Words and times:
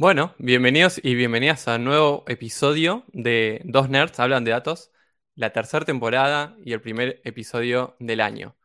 Bueno, 0.00 0.32
bienvenidos 0.38 1.00
y 1.02 1.16
bienvenidas 1.16 1.66
a 1.66 1.74
un 1.74 1.84
nuevo 1.84 2.22
episodio 2.28 3.04
de 3.08 3.60
Dos 3.64 3.88
Nerds 3.90 4.20
Hablan 4.20 4.44
de 4.44 4.52
Datos, 4.52 4.92
la 5.34 5.52
tercera 5.52 5.84
temporada 5.84 6.56
y 6.64 6.72
el 6.72 6.80
primer 6.80 7.20
episodio 7.24 7.96
del 7.98 8.20
año. 8.20 8.56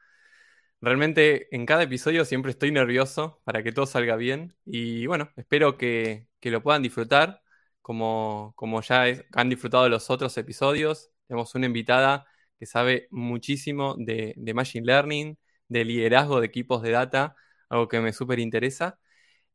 Realmente 0.81 1.55
en 1.55 1.65
cada 1.65 1.83
episodio 1.83 2.25
siempre 2.25 2.51
estoy 2.51 2.71
nervioso 2.71 3.41
para 3.45 3.63
que 3.63 3.71
todo 3.71 3.87
salga 3.87 4.15
bien 4.15 4.55
y 4.65 5.07
bueno, 5.07 5.31
espero 5.35 5.77
que, 5.77 6.27
lo 6.41 6.61
puedan 6.61 6.83
disfrutar 6.83 7.41
como, 7.81 8.53
como 8.55 8.81
ya 8.81 9.05
han 9.33 9.49
disfrutado 9.49 9.89
los 9.89 10.09
otros 10.11 10.37
episodios. 10.37 11.11
Tenemos 11.27 11.55
una 11.55 11.65
invitada 11.65 12.27
que 12.59 12.65
sabe 12.67 13.07
muchísimo 13.11 13.95
de, 13.97 14.33
de 14.37 14.53
Machine 14.53 14.85
Learning, 14.85 15.37
de 15.67 15.85
liderazgo 15.85 16.39
de 16.41 16.47
equipos 16.47 16.83
de 16.83 16.91
data, 16.91 17.35
algo 17.69 17.87
que 17.87 17.99
me 18.01 18.13
súper 18.13 18.39
interesa. 18.39 18.99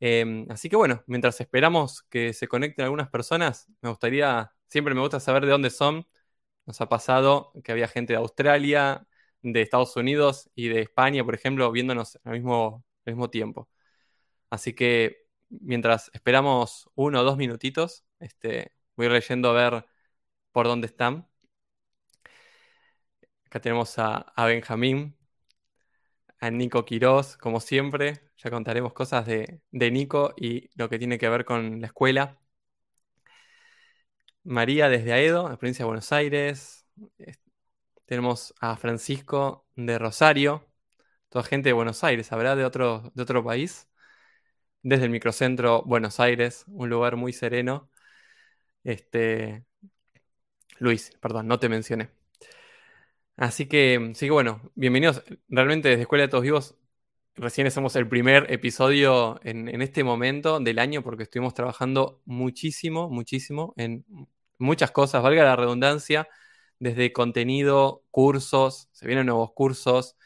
Em, 0.00 0.46
así 0.50 0.68
que 0.68 0.76
bueno, 0.76 1.02
mientras 1.06 1.40
esperamos 1.40 2.02
que 2.04 2.32
se 2.32 2.48
conecten 2.48 2.84
algunas 2.84 3.08
personas, 3.10 3.66
me 3.82 3.90
gustaría, 3.90 4.52
siempre 4.68 4.94
me 4.94 5.00
gusta 5.00 5.20
saber 5.20 5.44
de 5.44 5.52
dónde 5.52 5.70
son. 5.70 6.06
Nos 6.66 6.80
ha 6.80 6.88
pasado 6.88 7.52
que 7.64 7.72
había 7.72 7.88
gente 7.88 8.12
de 8.14 8.18
Australia, 8.18 9.06
de 9.42 9.62
Estados 9.62 9.96
Unidos 9.96 10.50
y 10.54 10.68
de 10.68 10.82
España, 10.82 11.24
por 11.24 11.34
ejemplo, 11.34 11.70
viéndonos 11.72 12.18
al 12.24 12.34
mismo, 12.34 12.84
mismo 13.06 13.30
tiempo. 13.30 13.68
Así 14.50 14.74
que 14.74 15.26
mientras 15.50 16.10
esperamos 16.14 16.90
uno 16.94 17.20
o 17.20 17.24
dos 17.24 17.36
minutitos, 17.36 18.04
este, 18.20 18.72
voy 18.96 19.08
leyendo 19.08 19.50
a 19.50 19.52
ver 19.54 19.86
por 20.52 20.66
dónde 20.66 20.86
están. 20.88 21.28
Acá 23.46 23.60
tenemos 23.60 23.98
a, 23.98 24.18
a 24.36 24.46
Benjamín, 24.46 25.16
a 26.40 26.50
Nico 26.50 26.84
Quiroz, 26.84 27.36
como 27.36 27.60
siempre. 27.60 28.27
Ya 28.39 28.50
contaremos 28.50 28.92
cosas 28.92 29.27
de, 29.27 29.61
Nico 29.72 30.34
y 30.36 30.70
lo 30.77 30.89
que 30.89 30.98
tiene 30.98 31.19
que 31.19 31.28
ver 31.28 31.44
con 31.44 31.81
la 31.81 31.89
escuela. 31.89 32.39
María 34.45 34.89
desde 34.89 35.12
Aedo, 35.12 35.48
la 35.48 35.56
provincia 35.56 35.84
de 35.84 35.86
Buenos 35.86 36.12
Aires. 36.12 36.86
Tenemos 38.06 38.55
a 38.61 38.77
Francisco 38.77 39.67
de 39.77 39.98
Rosario, 39.98 40.67
toda 41.28 41.45
gente 41.45 41.69
de 41.70 41.72
Buenos 41.75 42.05
Aires, 42.05 42.33
¿habrá 42.33 42.56
de 42.56 42.64
otro, 42.64 43.12
de 43.14 43.22
otro 43.22 43.45
país? 43.45 43.89
Desde 44.83 45.05
el 45.05 45.11
microcentro 45.11 45.83
Buenos 45.84 46.20
Aires, 46.20 46.64
un 46.69 46.89
lugar 46.91 47.17
muy 47.17 47.33
sereno. 47.33 47.91
Este, 48.84 49.64
Luis, 50.78 51.12
perdón, 51.20 51.48
no 51.48 51.58
te 51.58 51.69
mencioné. 51.69 52.11
Así 53.36 53.67
que, 53.67 54.12
sí 54.14 54.27
que 54.27 54.33
bueno, 54.33 54.73
bienvenidos. 54.75 55.23
Realmente 55.48 55.89
desde 55.89 56.02
Escuela 56.02 56.23
de 56.23 56.28
Todos 56.28 56.42
Vivos, 56.42 56.75
recién 57.39 57.67
hacemos 57.67 57.97
el 57.97 58.08
primer 58.08 58.53
episodio 58.53 59.41
en, 59.44 59.81
este 59.83 60.05
momento 60.05 60.61
del 60.61 60.78
año 60.78 61.03
porque 61.03 61.22
estuvimos 61.25 61.55
trabajando 61.55 62.20
muchísimo, 62.25 63.08
muchísimo 63.08 63.75
en 63.77 64.05
muchas 64.58 64.91
cosas, 64.91 65.22
valga 65.22 65.45
la 65.45 65.56
redundancia, 65.56 66.28
desde 66.78 67.12
contenido, 67.12 68.05
cursos, 68.11 68.89
se 68.92 69.06
vienen 69.06 69.27
nuevos 69.27 69.53
cursos 69.53 70.17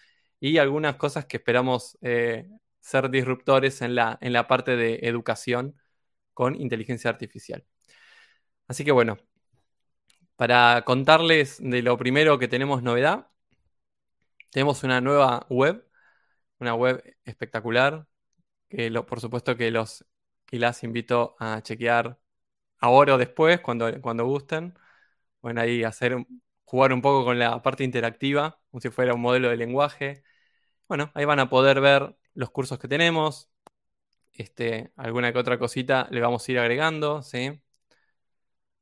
y 0.40 0.58
algunas 0.58 0.96
cosas 0.96 1.26
que 1.26 1.36
esperamos 1.38 1.98
eh, 2.02 2.48
ser 2.80 3.10
disruptores 3.10 3.82
en 3.82 3.94
la, 3.94 4.18
en 4.20 4.32
la 4.32 4.48
parte 4.48 4.76
de 4.76 5.00
educación 5.02 5.76
con 6.34 6.60
inteligencia 6.60 7.10
artificial. 7.10 7.64
Así 8.68 8.84
que 8.84 8.92
bueno, 8.92 9.18
para 10.36 10.82
contarles 10.84 11.58
de 11.60 11.82
lo 11.82 11.96
primero 11.96 12.38
que 12.38 12.48
tenemos 12.48 12.82
novedad, 12.82 13.28
tenemos 14.50 14.82
una 14.84 15.00
nueva 15.00 15.46
web, 15.48 15.86
una 16.62 16.74
web 16.74 17.02
espectacular, 17.24 18.06
que 18.68 18.90
por 19.02 19.20
supuesto 19.20 19.56
que 19.56 19.70
los 19.70 20.04
y 20.52 20.58
las 20.58 20.84
invito 20.84 21.36
a 21.40 21.62
chequear 21.62 22.18
ahora 22.78 23.14
o 23.16 23.18
después, 23.18 23.60
cuando, 23.60 24.00
cuando 24.02 24.26
gusten. 24.26 24.74
Bueno, 25.42 25.62
ahí 25.62 25.84
hacer, 25.84 26.16
jugar 26.64 26.92
un 26.92 27.02
poco 27.02 27.24
con 27.24 27.38
la 27.38 27.62
parte 27.62 27.84
interactiva, 27.84 28.60
como 28.70 28.80
si 28.80 28.90
fuera 28.90 29.14
un 29.14 29.22
modelo 29.22 29.50
de 29.50 29.56
lenguaje. 29.56 30.24
Bueno, 30.88 31.12
ahí 31.14 31.24
van 31.26 31.40
a 31.40 31.50
poder 31.50 31.80
ver 31.80 32.16
los 32.34 32.50
cursos 32.50 32.78
que 32.78 32.88
tenemos. 32.88 33.50
Este, 34.34 34.92
alguna 34.96 35.32
que 35.32 35.38
otra 35.38 35.58
cosita 35.58 36.08
le 36.10 36.20
vamos 36.20 36.48
a 36.48 36.52
ir 36.52 36.58
agregando, 36.60 37.22
¿sí? 37.22 37.62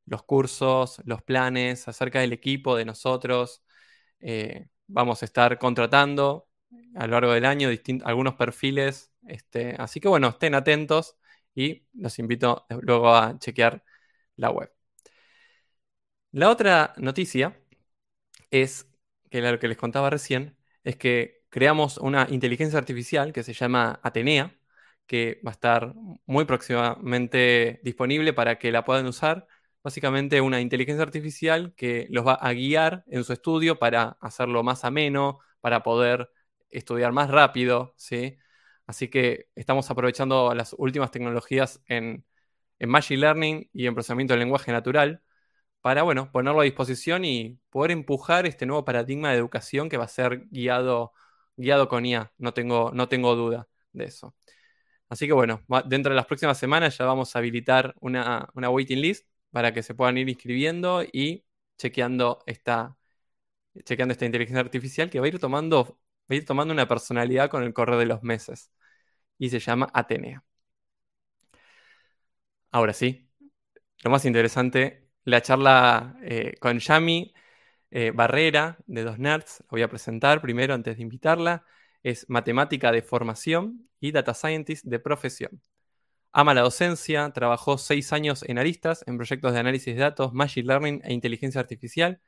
los 0.07 0.23
cursos, 0.25 1.01
los 1.05 1.23
planes, 1.23 1.89
acerca 1.89 2.21
del 2.21 2.33
equipo, 2.33 2.77
de 2.77 2.85
nosotros. 2.85 3.63
Eh, 4.21 4.69
vamos 4.89 5.23
a 5.23 5.27
estar 5.27 5.59
contratando 5.59 6.50
a 6.95 7.07
lo 7.07 7.13
largo 7.15 7.33
del 7.33 7.45
año 7.45 7.69
algunos 8.05 8.35
perfiles. 8.35 9.13
Este, 9.27 9.75
así 9.79 10.01
que 10.01 10.09
bueno, 10.09 10.29
estén 10.29 10.55
atentos 10.55 11.17
y 11.55 11.87
los 11.95 12.19
invito 12.19 12.67
luego 12.83 13.15
a 13.15 13.39
chequear 13.39 13.85
la 14.37 14.51
web. 14.51 14.73
La 16.33 16.49
otra 16.51 16.95
noticia 16.97 17.57
es 18.51 18.89
que 19.31 19.41
lo 19.43 19.59
que 19.59 19.69
les 19.69 19.77
contaba 19.77 20.11
recién 20.11 20.57
es 20.85 20.97
que 20.97 21.43
creamos 21.51 21.99
una 21.99 22.27
inteligencia 22.31 22.79
artificial 22.79 23.33
que 23.33 23.43
se 23.43 23.53
llama 23.55 24.01
Atenea, 24.03 24.57
que 25.07 25.41
va 25.47 25.51
a 25.53 25.55
estar 25.55 25.95
muy 26.27 26.45
próximamente 26.45 27.81
disponible 27.83 28.33
para 28.33 28.59
que 28.59 28.73
la 28.73 28.85
puedan 28.85 29.07
usar 29.07 29.47
básicamente 29.83 30.41
una 30.41 30.61
inteligencia 30.61 31.03
artificial 31.03 31.75
que 31.77 32.07
los 32.11 32.27
va 32.27 32.35
a 32.35 32.53
guiar 32.53 33.05
en 33.09 33.25
su 33.25 33.33
estudio 33.33 33.79
para 33.79 34.17
hacerlo 34.21 34.63
más 34.63 34.85
ameno, 34.85 35.41
para 35.61 35.83
poder 35.83 36.31
estudiar 36.71 37.13
más 37.13 37.31
rápido, 37.31 37.95
¿sí? 37.97 38.39
Así 38.87 39.09
que 39.09 39.49
estamos 39.55 39.91
aprovechando 39.91 40.55
las 40.55 40.75
últimas 40.79 41.11
tecnologías 41.11 41.83
en, 41.87 42.25
Machine 42.81 43.21
Learning 43.21 43.71
y 43.75 43.87
en 43.87 43.95
procesamiento 43.95 44.33
del 44.35 44.41
lenguaje 44.41 44.73
natural 44.73 45.23
para, 45.83 46.03
bueno, 46.05 46.33
ponerlo 46.33 46.61
a 46.61 46.65
disposición 46.65 47.25
y 47.25 47.59
poder 47.71 47.93
empujar 47.93 48.47
este 48.47 48.67
nuevo 48.67 48.85
paradigma 48.85 49.31
de 49.31 49.39
educación 49.39 49.89
que 49.89 49.99
va 49.99 50.05
a 50.05 50.09
ser 50.09 50.47
guiado, 50.51 51.13
guiado 51.57 51.89
con 51.89 52.07
IA, 52.07 52.33
no 52.39 52.55
tengo, 52.55 52.93
no 52.95 53.09
tengo 53.09 53.37
duda 53.37 53.69
de 53.93 54.05
eso. 54.07 54.35
Así 55.09 55.27
que 55.27 55.33
bueno, 55.33 55.63
dentro 55.87 56.11
de 56.13 56.17
las 56.17 56.27
próximas 56.27 56.59
semanas 56.59 56.97
ya 56.99 57.05
vamos 57.05 57.35
a 57.35 57.41
habilitar 57.41 57.95
una, 58.01 58.49
una 58.55 58.71
waiting 58.71 59.01
list 59.01 59.27
para 59.51 59.73
que 59.75 59.83
se 59.83 59.95
puedan 59.95 60.19
ir 60.19 60.29
inscribiendo 60.29 61.03
y 61.03 61.45
chequeando 61.79 62.43
esta, 62.47 62.97
chequeando 63.85 64.13
esta 64.13 64.27
inteligencia 64.27 64.61
artificial 64.61 65.11
que 65.11 65.21
va 65.21 65.27
a 65.27 65.29
ir 65.29 65.39
tomando, 65.39 65.99
va 66.31 66.35
a 66.35 66.37
ir 66.37 66.45
tomando 66.45 66.73
una 66.73 66.89
personalidad 66.89 67.51
con 67.51 67.63
el 67.65 67.73
correr 67.75 67.99
de 67.99 68.07
los 68.07 68.23
meses. 68.23 68.73
Y 69.39 69.51
se 69.51 69.61
llama 69.61 69.91
Atenea. 69.95 70.45
Ahora 72.71 72.93
sí, 72.93 73.29
lo 74.05 74.11
más 74.11 74.25
interesante, 74.25 75.09
la 75.25 75.43
charla 75.43 76.17
eh, 76.23 76.57
con 76.61 76.79
Yami 76.79 77.35
eh, 77.91 78.13
Barrera 78.13 78.79
de 78.87 79.03
Dos 79.05 79.19
Nerds, 79.19 79.61
la 79.61 79.67
voy 79.71 79.83
a 79.83 79.89
presentar 79.89 80.41
primero 80.41 80.75
antes 80.75 80.97
de 80.97 81.03
invitarla. 81.03 81.65
Es 82.03 82.29
matemática 82.29 82.93
de 82.93 83.03
formación 83.03 83.89
y 84.01 84.13
data 84.13 84.35
scientist 84.35 84.85
de 84.87 85.01
profesión. 85.01 85.61
Ama 86.33 86.55
la 86.55 86.63
docencia, 86.63 87.31
trabajó 87.33 87.77
seis 87.79 88.13
años 88.13 88.45
en 88.49 88.59
Aristas, 88.59 89.05
en 89.07 89.17
proyectos 89.17 89.53
de 89.53 89.61
análisis 89.61 89.95
de 89.95 90.01
datos, 90.01 90.33
Machine 90.33 90.67
Learning 90.69 91.01
e 91.05 91.13
inteligencia 91.13 91.61
artificial, 91.61 92.21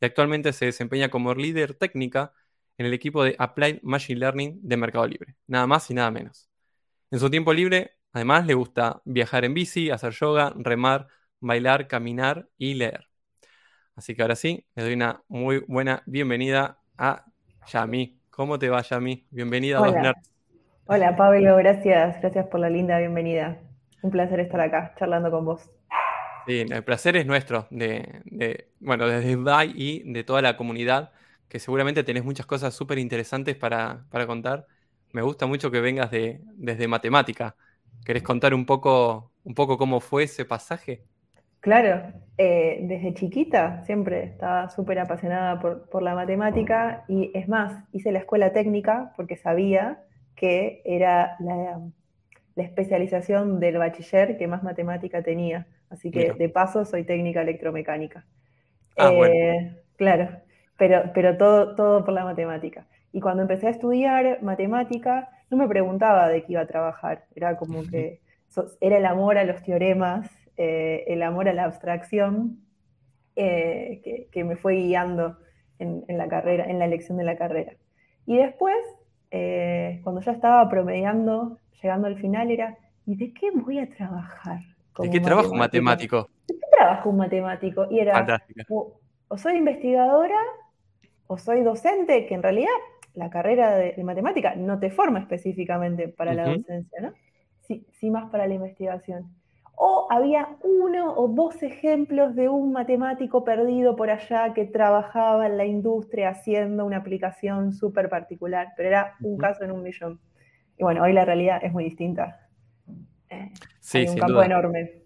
y 0.00 0.06
actualmente 0.06 0.52
se 0.52 0.66
desempeña 0.66 1.10
como 1.10 1.34
líder 1.34 1.74
técnica 1.74 2.32
en 2.78 2.86
el 2.86 2.94
equipo 2.94 3.24
de 3.24 3.34
Applied 3.38 3.80
Machine 3.82 4.20
Learning 4.20 4.60
de 4.62 4.76
Mercado 4.76 5.06
Libre, 5.06 5.34
nada 5.48 5.66
más 5.66 5.90
y 5.90 5.94
nada 5.94 6.10
menos. 6.10 6.48
En 7.10 7.18
su 7.18 7.28
tiempo 7.28 7.52
libre, 7.52 7.96
además, 8.12 8.46
le 8.46 8.54
gusta 8.54 9.02
viajar 9.04 9.44
en 9.44 9.52
bici, 9.52 9.90
hacer 9.90 10.12
yoga, 10.12 10.54
remar, 10.56 11.08
bailar, 11.40 11.88
caminar 11.88 12.48
y 12.56 12.74
leer. 12.74 13.08
Así 13.96 14.14
que 14.14 14.22
ahora 14.22 14.36
sí, 14.36 14.64
le 14.76 14.84
doy 14.84 14.94
una 14.94 15.22
muy 15.28 15.64
buena 15.66 16.04
bienvenida 16.06 16.78
a 16.96 17.24
Yami. 17.66 18.20
¿Cómo 18.30 18.58
te 18.58 18.70
va, 18.70 18.80
Yami? 18.80 19.26
Bienvenida 19.30 19.78
a 19.78 19.86
Dos 19.86 19.94
Nerds. 19.94 20.30
Hola 20.86 21.16
Pablo, 21.16 21.56
gracias, 21.56 22.20
gracias 22.20 22.46
por 22.46 22.60
la 22.60 22.70
linda 22.70 22.98
bienvenida. 22.98 23.60
Un 24.02 24.10
placer 24.12 24.40
estar 24.40 24.60
acá 24.60 24.94
charlando 24.96 25.30
con 25.30 25.44
vos. 25.44 25.68
Sí, 26.46 26.64
el 26.70 26.84
placer 26.84 27.16
es 27.16 27.26
nuestro, 27.26 27.66
de, 27.70 28.68
bueno, 28.78 29.06
desde 29.06 29.34
Dubai 29.34 29.72
y 29.74 30.10
de 30.10 30.24
toda 30.24 30.40
la 30.40 30.56
comunidad, 30.56 31.12
que 31.48 31.58
seguramente 31.58 32.04
tenés 32.04 32.24
muchas 32.24 32.46
cosas 32.46 32.74
súper 32.74 32.98
interesantes 32.98 33.56
para, 33.56 34.06
contar. 34.26 34.66
Me 35.12 35.22
gusta 35.22 35.46
mucho 35.46 35.70
que 35.70 35.80
vengas 35.80 36.10
de, 36.10 36.40
desde 36.54 36.88
matemática. 36.88 37.56
¿Querés 38.04 38.22
contar 38.22 38.54
un 38.54 38.66
poco, 38.66 39.32
un 39.44 39.54
poco 39.54 39.78
cómo 39.78 40.00
fue 40.00 40.24
ese 40.24 40.44
pasaje? 40.44 41.04
Claro, 41.60 42.12
eh, 42.36 42.80
desde 42.82 43.14
chiquita 43.14 43.82
siempre 43.84 44.22
estaba 44.24 44.68
súper 44.68 44.98
apasionada 45.00 45.58
por, 45.58 45.88
por 45.88 46.02
la 46.02 46.14
matemática 46.14 47.04
y 47.08 47.32
es 47.34 47.48
más, 47.48 47.84
hice 47.92 48.12
la 48.12 48.20
escuela 48.20 48.52
técnica 48.52 49.12
porque 49.16 49.36
sabía 49.36 50.04
que 50.36 50.82
era 50.84 51.36
la, 51.40 51.80
especialización 52.56 53.60
del 53.60 53.78
bachiller 53.78 54.36
que 54.36 54.48
más 54.48 54.64
matemática 54.64 55.22
tenía. 55.22 55.66
Así 55.90 56.10
que 56.10 56.32
de 56.32 56.48
paso 56.48 56.84
soy 56.84 57.04
técnica 57.04 57.42
electromecánica. 57.42 58.26
Ah, 58.96 59.12
eh, 59.12 59.76
claro, 59.96 60.28
pero, 60.78 61.10
pero 61.12 61.36
todo, 61.36 61.74
todo 61.74 62.04
por 62.04 62.14
la 62.14 62.24
matemática. 62.24 62.86
Y 63.12 63.20
cuando 63.20 63.42
empecé 63.42 63.66
a 63.66 63.70
estudiar 63.70 64.42
matemática, 64.42 65.28
no 65.50 65.56
me 65.56 65.68
preguntaba 65.68 66.28
de 66.28 66.44
qué 66.44 66.52
iba 66.52 66.62
a 66.62 66.66
trabajar. 66.66 67.24
Era 67.34 67.56
como 67.56 67.82
que 67.84 68.20
era 68.80 68.98
el 68.98 69.06
amor 69.06 69.38
a 69.38 69.44
los 69.44 69.62
teoremas, 69.62 70.30
eh, 70.56 71.04
el 71.08 71.22
amor 71.22 71.48
a 71.48 71.52
la 71.52 71.64
abstracción, 71.64 72.60
que, 73.34 74.44
me 74.44 74.56
fue 74.56 74.74
guiando 74.74 75.36
en, 75.78 76.04
la 76.08 76.26
carrera, 76.26 76.64
en 76.64 76.80
la 76.80 76.86
elección 76.86 77.18
de 77.18 77.24
la 77.24 77.36
carrera. 77.36 77.72
Y 78.26 78.36
después, 78.36 78.76
cuando 80.02 80.20
ya 80.20 80.32
estaba 80.32 80.68
promediando, 80.68 81.58
llegando 81.80 82.08
al 82.08 82.18
final, 82.18 82.50
era, 82.50 82.76
¿y 83.06 83.16
de 83.16 83.32
qué 83.32 83.50
voy 83.52 83.78
a 83.78 83.88
trabajar? 83.88 84.60
¿De 84.98 85.10
qué 85.10 85.20
trabajo 85.20 85.52
un 85.52 85.58
matemático? 85.58 86.28
¿De 86.48 86.54
qué 86.54 86.66
trabajo 86.72 87.10
un 87.10 87.18
matemático? 87.18 87.86
Y 87.90 88.00
era, 88.00 88.42
o, 88.68 88.98
soy 89.36 89.56
investigadora 89.56 90.40
o 91.28 91.38
soy 91.38 91.62
docente, 91.62 92.26
que 92.26 92.34
en 92.34 92.42
realidad 92.42 92.72
la 93.14 93.30
carrera 93.30 93.76
de, 93.76 94.02
matemática 94.02 94.54
no 94.56 94.78
te 94.80 94.90
forma 94.90 95.20
específicamente 95.20 96.08
para 96.08 96.34
la 96.34 96.48
docencia, 96.48 97.00
¿no? 97.00 97.12
Sí, 97.60 97.86
sí, 97.92 98.10
más 98.10 98.30
para 98.30 98.46
la 98.46 98.54
investigación. 98.54 99.30
O 99.76 100.08
había 100.10 100.56
uno 100.62 101.14
o 101.14 101.28
dos 101.28 101.62
ejemplos 101.62 102.34
de 102.34 102.48
un 102.48 102.72
matemático 102.72 103.44
perdido 103.44 103.94
por 103.94 104.10
allá 104.10 104.52
que 104.54 104.64
trabajaba 104.64 105.46
en 105.46 105.56
la 105.56 105.66
industria 105.66 106.30
haciendo 106.30 106.84
una 106.84 106.96
aplicación 106.96 107.72
súper 107.72 108.08
particular, 108.08 108.72
pero 108.76 108.88
era 108.88 109.14
un 109.20 109.36
caso 109.36 109.62
en 109.64 109.70
un 109.70 109.82
millón. 109.82 110.18
Y 110.78 110.82
bueno, 110.82 111.02
hoy 111.02 111.12
la 111.12 111.24
realidad 111.24 111.60
es 111.62 111.72
muy 111.72 111.84
distinta. 111.84 112.48
Eh, 113.28 113.52
sí, 113.80 113.98
hay 113.98 114.08
un 114.08 114.16
campo 114.16 114.42
enorme. 114.42 115.02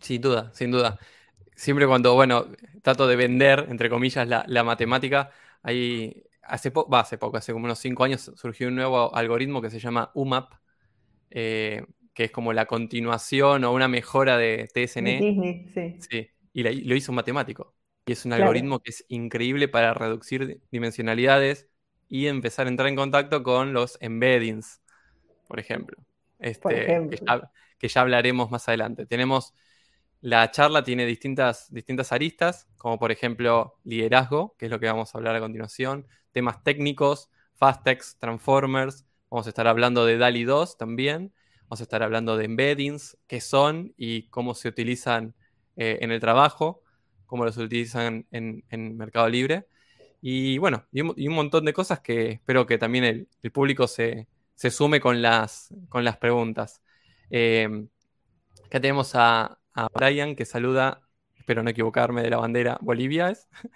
Sin 0.00 0.20
duda, 0.20 0.50
sin 0.52 0.70
duda. 0.70 0.98
Siempre 1.54 1.86
cuando, 1.86 2.14
bueno, 2.14 2.46
trato 2.82 3.06
de 3.06 3.16
vender, 3.16 3.66
entre 3.68 3.88
comillas, 3.88 4.26
la, 4.28 4.64
matemática, 4.64 5.30
hay, 5.62 6.24
hace, 6.42 6.70
poco, 6.70 6.94
hace 6.96 7.18
poco, 7.18 7.36
hace 7.36 7.52
como 7.52 7.64
unos 7.66 7.78
cinco 7.78 8.04
años, 8.04 8.32
surgió 8.36 8.68
un 8.68 8.74
nuevo 8.74 9.14
algoritmo 9.14 9.62
que 9.62 9.70
se 9.70 9.78
llama 9.78 10.10
UMAP, 10.14 10.52
eh, 11.30 11.84
que 12.12 12.24
es 12.24 12.30
como 12.30 12.52
la 12.52 12.66
continuación 12.66 13.64
o 13.64 13.72
una 13.72 13.88
mejora 13.88 14.36
de 14.36 14.68
TSN. 14.72 15.18
sí. 15.72 15.96
sí. 16.10 16.30
Y 16.52 16.62
lo 16.62 16.94
hizo 16.94 17.10
un 17.10 17.16
matemático. 17.16 17.74
Y 18.06 18.12
es 18.12 18.24
un 18.24 18.32
algoritmo 18.32 18.80
que 18.80 18.90
es 18.90 19.04
increíble 19.08 19.66
para 19.66 19.94
reducir 19.94 20.60
dimensionalidades 20.70 21.68
y 22.08 22.26
empezar 22.26 22.66
a 22.66 22.70
entrar 22.70 22.88
en 22.88 22.96
contacto 22.96 23.42
con 23.42 23.72
los 23.72 23.96
embeddings, 24.00 24.82
por 25.48 25.58
ejemplo. 25.58 25.96
Este, 26.38 26.86
Que, 27.78 27.88
ya, 27.88 28.00
hablaremos 28.00 28.50
más 28.50 28.68
adelante. 28.68 29.06
Tenemos, 29.06 29.54
la 30.24 30.50
charla 30.50 30.82
tiene 30.82 31.04
distintas, 31.04 31.70
distintas 31.70 32.10
aristas, 32.10 32.66
como 32.78 32.98
por 32.98 33.12
ejemplo 33.12 33.74
liderazgo, 33.84 34.56
que 34.58 34.64
es 34.64 34.70
lo 34.70 34.80
que 34.80 34.86
vamos 34.86 35.14
a 35.14 35.18
hablar 35.18 35.36
a 35.36 35.40
continuación, 35.40 36.06
temas 36.32 36.64
técnicos, 36.64 37.28
Fastex, 37.56 38.16
Transformers, 38.20 39.04
vamos 39.28 39.44
a 39.44 39.50
estar 39.50 39.66
hablando 39.66 40.06
de 40.06 40.16
DALI 40.16 40.44
2 40.44 40.78
también, 40.78 41.34
vamos 41.64 41.80
a 41.80 41.82
estar 41.82 42.02
hablando 42.02 42.38
de 42.38 42.46
embeddings, 42.46 43.18
qué 43.26 43.42
son 43.42 43.92
y 43.98 44.30
cómo 44.30 44.54
se 44.54 44.68
utilizan 44.68 45.34
eh, 45.76 45.98
en 46.00 46.10
el 46.10 46.20
trabajo, 46.20 46.82
cómo 47.26 47.44
los 47.44 47.58
utilizan 47.58 48.26
en, 48.30 48.64
Mercado 48.96 49.28
Libre. 49.28 49.66
Y 50.22 50.56
bueno, 50.56 50.86
y 50.90 51.02
un, 51.02 51.34
montón 51.34 51.66
de 51.66 51.74
cosas 51.74 52.00
que 52.00 52.30
espero 52.30 52.64
que 52.64 52.78
también 52.78 53.04
el, 53.04 53.50
público 53.52 53.86
se, 53.86 54.26
sume 54.56 55.00
con 55.00 55.20
las, 55.20 55.68
con 55.90 56.02
las 56.02 56.16
preguntas. 56.16 56.80
Eh, 57.28 57.68
acá 58.64 58.80
tenemos 58.80 59.14
a, 59.14 59.58
Brian 59.94 60.36
que 60.36 60.44
saluda, 60.44 61.02
espero 61.36 61.62
no 61.62 61.70
equivocarme 61.70 62.22
de 62.22 62.30
la 62.30 62.38
bandera, 62.38 62.78
Bolivia 62.80 63.30
es. 63.30 63.48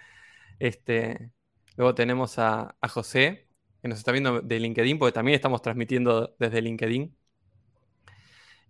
Este, 0.59 1.31
luego 1.77 1.95
tenemos 1.95 2.37
a, 2.37 2.75
José, 2.89 3.47
que 3.81 3.87
nos 3.87 3.99
está 3.99 4.11
viendo 4.11 4.41
de 4.41 4.59
LinkedIn, 4.59 4.99
porque 4.99 5.13
también 5.13 5.35
estamos 5.35 5.61
transmitiendo 5.61 6.35
desde 6.37 6.61
LinkedIn. 6.61 7.15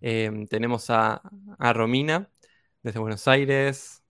Eh, 0.02 0.46
tenemos 0.48 0.88
a, 0.90 1.20
Romina, 1.58 2.30
desde 2.82 3.00
Buenos 3.00 3.26
Aires, 3.28 4.04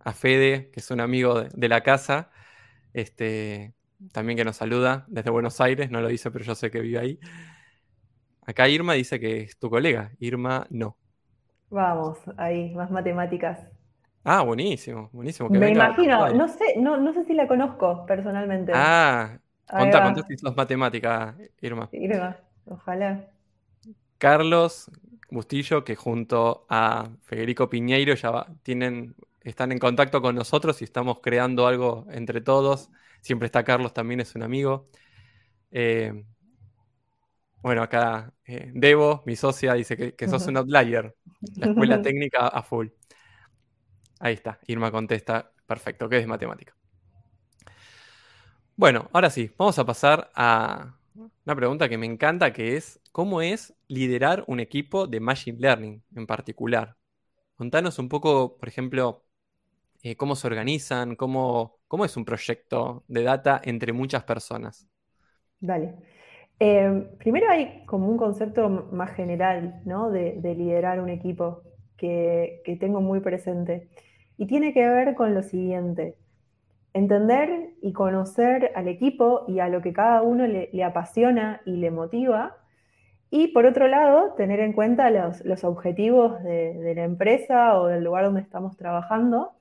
a 0.00 0.12
Fede, 0.12 0.70
que 0.70 0.80
es 0.80 0.90
un 0.90 1.00
amigo 1.00 1.42
de 1.42 1.68
la 1.68 1.82
casa, 1.82 2.30
este, 2.92 3.74
también 4.12 4.36
que 4.36 4.44
nos 4.44 4.56
saluda 4.56 5.04
desde 5.08 5.30
Buenos 5.30 5.60
Aires, 5.60 5.90
no 5.90 6.00
lo 6.00 6.08
dice, 6.08 6.30
pero 6.30 6.44
yo 6.44 6.54
sé 6.54 6.70
que 6.70 6.80
vive 6.80 6.98
ahí. 7.00 7.20
Acá 8.46 8.68
Irma 8.68 8.94
dice 8.94 9.20
que 9.20 9.42
es 9.42 9.58
tu 9.58 9.70
colega, 9.70 10.12
Irma 10.20 10.66
no. 10.70 10.96
Vamos, 11.70 12.18
ahí, 12.36 12.74
más 12.74 12.90
matemáticas. 12.90 13.58
Ah, 14.24 14.42
buenísimo, 14.42 15.08
buenísimo. 15.12 15.48
Me 15.48 15.70
imagino, 15.70 16.28
no 16.30 16.48
sé, 16.48 16.74
no, 16.76 16.96
no 16.96 17.12
sé 17.12 17.24
si 17.24 17.34
la 17.34 17.46
conozco 17.46 18.04
personalmente. 18.06 18.72
Ah, 18.74 19.38
contá, 19.66 20.02
contá 20.02 20.22
si 20.26 20.36
sos 20.36 20.56
matemática, 20.56 21.36
Irma. 21.60 21.88
Irma, 21.92 22.36
ojalá. 22.66 23.24
Carlos 24.18 24.90
Bustillo, 25.30 25.84
que 25.84 25.94
junto 25.94 26.66
a 26.68 27.10
Federico 27.22 27.68
Piñeiro 27.68 28.14
ya 28.14 28.46
tienen 28.62 29.14
están 29.48 29.72
en 29.72 29.78
contacto 29.78 30.20
con 30.20 30.34
nosotros 30.34 30.80
y 30.82 30.84
estamos 30.84 31.20
creando 31.20 31.66
algo 31.66 32.06
entre 32.10 32.40
todos. 32.40 32.90
Siempre 33.20 33.46
está 33.46 33.64
Carlos, 33.64 33.94
también 33.94 34.20
es 34.20 34.34
un 34.34 34.42
amigo. 34.42 34.88
Eh, 35.70 36.24
bueno, 37.62 37.82
acá 37.82 38.32
eh, 38.44 38.70
Debo, 38.74 39.22
mi 39.26 39.36
socia, 39.36 39.74
dice 39.74 40.14
que, 40.14 40.28
sos 40.28 40.46
un 40.46 40.56
outlier. 40.56 41.14
La 41.56 41.66
escuela 41.66 42.00
técnica 42.02 42.48
a 42.48 42.62
full. 42.62 42.88
Ahí 44.20 44.34
está, 44.34 44.58
Irma 44.66 44.90
contesta, 44.90 45.50
perfecto, 45.66 46.08
que 46.08 46.18
es 46.18 46.26
matemática. 46.26 46.74
Bueno, 48.76 49.08
ahora 49.12 49.30
sí, 49.30 49.50
vamos 49.58 49.78
a 49.78 49.84
pasar 49.84 50.30
a 50.34 50.94
una 51.44 51.56
pregunta 51.56 51.88
que 51.88 51.98
me 51.98 52.06
encanta, 52.06 52.52
que 52.52 52.76
es, 52.76 53.00
¿cómo 53.10 53.42
es 53.42 53.74
liderar 53.88 54.44
un 54.46 54.60
equipo 54.60 55.06
de 55.06 55.18
Machine 55.18 55.58
Learning 55.58 56.02
en 56.14 56.26
particular? 56.26 56.96
Contanos 57.56 57.98
un 57.98 58.08
poco, 58.08 58.56
por 58.56 58.68
ejemplo, 58.68 59.24
eh, 60.02 60.14
cómo 60.16 60.36
se 60.36 60.46
organizan, 60.46 61.16
cómo, 61.16 61.80
cómo 61.88 62.04
es 62.04 62.16
un 62.16 62.24
proyecto 62.24 63.04
de 63.08 63.24
data 63.24 63.60
entre 63.64 63.92
muchas 63.92 64.22
personas. 64.22 64.86
Dale. 65.58 66.17
Em, 66.60 67.06
primero 67.18 67.48
hay 67.48 67.84
como 67.86 68.08
un 68.08 68.16
concepto 68.16 68.68
más 68.68 69.12
general 69.12 69.80
¿no? 69.84 70.10
de, 70.10 70.40
liderar 70.56 71.00
un 71.00 71.08
equipo 71.08 71.62
que, 71.96 72.62
tengo 72.80 73.00
muy 73.00 73.20
presente 73.20 73.88
y 74.36 74.46
tiene 74.46 74.72
que 74.72 74.88
ver 74.88 75.14
con 75.14 75.34
lo 75.34 75.42
siguiente. 75.42 76.16
Entender 76.94 77.74
y 77.80 77.92
conocer 77.92 78.72
al 78.74 78.88
equipo 78.88 79.44
y 79.46 79.60
a 79.60 79.68
lo 79.68 79.82
que 79.82 79.92
cada 79.92 80.22
uno 80.22 80.46
le, 80.46 80.84
apasiona 80.84 81.60
y 81.64 81.76
le 81.76 81.90
motiva. 81.90 82.56
Y 83.30 83.48
por 83.48 83.66
otro 83.66 83.88
lado, 83.88 84.34
tener 84.34 84.60
en 84.60 84.72
cuenta 84.72 85.10
los, 85.10 85.64
objetivos 85.64 86.42
de, 86.42 86.94
la 86.96 87.04
empresa 87.04 87.78
o 87.78 87.86
del 87.86 88.02
lugar 88.02 88.24
donde 88.24 88.40
estamos 88.40 88.76
trabajando 88.76 89.52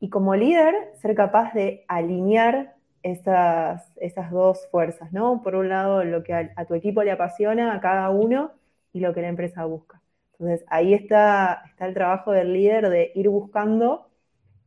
y 0.00 0.10
como 0.10 0.34
líder, 0.34 0.74
ser 1.00 1.14
capaz 1.14 1.54
de 1.54 1.84
alinear 1.88 2.74
esas, 3.02 3.92
esas 3.96 4.30
dos 4.30 4.68
fuerzas, 4.70 5.12
¿no? 5.12 5.42
Por 5.42 5.54
un 5.56 5.68
lado, 5.68 6.04
lo 6.04 6.22
que 6.22 6.34
a, 6.34 6.64
tu 6.66 6.74
equipo 6.74 7.02
le 7.02 7.10
apasiona 7.10 7.74
a 7.74 7.80
cada 7.80 8.10
uno 8.10 8.52
y 8.92 9.00
lo 9.00 9.12
que 9.14 9.22
la 9.22 9.28
empresa 9.28 9.64
busca. 9.64 10.00
Entonces, 10.32 10.64
ahí 10.68 10.94
está, 10.94 11.62
está 11.68 11.86
el 11.86 11.94
trabajo 11.94 12.32
del 12.32 12.52
líder 12.52 12.88
de 12.90 13.12
ir 13.14 13.28
buscando 13.28 14.08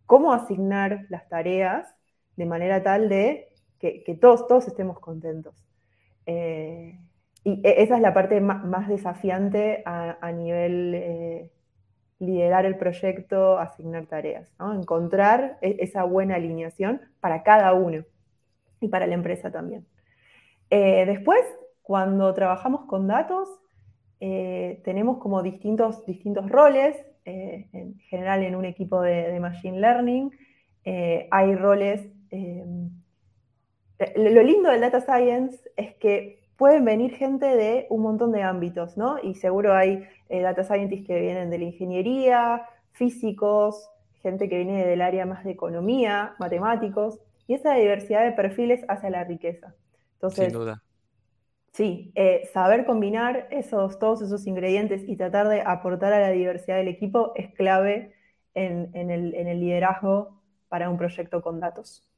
cómo 0.05 0.33
asignar 0.33 1.05
las 1.09 1.27
tareas 1.29 1.95
de 2.35 2.45
manera 2.45 2.83
tal 2.83 3.09
de 3.09 3.49
que, 3.79 4.17
todos, 4.19 4.47
todos 4.47 4.67
estemos 4.67 4.99
contentos. 4.99 5.53
Eh, 6.25 6.99
y 7.43 7.61
e, 7.63 7.83
esa 7.83 7.95
es 7.95 8.01
la 8.01 8.13
parte 8.13 8.41
más, 8.41 8.87
desafiante 8.87 9.83
a, 9.85 10.31
nivel 10.31 10.95
eh, 10.95 11.51
liderar 12.19 12.65
el 12.65 12.77
proyecto, 12.77 13.59
asignar 13.59 14.07
tareas, 14.07 14.51
encontrar 14.59 15.59
e-, 15.61 15.77
esa 15.79 16.03
buena 16.03 16.35
alineación 16.35 17.01
para 17.19 17.43
cada 17.43 17.73
uno 17.73 18.03
y 18.85 18.87
para 18.87 19.07
la 19.07 19.15
empresa 19.15 19.51
también. 19.51 19.85
Eh, 20.69 21.05
después, 21.05 21.41
cuando 21.81 22.33
trabajamos 22.33 22.85
con 22.85 23.07
datos, 23.07 23.49
eh, 24.19 24.81
tenemos 24.83 25.17
como 25.17 25.43
distintos, 25.43 26.05
distintos 26.05 26.49
roles, 26.49 26.95
eh, 27.25 27.67
en 27.73 27.97
general 28.09 28.43
en 28.43 28.55
un 28.55 28.65
equipo 28.65 29.01
de, 29.01 29.39
Machine 29.39 29.79
Learning, 29.79 30.31
hay 31.31 31.55
roles... 31.55 32.07
lo 34.15 34.43
lindo 34.43 34.69
del 34.69 34.81
Data 34.81 35.01
Science 35.01 35.57
es 35.75 35.95
que 35.95 36.43
pueden 36.57 36.85
venir 36.85 37.15
gente 37.15 37.45
de 37.45 37.87
un 37.89 38.01
montón 38.03 38.31
de 38.31 38.43
ámbitos, 38.43 38.95
¿no? 38.95 39.17
Y 39.21 39.33
seguro 39.33 39.73
hay 39.73 40.07
data 40.29 40.63
scientists 40.63 41.07
que 41.07 41.19
vienen 41.19 41.49
de 41.49 41.57
la 41.57 41.65
ingeniería, 41.65 42.61
físicos, 42.91 43.89
gente 44.21 44.47
que 44.47 44.57
viene 44.57 44.85
del 44.85 45.01
área 45.01 45.25
más 45.25 45.43
de 45.43 45.51
economía, 45.51 46.35
matemáticos, 46.39 47.19
y 47.47 47.53
esa 47.53 47.75
diversidad 47.75 48.23
de 48.23 48.31
perfiles 48.31 48.83
hace 48.87 49.09
la 49.09 49.23
riqueza. 49.23 49.75
Entonces, 50.13 50.45
Sin 50.45 50.53
duda. 50.53 50.83
Sí, 51.75 52.13
eh, 52.15 52.49
saber 52.53 52.85
combinar 52.85 53.49
esos, 53.51 53.99
todos 53.99 54.21
esos 54.21 54.47
ingredientes 54.47 55.03
y 55.07 55.17
tratar 55.17 55.49
de 55.49 55.59
aportar 55.59 56.13
a 56.13 56.21
la 56.21 56.29
diversidad 56.29 56.77
del 56.77 56.87
equipo 56.87 57.33
es 57.35 57.53
clave 57.53 58.15
en, 58.53 58.95
el, 58.95 59.35
en 59.35 59.47
el 59.49 59.59
liderazgo 59.59 60.41
para 60.69 60.89
un 60.89 60.97
proyecto 60.97 61.41
con 61.41 61.59
datos. 61.59 62.09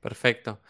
Perfecto. 0.00 0.60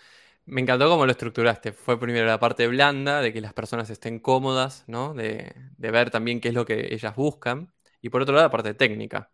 Me 0.47 0.61
encantó 0.61 0.89
cómo 0.89 1.07
lo 1.07 1.13
estructuraste. 1.13 1.73
Fue 1.73 2.01
primero 2.01 2.27
la 2.27 2.41
parte 2.41 2.67
blanda, 2.67 3.21
de 3.21 3.33
que 3.33 3.41
las 3.41 3.53
personas 3.53 3.89
estén 3.89 4.19
cómodas, 4.19 4.83
¿no? 4.89 5.15
De, 5.15 5.55
ver 5.77 6.11
también 6.11 6.41
qué 6.41 6.49
es 6.49 6.55
lo 6.55 6.65
que 6.67 6.93
ellas 6.93 7.15
buscan. 7.15 7.73
Y 8.01 8.09
por 8.09 8.23
otro 8.23 8.35
lado, 8.35 8.47
la 8.47 8.51
parte 8.51 8.75
técnica, 8.75 9.31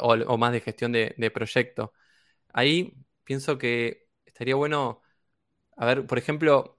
o, 0.00 0.36
más 0.36 0.52
de 0.52 0.60
gestión 0.60 0.92
de, 0.92 1.14
de 1.16 1.30
proyecto. 1.30 1.94
Ahí 2.52 2.94
pienso 3.28 3.58
que 3.58 4.08
estaría 4.24 4.54
bueno, 4.56 5.02
a 5.76 5.86
ver, 5.86 6.06
por 6.06 6.18
ejemplo, 6.18 6.78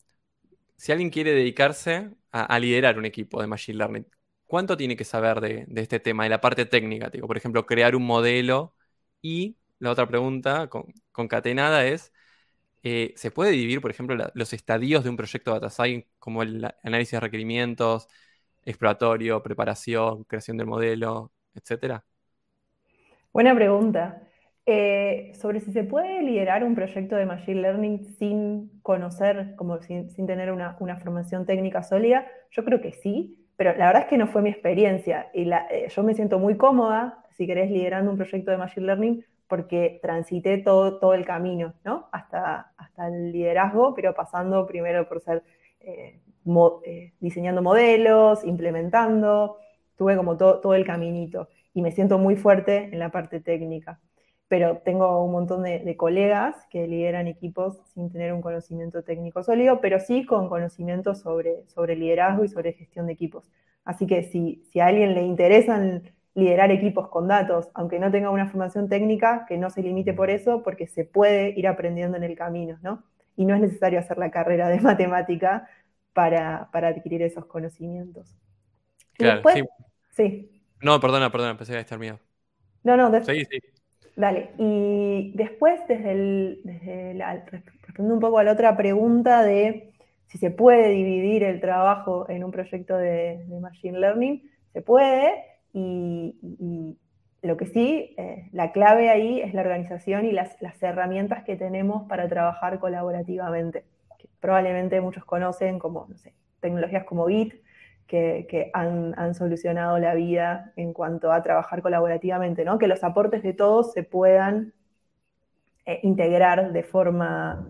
si 0.77 0.91
alguien 0.91 1.11
quiere 1.11 1.31
dedicarse 1.33 2.11
a, 2.31 2.59
liderar 2.59 2.97
un 2.97 3.05
equipo 3.05 3.41
de 3.41 3.47
Machine 3.47 3.77
Learning, 3.77 4.07
¿cuánto 4.47 4.77
tiene 4.77 4.97
que 4.97 5.05
saber 5.05 5.41
de, 5.41 5.67
este 5.75 5.99
tema, 5.99 6.23
de 6.23 6.29
la 6.31 6.41
parte 6.41 6.65
técnica? 6.65 7.11
por 7.27 7.37
ejemplo, 7.37 7.67
crear 7.67 7.95
un 7.95 8.05
modelo. 8.05 8.75
Y 9.21 9.57
la 9.79 9.91
otra 9.91 10.07
pregunta 10.07 10.69
concatenada 11.11 11.85
es, 11.85 12.13
eh, 12.83 13.13
¿se 13.17 13.31
puede 13.31 13.51
dividir, 13.51 13.81
por 13.81 13.91
ejemplo, 13.91 14.17
los 14.33 14.53
estadios 14.53 15.03
de 15.03 15.11
un 15.11 15.17
proyecto 15.17 15.51
de 15.53 15.59
Data 15.59 15.69
Science, 15.69 16.09
como 16.19 16.43
el 16.43 16.65
análisis 16.83 17.11
de 17.13 17.19
requerimientos, 17.21 18.07
exploratorio, 18.65 19.43
preparación, 19.43 20.23
creación 20.23 20.57
del 20.57 20.67
modelo, 20.67 21.31
etcétera? 21.53 22.03
Buena 23.33 23.53
pregunta. 23.55 24.28
Eh, 24.71 25.31
sobre 25.33 25.61
si 25.61 25.71
se 25.71 25.83
puede 25.83 26.21
liderar 26.21 26.63
un 26.63 26.75
proyecto 26.75 27.15
de 27.15 27.25
Machine 27.25 27.61
Learning 27.61 28.05
sin 28.19 28.69
conocer, 28.83 29.55
como 29.55 29.79
sin, 29.81 30.07
tener 30.27 30.51
una, 30.51 30.75
formación 30.75 31.47
técnica 31.47 31.81
sólida, 31.81 32.27
yo 32.51 32.63
creo 32.63 32.79
que 32.79 32.91
sí, 32.91 33.35
pero 33.57 33.75
la 33.75 33.87
verdad 33.87 34.03
es 34.03 34.09
que 34.09 34.19
no 34.19 34.27
fue 34.27 34.43
mi 34.43 34.51
experiencia 34.51 35.31
y 35.33 35.51
eh, 35.51 35.87
yo 35.89 36.03
me 36.03 36.13
siento 36.13 36.37
muy 36.37 36.55
cómoda, 36.55 37.25
si 37.31 37.47
querés, 37.47 37.71
liderando 37.71 38.11
un 38.11 38.17
proyecto 38.17 38.51
de 38.51 38.57
Machine 38.57 38.85
Learning 38.85 39.25
porque 39.47 39.97
transité 40.03 40.59
todo, 40.59 40.99
todo 40.99 41.15
el 41.15 41.25
camino, 41.25 41.73
¿no? 41.83 42.07
Hasta, 42.11 42.71
hasta 42.77 43.07
el 43.07 43.31
liderazgo, 43.31 43.95
pero 43.95 44.13
pasando 44.13 44.67
primero 44.67 45.09
por 45.09 45.19
ser 45.19 45.41
eh, 45.79 46.19
diseñando 47.19 47.63
modelos, 47.63 48.43
implementando, 48.45 49.57
tuve 49.97 50.15
como 50.15 50.37
todo 50.37 50.75
el 50.75 50.85
caminito 50.85 51.49
y 51.73 51.81
me 51.81 51.91
siento 51.91 52.19
muy 52.19 52.35
fuerte 52.35 52.89
en 52.91 52.99
la 52.99 53.09
parte 53.09 53.39
técnica 53.39 53.99
pero 54.49 54.79
tengo 54.79 55.23
un 55.23 55.31
montón 55.31 55.63
de, 55.63 55.95
colegas 55.95 56.55
que 56.71 56.87
lideran 56.87 57.27
equipos 57.27 57.77
sin 57.93 58.11
tener 58.11 58.33
un 58.33 58.41
conocimiento 58.41 59.03
técnico 59.03 59.43
sólido, 59.43 59.79
pero 59.79 59.99
sí 59.99 60.25
con 60.25 60.49
conocimiento 60.49 61.13
sobre, 61.13 61.63
sobre 61.67 61.95
liderazgo 61.95 62.43
y 62.43 62.49
sobre 62.49 62.73
gestión 62.73 63.05
de 63.05 63.13
equipos. 63.13 63.49
Así 63.85 64.07
que 64.07 64.23
si, 64.23 64.63
si 64.71 64.79
a 64.79 64.87
alguien 64.87 65.13
le 65.13 65.21
interesa 65.21 65.79
liderar 66.33 66.71
equipos 66.71 67.09
con 67.09 67.27
datos, 67.27 67.69
aunque 67.75 67.99
no 67.99 68.09
tenga 68.11 68.31
una 68.31 68.47
formación 68.47 68.89
técnica, 68.89 69.45
que 69.47 69.57
no 69.57 69.69
se 69.69 69.83
limite 69.83 70.13
por 70.13 70.31
eso, 70.31 70.63
porque 70.63 70.87
se 70.87 71.05
puede 71.05 71.51
ir 71.57 71.67
aprendiendo 71.67 72.17
en 72.17 72.23
el 72.23 72.35
camino, 72.35 72.79
¿no? 72.81 73.03
Y 73.35 73.45
no 73.45 73.53
es 73.53 73.61
necesario 73.61 73.99
hacer 73.99 74.17
la 74.17 74.31
carrera 74.31 74.67
de 74.69 74.81
matemática 74.81 75.69
para, 76.13 76.69
adquirir 76.73 77.21
esos 77.21 77.45
conocimientos. 77.45 78.35
Claro, 79.13 79.43
sí. 79.53 79.63
sí. 80.09 80.61
No, 80.81 80.99
perdona, 80.99 81.31
perdona, 81.31 81.55
pensé 81.55 81.73
que 81.73 81.79
estar 81.79 81.99
miedo. 81.99 82.19
No, 82.83 82.97
no, 82.97 83.23
sí, 83.23 83.45
sí. 83.45 83.59
Dale, 84.19 84.49
y 84.57 85.31
después, 85.35 85.79
desde 85.87 86.11
el, 86.11 86.61
respondiendo 87.45 88.15
un 88.15 88.19
poco 88.19 88.39
a 88.39 88.43
la 88.43 88.51
otra 88.51 88.75
pregunta 88.75 89.43
de 89.43 89.93
si 90.27 90.37
se 90.37 90.51
puede 90.51 90.89
dividir 90.89 91.41
el 91.43 91.61
trabajo 91.61 92.29
en 92.29 92.43
un 92.43 92.51
proyecto 92.51 92.97
de, 92.97 93.45
Machine 93.61 93.97
Learning, 93.97 94.43
se 94.73 94.81
puede, 94.81 95.45
y, 95.71 96.35
lo 97.41 97.55
que 97.55 97.67
sí, 97.67 98.13
eh, 98.17 98.49
la 98.51 98.73
clave 98.73 99.09
ahí 99.09 99.39
es 99.39 99.53
la 99.53 99.61
organización 99.61 100.25
y 100.25 100.33
las, 100.33 100.57
herramientas 100.81 101.45
que 101.45 101.55
tenemos 101.55 102.05
para 102.09 102.27
trabajar 102.27 102.77
colaborativamente. 102.79 103.85
probablemente 104.41 104.99
muchos 104.99 105.23
conocen 105.23 105.79
como, 105.79 106.07
no 106.09 106.17
sé, 106.17 106.33
tecnologías 106.59 107.05
como 107.05 107.25
Git, 107.27 107.53
que, 108.09 108.71
han, 108.73 109.35
solucionado 109.35 109.99
la 109.99 110.15
vida 110.15 110.73
en 110.75 110.93
cuanto 110.93 111.31
a 111.31 111.43
trabajar 111.43 111.81
colaborativamente, 111.83 112.65
¿no? 112.65 112.79
Que 112.79 112.87
los 112.87 113.03
aportes 113.03 113.43
de 113.43 113.53
todos 113.53 113.93
se 113.93 114.03
puedan 114.03 114.73
eh, 115.85 115.99
integrar 116.01 116.73
de 116.73 116.83
forma 116.83 117.69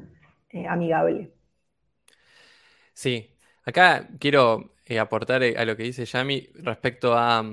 eh, 0.49 0.65
amigable. 0.65 1.33
Sí, 2.93 3.35
acá 3.65 4.07
quiero 4.17 4.75
eh, 4.85 4.99
aportar 4.99 5.43
a 5.43 5.65
lo 5.65 5.75
que 5.75 5.83
dice 5.83 6.05
Yami 6.05 6.47
respecto 6.55 7.15
a, 7.15 7.43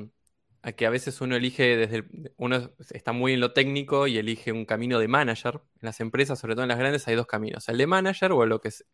a, 0.63 0.73
que 0.73 0.87
a 0.87 0.91
veces 0.91 1.21
uno 1.21 1.35
elige 1.35 1.77
desde 1.77 2.05
uno 2.37 2.71
está 2.91 3.13
muy 3.13 3.33
en 3.33 3.41
lo 3.41 3.53
técnico 3.53 4.07
y 4.07 4.19
elige 4.19 4.53
un 4.53 4.65
camino 4.65 5.01
de 5.01 5.09
manager. 5.09 5.55
En 5.81 5.87
las 5.87 6.01
empresas, 6.01 6.39
sobre 6.39 6.55
todo 6.55 6.63
en 6.63 6.69
las 6.69 6.79
grandes, 6.79 7.09
hay 7.09 7.17
dos 7.17 7.27
caminos, 7.27 7.69
el 7.69 7.79
de 7.79 7.87
manager 7.89 8.31
o 8.31 8.47
lo 8.47 8.61
que 8.61 8.69
es 8.69 8.85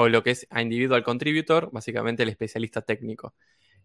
o 0.00 0.08
lo 0.08 0.22
que 0.22 0.30
es 0.30 0.46
a 0.50 0.62
individual 0.62 1.02
contributor, 1.02 1.70
básicamente 1.72 2.22
el 2.22 2.30
especialista 2.30 2.80
técnico. 2.80 3.34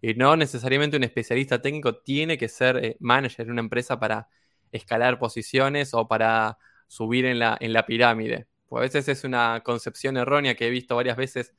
Y 0.02 0.14
no 0.14 0.38
necesariamente 0.38 0.96
un 0.96 1.04
especialista 1.04 1.62
técnico 1.62 1.98
tiene 1.98 2.38
que 2.38 2.48
ser 2.48 2.78
eh, 2.78 2.98
manager 3.00 3.46
en 3.46 3.52
una 3.52 3.62
empresa 3.62 4.00
para 4.00 4.30
escalar 4.72 5.20
posiciones 5.20 5.94
o 5.94 6.08
para 6.08 6.58
subir 6.88 7.26
en 7.26 7.40
la, 7.40 7.58
en 7.60 7.74
la 7.74 7.86
pirámide. 7.86 8.48
Pues 8.70 8.80
a 8.80 8.84
veces 8.84 9.10
es 9.10 9.24
una 9.26 9.62
concepción 9.64 10.16
errónea 10.16 10.56
que 10.56 10.68
he 10.68 10.70
visto 10.70 10.96
varias 10.96 11.18
veces 11.18 11.54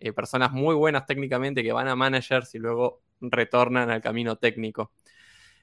eh, 0.00 0.12
personas 0.12 0.50
muy 0.50 0.74
buenas 0.74 1.06
técnicamente 1.06 1.62
que 1.62 1.72
van 1.72 1.86
a 1.86 1.94
managers 1.94 2.54
y 2.56 2.58
luego 2.58 3.02
retornan 3.20 3.90
al 3.90 4.00
camino 4.00 4.36
técnico. 4.36 4.92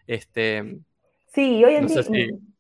Este, 0.06 0.80
sí, 1.28 1.64
hoy 1.64 1.76
en 1.76 1.88
día 1.88 2.04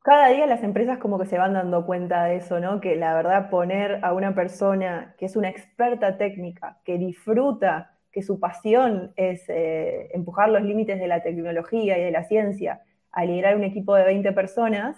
cada 0.07 0.29
día 0.29 0.47
las 0.47 0.63
empresas 0.63 0.99
como 0.99 1.19
que 1.19 1.25
se 1.25 1.37
van 1.37 1.51
dando 1.51 1.85
cuenta 1.85 2.23
de 2.23 2.37
eso, 2.37 2.61
¿no? 2.61 2.79
Que 2.79 2.95
la 2.95 3.13
verdad 3.13 3.49
poner 3.49 3.99
a 4.05 4.13
una 4.13 4.33
persona 4.33 5.15
que 5.17 5.25
es 5.25 5.35
una 5.35 5.49
experta 5.49 6.17
técnica, 6.17 6.79
que 6.85 6.97
disfruta, 6.97 7.91
que 8.09 8.21
su 8.21 8.39
pasión 8.39 9.11
es 9.17 9.43
eh, 9.49 10.07
empujar 10.13 10.47
los 10.47 10.61
límites 10.61 10.97
de 10.97 11.07
la 11.07 11.21
tecnología 11.21 11.97
y 11.97 12.03
de 12.05 12.11
la 12.11 12.23
ciencia, 12.23 12.83
a 13.11 13.25
liderar 13.25 13.57
un 13.57 13.65
equipo 13.65 13.95
de 13.95 14.05
20 14.05 14.31
personas, 14.31 14.95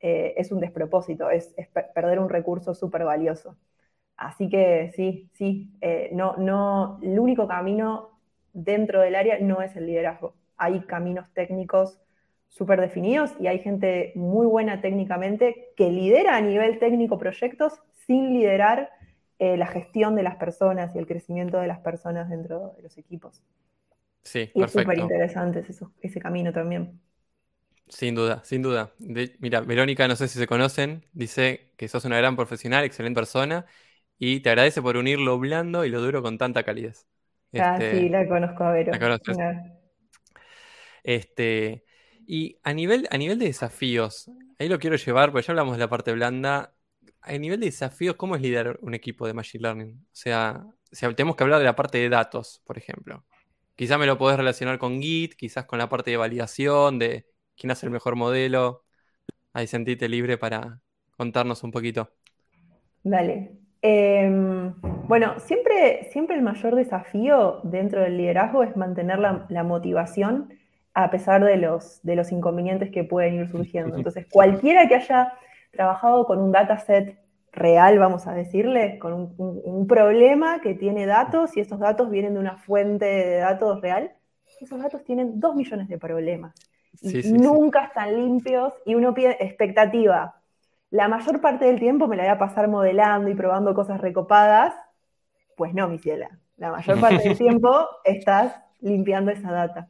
eh, 0.00 0.32
es 0.38 0.50
un 0.50 0.60
despropósito, 0.60 1.28
es, 1.28 1.54
perder 1.94 2.18
un 2.18 2.30
recurso 2.30 2.74
súper 2.74 3.04
valioso. 3.04 3.54
Así 4.16 4.48
que 4.48 4.92
sí, 4.96 5.28
sí, 5.34 5.74
eh, 5.82 6.08
no, 6.14 6.36
no, 6.38 7.00
el 7.02 7.18
único 7.18 7.46
camino 7.46 8.18
dentro 8.54 9.02
del 9.02 9.14
área 9.14 9.38
no 9.40 9.60
es 9.60 9.76
el 9.76 9.84
liderazgo. 9.84 10.36
Hay 10.56 10.80
caminos 10.86 11.30
técnicos 11.34 12.00
súper 12.48 12.80
definidos 12.80 13.32
y 13.38 13.46
hay 13.46 13.60
gente 13.60 14.12
muy 14.14 14.46
buena 14.46 14.80
técnicamente 14.80 15.72
que 15.76 15.90
lidera 15.90 16.36
a 16.36 16.40
nivel 16.40 16.78
técnico 16.78 17.18
proyectos 17.18 17.74
sin 18.06 18.32
liderar 18.32 18.90
eh, 19.38 19.56
la 19.56 19.66
gestión 19.66 20.16
de 20.16 20.22
las 20.22 20.36
personas 20.36 20.94
y 20.94 20.98
el 20.98 21.06
crecimiento 21.06 21.58
de 21.58 21.68
las 21.68 21.78
personas 21.78 22.28
dentro 22.28 22.72
de 22.76 22.82
los 22.82 22.98
equipos. 22.98 23.42
Sí, 24.22 24.50
y 24.54 24.62
es 24.62 24.72
súper 24.72 24.98
interesante 24.98 25.64
ese, 26.00 26.20
camino 26.20 26.52
también. 26.52 27.00
Sin 27.88 28.14
duda, 28.14 28.42
sin 28.44 28.62
duda. 28.62 28.92
mira, 29.38 29.60
Verónica, 29.60 30.08
no 30.08 30.16
sé 30.16 30.28
si 30.28 30.38
se 30.38 30.46
conocen, 30.46 31.06
dice 31.12 31.72
que 31.76 31.88
sos 31.88 32.04
una 32.04 32.18
gran 32.18 32.36
profesional, 32.36 32.84
excelente 32.84 33.18
persona 33.18 33.64
y 34.18 34.40
te 34.40 34.50
agradece 34.50 34.82
por 34.82 34.96
unir 34.96 35.18
lo 35.18 35.38
blando 35.38 35.84
y 35.84 35.90
lo 35.90 36.00
duro 36.00 36.22
con 36.22 36.36
tanta 36.36 36.64
calidez. 36.64 37.06
ah, 37.58 37.76
este, 37.78 37.92
sí, 37.92 38.08
la 38.08 38.26
conozco 38.26 38.64
a 38.64 38.72
Vero. 38.72 38.92
Este, 41.04 41.84
y 42.30 42.58
a 42.62 42.74
nivel, 42.74 43.08
a 43.10 43.16
nivel 43.16 43.38
de 43.38 43.46
desafíos, 43.46 44.30
ahí 44.58 44.68
lo 44.68 44.78
quiero 44.78 44.96
llevar, 44.96 45.32
porque 45.32 45.46
ya 45.46 45.52
hablamos 45.52 45.72
de 45.72 45.78
la 45.78 45.88
parte 45.88 46.12
blanda. 46.12 46.74
A 47.22 47.32
nivel 47.32 47.58
de 47.58 47.66
desafíos, 47.66 48.16
¿cómo 48.16 48.36
es 48.36 48.42
liderar 48.42 48.78
un 48.82 48.92
equipo 48.92 49.26
de 49.26 49.32
Machine 49.32 49.62
Learning? 49.62 49.94
O 49.94 50.10
sea, 50.12 50.66
tenemos 51.16 51.36
que 51.36 51.44
hablar 51.44 51.58
de 51.58 51.64
la 51.64 51.74
parte 51.74 51.96
de 51.96 52.10
datos, 52.10 52.60
por 52.66 52.76
ejemplo. 52.76 53.24
Quizás 53.76 53.98
me 53.98 54.04
lo 54.04 54.18
podés 54.18 54.36
relacionar 54.36 54.78
con 54.78 55.00
Git, 55.00 55.36
quizás 55.36 55.64
con 55.64 55.78
la 55.78 55.88
parte 55.88 56.10
de 56.10 56.18
validación, 56.18 56.98
de 56.98 57.24
quién 57.56 57.70
hace 57.70 57.86
el 57.86 57.92
mejor 57.92 58.14
modelo. 58.14 58.84
Ahí 59.54 59.66
sentite 59.66 60.06
libre 60.06 60.36
para 60.36 60.82
contarnos 61.16 61.62
un 61.64 61.70
poquito. 61.70 62.10
Dale. 63.04 63.52
Em, 63.80 64.74
bueno, 65.08 65.40
siempre, 65.40 66.10
siempre 66.12 66.36
el 66.36 66.42
mayor 66.42 66.74
desafío 66.74 67.60
dentro 67.64 68.02
del 68.02 68.18
liderazgo 68.18 68.64
es 68.64 68.76
mantener 68.76 69.18
la 69.18 69.62
motivación 69.62 70.52
a 70.94 71.10
pesar 71.10 71.44
de 71.44 71.56
los, 71.56 72.00
de 72.02 72.16
los 72.16 72.32
inconvenientes 72.32 72.90
que 72.90 73.04
pueden 73.04 73.34
ir 73.34 73.48
surgiendo. 73.48 73.96
Entonces, 73.96 74.26
cualquiera 74.30 74.88
que 74.88 74.96
haya 74.96 75.32
trabajado 75.70 76.26
con 76.26 76.40
un 76.40 76.52
dataset 76.52 77.18
real, 77.52 77.98
vamos 77.98 78.26
a 78.26 78.32
decirle, 78.32 78.98
con 78.98 79.34
un, 79.36 79.86
problema 79.86 80.60
que 80.60 80.74
tiene 80.74 81.06
datos 81.06 81.56
y 81.56 81.60
esos 81.60 81.78
datos 81.78 82.10
vienen 82.10 82.34
de 82.34 82.40
una 82.40 82.56
fuente 82.56 83.04
de 83.04 83.36
datos 83.38 83.80
real, 83.80 84.12
esos 84.60 84.80
datos 84.80 85.04
tienen 85.04 85.40
dos 85.40 85.54
millones 85.54 85.88
de 85.88 85.98
problemas. 85.98 86.54
nunca 87.02 87.84
están 87.84 88.16
limpios 88.16 88.72
y 88.84 88.94
uno 88.94 89.14
pide 89.14 89.42
expectativa. 89.44 90.40
La 90.90 91.08
mayor 91.08 91.40
parte 91.40 91.66
del 91.66 91.78
tiempo 91.78 92.06
me 92.06 92.16
la 92.16 92.24
voy 92.24 92.32
a 92.32 92.38
pasar 92.38 92.68
modelando 92.68 93.28
y 93.28 93.34
probando 93.34 93.74
cosas 93.74 94.00
recopadas. 94.00 94.74
Pues 95.56 95.74
no, 95.74 95.88
mi 95.88 95.98
ciela. 95.98 96.30
La 96.56 96.72
mayor 96.72 97.00
parte 97.00 97.28
del 97.28 97.38
tiempo 97.38 97.86
estás 98.04 98.54
limpiando 98.80 99.30
esa 99.30 99.52
data. 99.52 99.88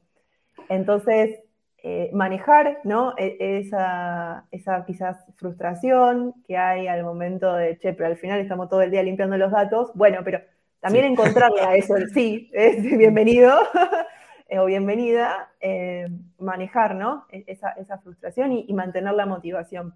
Entonces, 0.69 1.41
eh, 1.81 2.11
manejar 2.13 2.81
¿no? 2.83 3.15
E, 3.17 3.37
esa, 3.61 4.47
esa 4.51 4.85
quizás 4.85 5.25
frustración 5.37 6.35
que 6.47 6.57
hay 6.57 6.89
al 6.89 7.05
momento 7.05 7.55
de, 7.55 7.79
che, 7.79 7.93
pero 7.93 8.09
al 8.09 8.17
final 8.17 8.41
estamos 8.41 8.69
todo 8.69 8.83
el 8.83 8.91
día 8.91 9.03
limpiando 9.03 9.37
los 9.37 9.53
datos. 9.53 9.93
Bueno, 9.95 10.21
pero 10.25 10.41
también 10.81 11.05
encontrarle 11.05 11.61
a 11.61 11.77
eso 11.77 11.95
sí, 12.13 12.51
es 12.53 12.83
bienvenido 12.83 13.57
o 14.51 14.65
bienvenida, 14.65 15.53
eh, 15.61 16.09
manejar 16.39 16.97
¿no? 16.97 17.27
E, 17.31 17.45
esa, 17.47 17.71
esa 17.71 17.99
frustración 17.99 18.53
y, 18.53 18.73
mantener 18.73 19.15
la 19.15 19.27
motivación. 19.27 19.95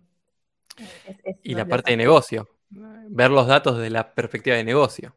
y 1.42 1.54
la 1.54 1.66
parte 1.66 1.90
de 1.90 1.96
negocio, 1.96 2.48
ver 2.70 3.30
los 3.30 3.48
datos 3.48 3.76
desde 3.78 3.90
la 3.90 4.14
perspectiva 4.14 4.56
de 4.56 4.64
negocio. 4.64 5.16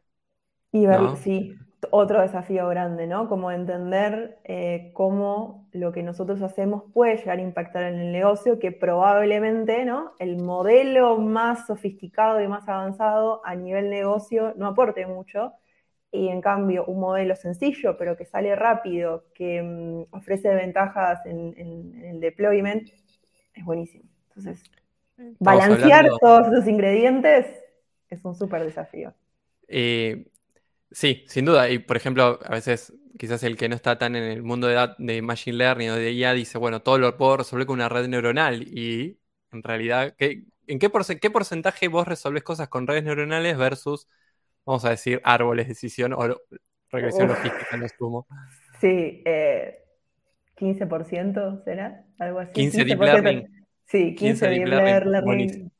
Y 0.72 0.84
ver, 0.84 1.00
sí, 1.22 1.56
otro 1.90 2.20
desafío 2.20 2.68
grande, 2.68 3.06
¿no? 3.06 3.28
Como 3.28 3.50
entender 3.50 4.38
eh, 4.44 4.90
cómo 4.94 5.68
lo 5.72 5.92
que 5.92 6.02
nosotros 6.02 6.42
hacemos 6.42 6.84
puede 6.92 7.16
llegar 7.16 7.38
a 7.38 7.42
impactar 7.42 7.84
en 7.84 8.00
el 8.00 8.12
negocio, 8.12 8.58
que 8.58 8.72
probablemente, 8.72 9.84
¿no? 9.84 10.12
El 10.18 10.36
modelo 10.38 11.18
más 11.18 11.66
sofisticado 11.66 12.40
y 12.40 12.48
más 12.48 12.68
avanzado 12.68 13.40
a 13.44 13.54
nivel 13.54 13.90
negocio 13.90 14.54
no 14.56 14.66
aporte 14.66 15.06
mucho, 15.06 15.52
y 16.10 16.28
en 16.28 16.40
cambio 16.40 16.84
un 16.86 17.00
modelo 17.00 17.36
sencillo, 17.36 17.96
pero 17.96 18.16
que 18.16 18.24
sale 18.24 18.54
rápido, 18.56 19.24
que 19.34 19.62
mm, 19.62 20.14
ofrece 20.16 20.54
ventajas 20.54 21.24
en, 21.26 22.02
el 22.04 22.20
deployment, 22.20 22.88
es 23.54 23.64
buenísimo. 23.64 24.04
Entonces, 24.28 24.62
balancear 25.38 26.08
todos 26.20 26.48
esos 26.48 26.66
ingredientes 26.66 27.46
es 28.08 28.24
un 28.24 28.34
súper 28.34 28.64
desafío. 28.64 29.12
Eh, 29.68 30.26
Sí, 30.90 31.24
sin 31.28 31.44
duda. 31.44 31.68
Y 31.70 31.78
por 31.78 31.96
ejemplo, 31.96 32.38
a 32.44 32.50
veces 32.50 32.92
quizás 33.18 33.42
el 33.42 33.56
que 33.56 33.68
no 33.68 33.74
está 33.74 33.98
tan 33.98 34.14
en 34.16 34.24
el 34.24 34.42
mundo 34.42 34.66
de, 34.68 34.88
de 34.98 35.22
Machine 35.22 35.56
Learning 35.56 35.90
o 35.90 35.94
de 35.96 36.12
IA 36.12 36.32
dice, 36.32 36.58
bueno, 36.58 36.82
todo 36.82 36.98
lo 36.98 37.16
puedo 37.16 37.38
resolver 37.38 37.66
con 37.66 37.74
una 37.74 37.88
red 37.88 38.06
neuronal. 38.08 38.62
Y 38.62 39.18
en 39.52 39.62
realidad, 39.62 40.14
¿qué, 40.16 40.44
¿en 40.66 40.78
qué, 40.78 40.90
qué 41.20 41.30
porcentaje 41.30 41.88
vos 41.88 42.06
resolves 42.06 42.42
cosas 42.44 42.68
con 42.68 42.86
redes 42.86 43.04
neuronales 43.04 43.58
versus, 43.58 44.08
vamos 44.64 44.84
a 44.84 44.90
decir, 44.90 45.20
árboles 45.24 45.66
de 45.66 45.70
decisión 45.70 46.12
o 46.12 46.40
regresión 46.90 47.28
logística, 47.28 47.76
no 47.76 47.86
sumo? 47.98 48.26
Sí, 48.80 49.22
15% 50.56 51.62
será, 51.64 52.04
algo 52.18 52.40
así. 52.40 52.52
15 52.54 52.84
deep 52.84 53.00
learning. 53.00 53.46
Sí, 53.86 54.14
15, 54.14 54.48
deep 54.48 54.66
learning. 54.66 55.70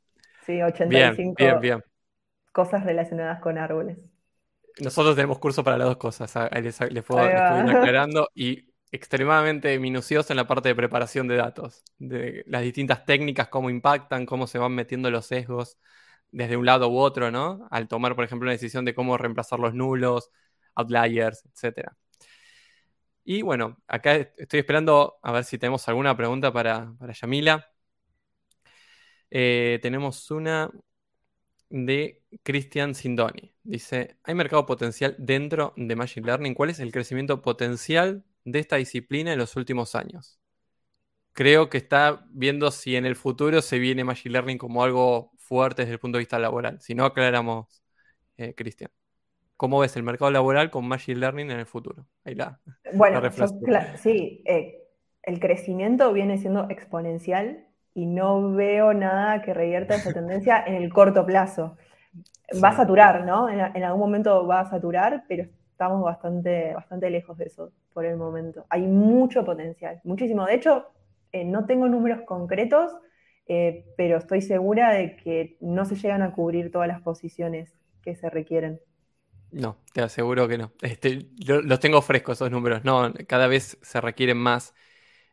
Sí, 0.47 0.63
85 0.63 1.37
bien, 1.39 1.61
bien, 1.61 1.83
cosas 2.53 2.85
relacionadas 2.85 3.41
con 3.41 3.59
árboles. 3.59 3.99
Nosotros 4.81 5.17
tenemos 5.17 5.39
curso 5.39 5.65
para 5.65 5.79
las 5.79 5.89
dos 5.89 5.97
cosas, 5.97 6.35
les, 6.91 7.05
puedo, 7.05 7.21
aclarando, 7.21 8.31
y 8.35 8.73
extremadamente 8.91 9.79
minucioso 9.79 10.33
en 10.33 10.37
la 10.37 10.47
parte 10.47 10.69
de 10.69 10.75
preparación 10.75 11.29
de 11.29 11.37
datos, 11.37 11.83
de 11.99 12.45
las 12.47 12.63
distintas 12.63 13.05
técnicas, 13.05 13.49
cómo 13.49 13.71
impactan, 13.71 14.27
cómo 14.27 14.47
se 14.47 14.59
van 14.59 14.73
metiendo 14.73 15.11
los 15.11 15.27
sesgos 15.27 15.79
desde 16.31 16.57
un 16.57 16.67
lado 16.67 16.89
u 16.89 16.99
otro, 16.99 17.31
¿no? 17.31 17.67
Al 17.71 17.89
tomar, 17.89 18.15
por 18.15 18.25
ejemplo, 18.25 18.47
una 18.47 18.53
decisión 18.53 18.85
de 18.85 18.95
cómo 18.95 19.17
reemplazar 19.17 19.59
los 19.59 19.75
nulos, 19.75 20.31
outliers, 20.75 21.45
etc. 21.47 21.93
Y 23.25 23.43
bueno, 23.43 23.79
acá 23.89 24.15
estoy 24.15 24.61
esperando 24.61 25.19
a 25.23 25.33
ver 25.33 25.45
si 25.45 25.59
tenemos 25.59 25.89
alguna 25.89 26.17
pregunta 26.17 26.53
para, 26.53 26.95
para 26.99 27.13
Yamila. 27.13 27.67
Eh, 29.31 29.79
tenemos 29.83 30.31
una 30.31 30.71
de 31.69 32.23
Cristian 32.43 32.95
Sindoni. 32.95 33.55
Dice, 33.63 34.17
¿hay 34.23 34.35
mercado 34.35 34.67
potencial 34.67 35.17
dentro 35.19 35.73
de 35.77 35.97
Machine 35.97 36.27
Learning? 36.27 36.55
¿Cuál 36.55 36.71
es 36.71 36.81
el 36.81 36.93
crecimiento 36.93 37.43
potencial 37.43 38.25
de 38.45 38.59
esta 38.59 38.77
disciplina 38.77 39.33
en 39.33 39.39
los 39.39 39.57
últimos 39.57 39.95
años? 39.95 40.39
Creo 41.33 41.69
que 41.69 41.79
está 41.79 42.25
viendo 42.31 42.71
si 42.71 42.97
en 42.97 43.05
el 43.05 43.17
futuro 43.17 43.61
se 43.61 43.79
viene 43.79 44.05
Machine 44.05 44.33
Learning 44.33 44.59
como 44.59 44.83
algo 44.83 45.33
fuerte 45.37 45.83
desde 45.83 45.95
el 45.95 45.99
punto 45.99 46.17
de 46.17 46.23
vista 46.23 46.39
laboral. 46.39 46.81
Si 46.81 46.95
no, 46.95 47.05
aclaramos, 47.05 47.83
eh, 48.37 48.55
Cristian. 48.55 48.91
¿Cómo 49.57 49.81
ves 49.81 49.97
el 49.97 50.03
mercado 50.03 50.31
laboral 50.31 50.71
con 50.71 50.87
Machine 50.87 51.19
Learning 51.19 51.51
en 51.51 51.59
el 51.59 51.67
futuro? 51.67 52.07
Ahí 52.25 52.35
la. 52.35 52.61
Bueno, 52.93 53.21
sí, 53.97 54.43
eh, 54.45 54.83
el 55.23 55.41
crecimiento 55.41 56.13
viene 56.13 56.39
siendo 56.39 56.69
exponencial 56.71 57.66
y 57.97 58.05
no 58.05 58.53
veo 58.53 58.93
nada 58.93 59.41
que 59.41 59.55
revierta 59.55 59.95
esa 59.95 60.13
tendencia 60.13 60.63
en 60.65 60.75
el 60.75 60.93
corto 60.93 61.25
plazo. 61.25 61.79
Va 62.63 62.69
a 62.69 62.77
saturar, 62.77 63.25
¿no? 63.25 63.49
En, 63.49 63.83
algún 63.83 64.01
momento 64.01 64.47
va 64.47 64.61
a 64.61 64.71
saturar, 64.71 65.25
pero 65.27 65.47
estamos 65.71 66.03
bastante, 66.05 66.75
bastante 66.75 67.09
lejos 67.09 67.39
de 67.39 67.47
eso 67.47 67.73
por 67.95 68.05
el 68.05 68.19
momento. 68.19 68.67
Hay 68.69 68.83
mucho 68.83 69.47
potencial, 69.47 69.99
muchísimo. 70.05 70.45
De 70.45 70.55
hecho, 70.55 70.85
eh, 71.33 71.45
no 71.47 71.65
tengo 71.65 71.89
números 71.89 72.21
concretos, 72.27 72.93
eh, 73.49 73.87
pero 73.97 74.19
estoy 74.19 74.43
segura 74.43 74.93
de 74.93 75.17
que 75.17 75.57
no 75.61 75.87
se 75.87 75.97
llegan 75.97 76.21
a 76.21 76.33
cubrir 76.33 76.71
todas 76.71 76.89
las 76.89 77.01
posiciones 77.01 77.79
que 78.03 78.15
se 78.15 78.29
requieren. 78.29 78.79
No, 79.51 79.79
te 79.95 80.03
aseguro 80.03 80.47
que 80.49 80.59
no. 80.59 80.73
Este, 80.83 81.31
los 81.39 81.81
tengo 81.81 82.03
frescos 82.03 82.37
esos 82.37 82.51
números. 82.51 82.85
No, 82.85 83.11
cada 83.27 83.47
vez 83.47 83.79
se 83.81 84.03
requieren 84.03 84.37
más 84.37 84.75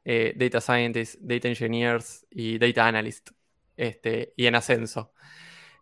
eh, 0.05 0.33
data 0.35 0.59
scientists, 0.61 1.17
data 1.21 1.47
engineers 1.47 2.25
y 2.29 2.57
data 2.57 2.87
analysts, 2.87 3.33
este, 3.77 4.33
y 4.35 4.47
en 4.47 4.55
ascenso. 4.55 5.13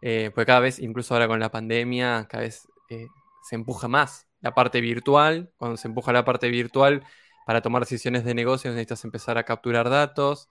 Eh, 0.02 0.32
pues 0.34 0.46
cada 0.48 0.60
vez, 0.62 0.80
incluso 0.80 1.14
ahora 1.14 1.28
con 1.28 1.40
la 1.40 1.52
pandemia, 1.52 2.28
cada 2.30 2.44
vez 2.44 2.68
eh, 2.90 3.08
se 3.44 3.56
empuja 3.56 3.88
más 3.88 4.28
la 4.42 4.54
parte 4.54 4.82
virtual. 4.82 5.52
Cuando 5.58 5.78
se 5.78 5.88
empuja 5.88 6.14
la 6.14 6.26
parte 6.26 6.50
virtual 6.50 7.04
para 7.46 7.62
tomar 7.62 7.84
decisiones 7.84 8.24
de 8.26 8.34
negocios, 8.34 8.74
necesitas 8.74 9.04
empezar 9.06 9.38
a 9.38 9.44
capturar 9.44 9.90
datos 9.90 10.50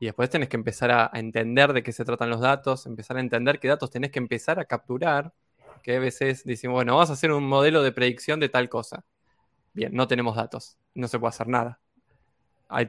y 0.00 0.06
después 0.06 0.30
tenés 0.30 0.48
que 0.48 0.56
empezar 0.56 0.90
a, 0.90 1.10
entender 1.14 1.72
de 1.72 1.82
qué 1.82 1.92
se 1.92 2.04
tratan 2.04 2.30
los 2.30 2.40
datos, 2.40 2.86
empezar 2.86 3.16
a 3.18 3.20
entender 3.20 3.60
qué 3.60 3.68
datos 3.68 3.90
tenés 3.90 4.10
que 4.12 4.18
empezar 4.20 4.60
a 4.60 4.64
capturar. 4.66 5.34
Que 5.82 5.96
a 5.96 6.00
veces 6.00 6.44
decimos, 6.44 6.74
bueno, 6.74 6.94
vamos 6.94 7.10
a 7.10 7.14
hacer 7.14 7.32
un 7.32 7.44
modelo 7.48 7.82
de 7.82 7.92
predicción 7.92 8.40
de 8.40 8.48
tal 8.48 8.68
cosa. 8.68 9.04
Bien, 9.74 9.94
no 9.94 10.08
tenemos 10.08 10.36
datos, 10.36 10.78
no 10.94 11.08
se 11.08 11.18
puede 11.18 11.30
hacer 11.30 11.48
nada 11.48 11.80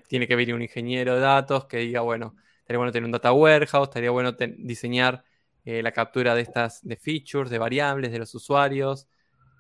tiene 0.07 0.27
que 0.27 0.35
venir 0.35 0.55
un 0.55 0.61
ingeniero 0.61 1.15
de 1.15 1.21
datos 1.21 1.65
que 1.65 1.77
diga, 1.77 2.01
bueno, 2.01 2.35
estaría 2.59 2.77
bueno 2.77 2.91
tener 2.91 3.05
un 3.05 3.11
data 3.11 3.31
warehouse, 3.31 3.87
estaría 3.87 4.11
bueno 4.11 4.33
diseñar 4.57 5.23
eh, 5.65 5.81
la 5.81 5.91
captura 5.91 6.35
de 6.35 6.41
estas 6.41 6.85
de 6.85 6.95
features, 6.95 7.49
de 7.49 7.57
variables 7.57 8.11
de 8.11 8.19
los 8.19 8.33
usuarios, 8.35 9.07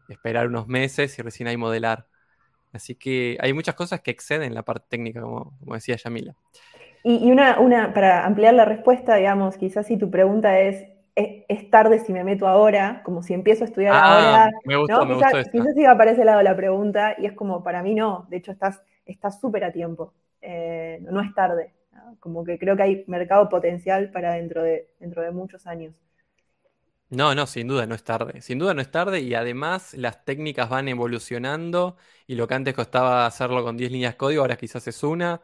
esperar 0.07 0.47
unos 0.47 0.67
meses 0.67 1.17
y 1.17 1.21
recién 1.21 1.47
ahí 1.47 1.57
modelar. 1.57 2.07
Así 2.71 2.95
que 2.95 3.37
hay 3.41 3.53
muchas 3.53 3.75
cosas 3.75 4.01
que 4.01 4.11
exceden 4.11 4.53
la 4.53 4.63
parte 4.63 4.85
técnica, 4.89 5.21
como, 5.21 5.57
decía 5.61 5.95
Yamila. 5.95 6.35
Y, 7.03 7.31
una, 7.31 7.59
una, 7.59 7.93
para 7.93 8.25
ampliar 8.25 8.53
la 8.53 8.65
respuesta, 8.65 9.15
digamos, 9.15 9.57
quizás 9.57 9.87
si 9.87 9.97
tu 9.97 10.11
pregunta 10.11 10.59
es, 10.59 10.85
es, 11.15 11.69
tarde 11.69 11.99
si 11.99 12.13
me 12.13 12.23
meto 12.23 12.47
ahora, 12.47 13.01
como 13.03 13.23
si 13.23 13.33
empiezo 13.33 13.63
a 13.63 13.67
estudiar 13.67 13.93
ah, 13.95 14.01
ahora. 14.01 14.51
Me 14.65 14.75
gustó, 14.75 15.05
me 15.05 15.15
quizás, 15.15 15.33
gustó 15.33 15.51
quizás 15.51 15.77
iba 15.77 15.97
para 15.97 16.11
ese 16.11 16.25
lado 16.25 16.41
la 16.41 16.55
pregunta, 16.55 17.15
y 17.17 17.25
es 17.25 17.33
como, 17.33 17.63
para 17.63 17.81
mí 17.81 17.95
no, 17.95 18.27
de 18.29 18.37
hecho 18.37 18.51
estás 18.51 18.81
está 19.05 19.31
súper 19.31 19.63
a 19.63 19.71
tiempo, 19.71 20.13
eh, 20.41 20.99
no 21.01 21.21
es 21.21 21.33
tarde. 21.33 21.73
Como 22.19 22.43
que 22.43 22.57
creo 22.59 22.75
que 22.77 22.83
hay 22.83 23.03
mercado 23.07 23.49
potencial 23.49 24.11
para 24.11 24.33
dentro 24.33 24.63
de, 24.63 24.89
dentro 24.99 25.21
de 25.21 25.31
muchos 25.31 25.67
años. 25.67 25.93
No, 27.09 27.33
no, 27.33 27.47
sin 27.47 27.67
duda 27.67 27.87
no 27.87 27.95
es 27.95 28.03
tarde. 28.03 28.41
Sin 28.41 28.59
duda 28.59 28.73
no 28.75 28.81
es 28.81 28.91
tarde 28.91 29.21
y 29.21 29.33
además 29.33 29.95
las 29.95 30.23
técnicas 30.25 30.69
van 30.69 30.87
evolucionando 30.87 31.97
y 32.27 32.35
lo 32.35 32.47
que 32.47 32.53
antes 32.53 32.75
costaba 32.75 33.25
hacerlo 33.25 33.63
con 33.63 33.77
10 33.77 33.91
líneas 33.91 34.13
de 34.13 34.17
código, 34.17 34.41
ahora 34.41 34.57
quizás 34.57 34.87
es 34.87 35.01
una. 35.03 35.41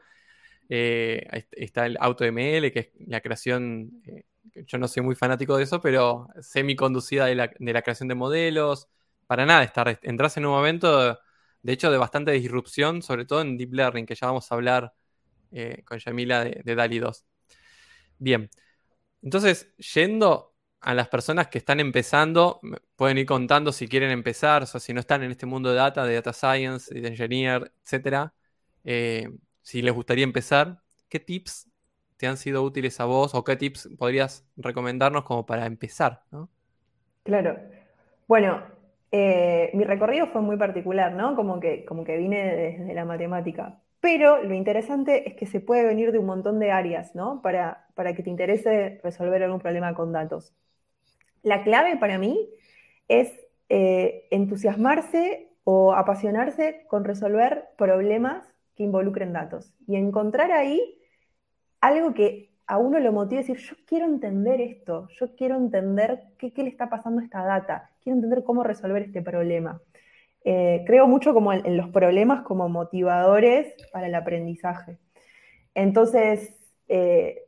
Eh, 0.69 1.45
está 1.51 1.85
el 1.87 1.97
AutoML, 1.99 2.71
que 2.71 2.79
es 2.79 2.89
la 3.07 3.21
creación, 3.21 4.01
eh, 4.07 4.25
yo 4.67 4.77
no 4.77 4.87
soy 4.87 5.03
muy 5.03 5.15
fanático 5.15 5.57
de 5.57 5.63
eso, 5.63 5.81
pero 5.81 6.27
semi-conducida 6.41 7.25
de 7.27 7.35
la, 7.35 7.51
de 7.59 7.73
la 7.73 7.81
creación 7.81 8.09
de 8.09 8.15
modelos. 8.15 8.87
Para 9.27 9.45
nada, 9.45 9.63
estar, 9.63 9.99
entras 10.03 10.37
en 10.37 10.45
un 10.45 10.51
momento 10.53 11.19
de 11.65 11.73
hecho, 11.73 11.89
de 11.89 11.97
bastante 11.97 12.31
disrupción, 12.31 13.01
sobre 13.01 13.25
todo 13.25 13.41
en 13.41 13.57
Deep 13.57 13.73
Learning, 13.73 14.05
que 14.05 14.13
ya 14.13 14.27
vamos 14.27 14.51
a 14.51 14.53
hablar 14.53 14.93
eh, 15.51 15.81
con 15.83 15.97
Yamila 15.97 16.43
de, 16.43 16.75
DALI 16.75 16.99
2. 16.99 17.25
Bien, 18.19 18.51
entonces, 19.23 19.75
yendo 19.77 20.53
a 20.79 20.93
las 20.93 21.07
personas 21.07 21.47
que 21.47 21.57
están 21.57 21.79
empezando, 21.79 22.61
pueden 22.95 23.17
ir 23.17 23.25
contando 23.25 23.71
si 23.71 23.87
quieren 23.87 24.11
empezar, 24.11 24.61
o 24.61 24.65
sea, 24.67 24.79
si 24.79 24.93
no 24.93 24.99
están 24.99 25.23
en 25.23 25.31
este 25.31 25.47
mundo 25.47 25.71
de 25.71 25.77
data, 25.77 26.05
de 26.05 26.13
data 26.13 26.33
science, 26.33 26.93
de 26.93 27.07
engineer, 27.07 27.73
etcétera, 27.83 28.35
eh, 28.83 29.27
si 29.63 29.81
les 29.81 29.91
gustaría 29.91 30.23
empezar, 30.23 30.83
¿qué 31.09 31.19
tips 31.19 31.67
te 32.17 32.27
han 32.27 32.37
sido 32.37 32.61
útiles 32.61 32.99
a 32.99 33.05
vos 33.05 33.33
o 33.33 33.43
qué 33.43 33.55
tips 33.55 33.89
podrías 33.97 34.47
recomendarnos 34.55 35.23
como 35.23 35.47
para 35.47 35.65
empezar? 35.65 36.21
Claro. 37.23 37.57
Bueno, 38.27 38.74
eh, 39.17 39.71
mi 39.73 39.85
recorrido 39.85 40.27
fue 40.27 40.41
muy 40.41 40.57
particular, 40.57 41.13
¿no? 41.13 41.37
Como 41.37 41.61
que, 41.61 41.85
como 41.85 42.03
que 42.03 42.17
vine 42.17 42.53
desde 42.53 42.93
la 42.93 43.05
matemática. 43.05 43.79
Pero 44.01 44.43
lo 44.43 44.53
interesante 44.53 45.29
es 45.29 45.35
que 45.35 45.45
se 45.45 45.61
puede 45.61 45.85
venir 45.85 46.11
de 46.11 46.19
un 46.19 46.25
montón 46.25 46.59
de 46.59 46.71
áreas, 46.71 47.15
¿no? 47.15 47.41
Para, 47.41 47.87
para 47.93 48.13
que 48.13 48.23
te 48.23 48.29
interese 48.29 48.99
resolver 49.05 49.41
algún 49.41 49.61
problema 49.61 49.93
con 49.93 50.11
datos. 50.11 50.53
La 51.43 51.63
clave 51.63 51.95
para 51.95 52.17
mí 52.17 52.49
es 53.07 53.31
eh, 53.69 54.27
entusiasmarse 54.31 55.47
o 55.63 55.93
apasionarse 55.93 56.85
con 56.89 57.05
resolver 57.05 57.69
problemas 57.77 58.45
que 58.75 58.83
involucren 58.83 59.31
datos 59.31 59.73
y 59.87 59.95
encontrar 59.95 60.51
ahí 60.51 60.99
algo 61.79 62.13
que 62.13 62.51
a 62.67 62.77
uno 62.77 62.99
lo 62.99 63.11
motive 63.11 63.39
a 63.39 63.43
decir, 63.43 63.57
yo 63.57 63.75
quiero 63.85 64.05
entender 64.05 64.59
esto, 64.61 65.07
yo 65.19 65.35
quiero 65.35 65.55
entender 65.55 66.23
qué, 66.37 66.51
le 66.55 66.69
está 66.69 66.89
pasando 66.89 67.21
a 67.21 67.23
esta 67.23 67.43
data, 67.43 67.91
quiero 68.01 68.17
entender 68.17 68.43
cómo 68.43 68.63
resolver 68.63 69.03
este 69.03 69.21
problema. 69.21 69.81
Eh, 70.43 70.83
creo 70.85 71.07
mucho 71.07 71.33
como 71.33 71.53
en, 71.53 71.77
los 71.77 71.89
problemas 71.89 72.43
como 72.43 72.69
motivadores 72.69 73.73
para 73.91 74.07
el 74.07 74.15
aprendizaje. 74.15 74.97
Entonces, 75.73 76.55
eh, 76.87 77.43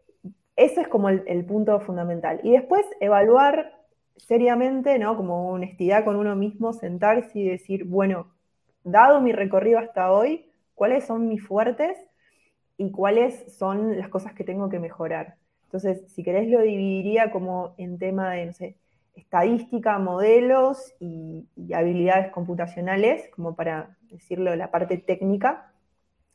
ese 0.55 0.81
es 0.81 0.87
como 0.87 1.09
el, 1.09 1.45
punto 1.45 1.79
fundamental. 1.81 2.39
Y 2.43 2.51
después 2.51 2.85
evaluar 2.99 3.73
seriamente, 4.17 4.97
¿no? 4.99 5.15
Como 5.15 5.51
honestidad 5.51 6.03
con 6.03 6.15
uno 6.15 6.35
mismo, 6.35 6.73
sentarse 6.73 7.39
y 7.39 7.47
decir, 7.47 7.85
bueno, 7.85 8.33
dado 8.83 9.21
mi 9.21 9.31
recorrido 9.31 9.79
hasta 9.79 10.11
hoy, 10.11 10.51
¿cuáles 10.73 11.05
son 11.05 11.27
mis 11.27 11.43
fuertes 11.43 11.97
y 12.77 12.91
cuáles 12.91 13.57
son 13.57 13.97
las 13.97 14.09
cosas 14.09 14.33
que 14.33 14.43
tengo 14.43 14.69
que 14.69 14.79
mejorar? 14.79 15.35
Entonces, 15.65 16.03
si 16.13 16.23
querés, 16.23 16.47
lo 16.49 16.61
dividiría 16.61 17.31
como 17.31 17.73
en 17.77 17.97
tema 17.97 18.31
de, 18.31 18.75
estadística, 19.15 19.97
modelos 19.99 20.93
y, 20.99 21.45
habilidades 21.73 22.31
computacionales, 22.31 23.29
como 23.35 23.55
para 23.55 23.97
decirlo, 24.09 24.55
la 24.55 24.71
parte 24.71 24.97
técnica. 24.97 25.73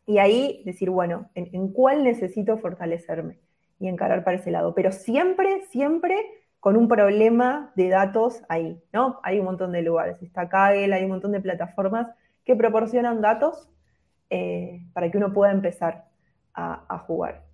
Y 0.05 0.19
ahí 0.19 0.63
decir, 0.67 0.91
bueno, 0.91 1.31
en 1.35 1.69
cuál 1.73 2.05
necesito 2.05 2.59
fortalecerme? 2.59 3.39
y 3.83 3.89
encarar 3.89 4.23
para 4.23 4.37
ese 4.37 4.53
lado. 4.53 4.75
Pero 4.75 4.93
siempre, 4.93 5.63
siempre 5.71 6.17
con 6.61 6.77
un 6.77 6.87
problema 6.87 7.73
de 7.75 7.89
datos 7.89 8.43
ahí, 8.49 8.81
¿no? 8.93 9.19
Hay 9.25 9.41
un 9.41 9.47
montón 9.47 9.73
de 9.73 9.83
lugares. 9.83 10.23
Está 10.23 10.49
Kaggle, 10.49 10.95
hay 10.95 11.03
un 11.03 11.11
montón 11.11 11.33
de 11.33 11.41
plataformas 11.41 12.07
que 12.45 12.55
proporcionan 12.55 13.21
datos 13.21 13.69
eh, 14.31 14.87
para 14.93 15.11
que 15.11 15.19
uno 15.19 15.33
pueda 15.33 15.51
empezar 15.51 16.05
a, 16.55 16.99
jugar. 17.07 17.45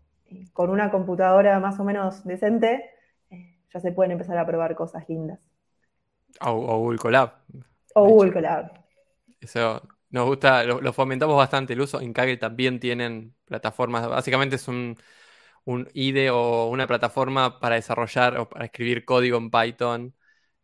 con 0.53 0.71
una 0.71 0.91
computadora 0.91 1.59
más 1.61 1.79
o 1.81 1.85
menos 1.85 2.25
decente, 2.25 2.91
eh, 3.31 3.59
ya 3.73 3.81
se 3.81 3.93
pueden 3.93 4.13
empezar 4.13 4.37
a 4.39 4.47
probar 4.47 4.75
cosas 4.75 5.09
lindas. 5.09 5.39
O, 6.41 6.79
Google 6.79 6.99
Colab. 6.99 7.33
O 7.95 8.09
Google 8.09 8.33
Colab. 8.33 8.73
Eso 9.41 9.83
nos 10.11 10.27
gusta, 10.27 10.65
lo, 10.65 10.81
lo, 10.81 10.93
fomentamos 10.93 11.37
bastante 11.37 11.73
el 11.73 11.81
uso. 11.81 12.01
En 12.01 12.13
Kaggle 12.13 12.37
también 12.37 12.81
tienen 12.81 13.35
plataformas, 13.45 14.09
básicamente 14.09 14.57
es 14.57 14.69
un 14.69 14.97
un 15.69 15.89
IDE 15.93 16.31
o 16.31 16.69
una 16.69 16.87
plataforma 16.87 17.61
para 17.61 17.75
desarrollar 17.77 18.39
o 18.39 18.49
para 18.49 18.65
escribir 18.67 19.05
código 19.05 19.37
en 19.39 19.51
Python 19.51 20.15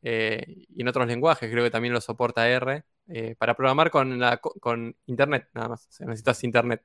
eh, 0.03 0.45
y 0.47 0.81
en 0.81 0.89
otros 0.89 1.07
lenguajes, 1.07 1.51
creo 1.51 1.65
que 1.65 1.71
también 1.71 1.93
lo 1.95 2.01
soporta 2.01 2.49
R, 2.49 2.85
eh, 3.09 3.35
para 3.37 3.55
programar 3.55 3.91
con, 3.91 4.19
con 4.61 4.97
Internet, 5.07 5.51
nada 5.55 5.69
más, 5.71 5.89
necesitas 6.01 6.43
Internet. 6.45 6.85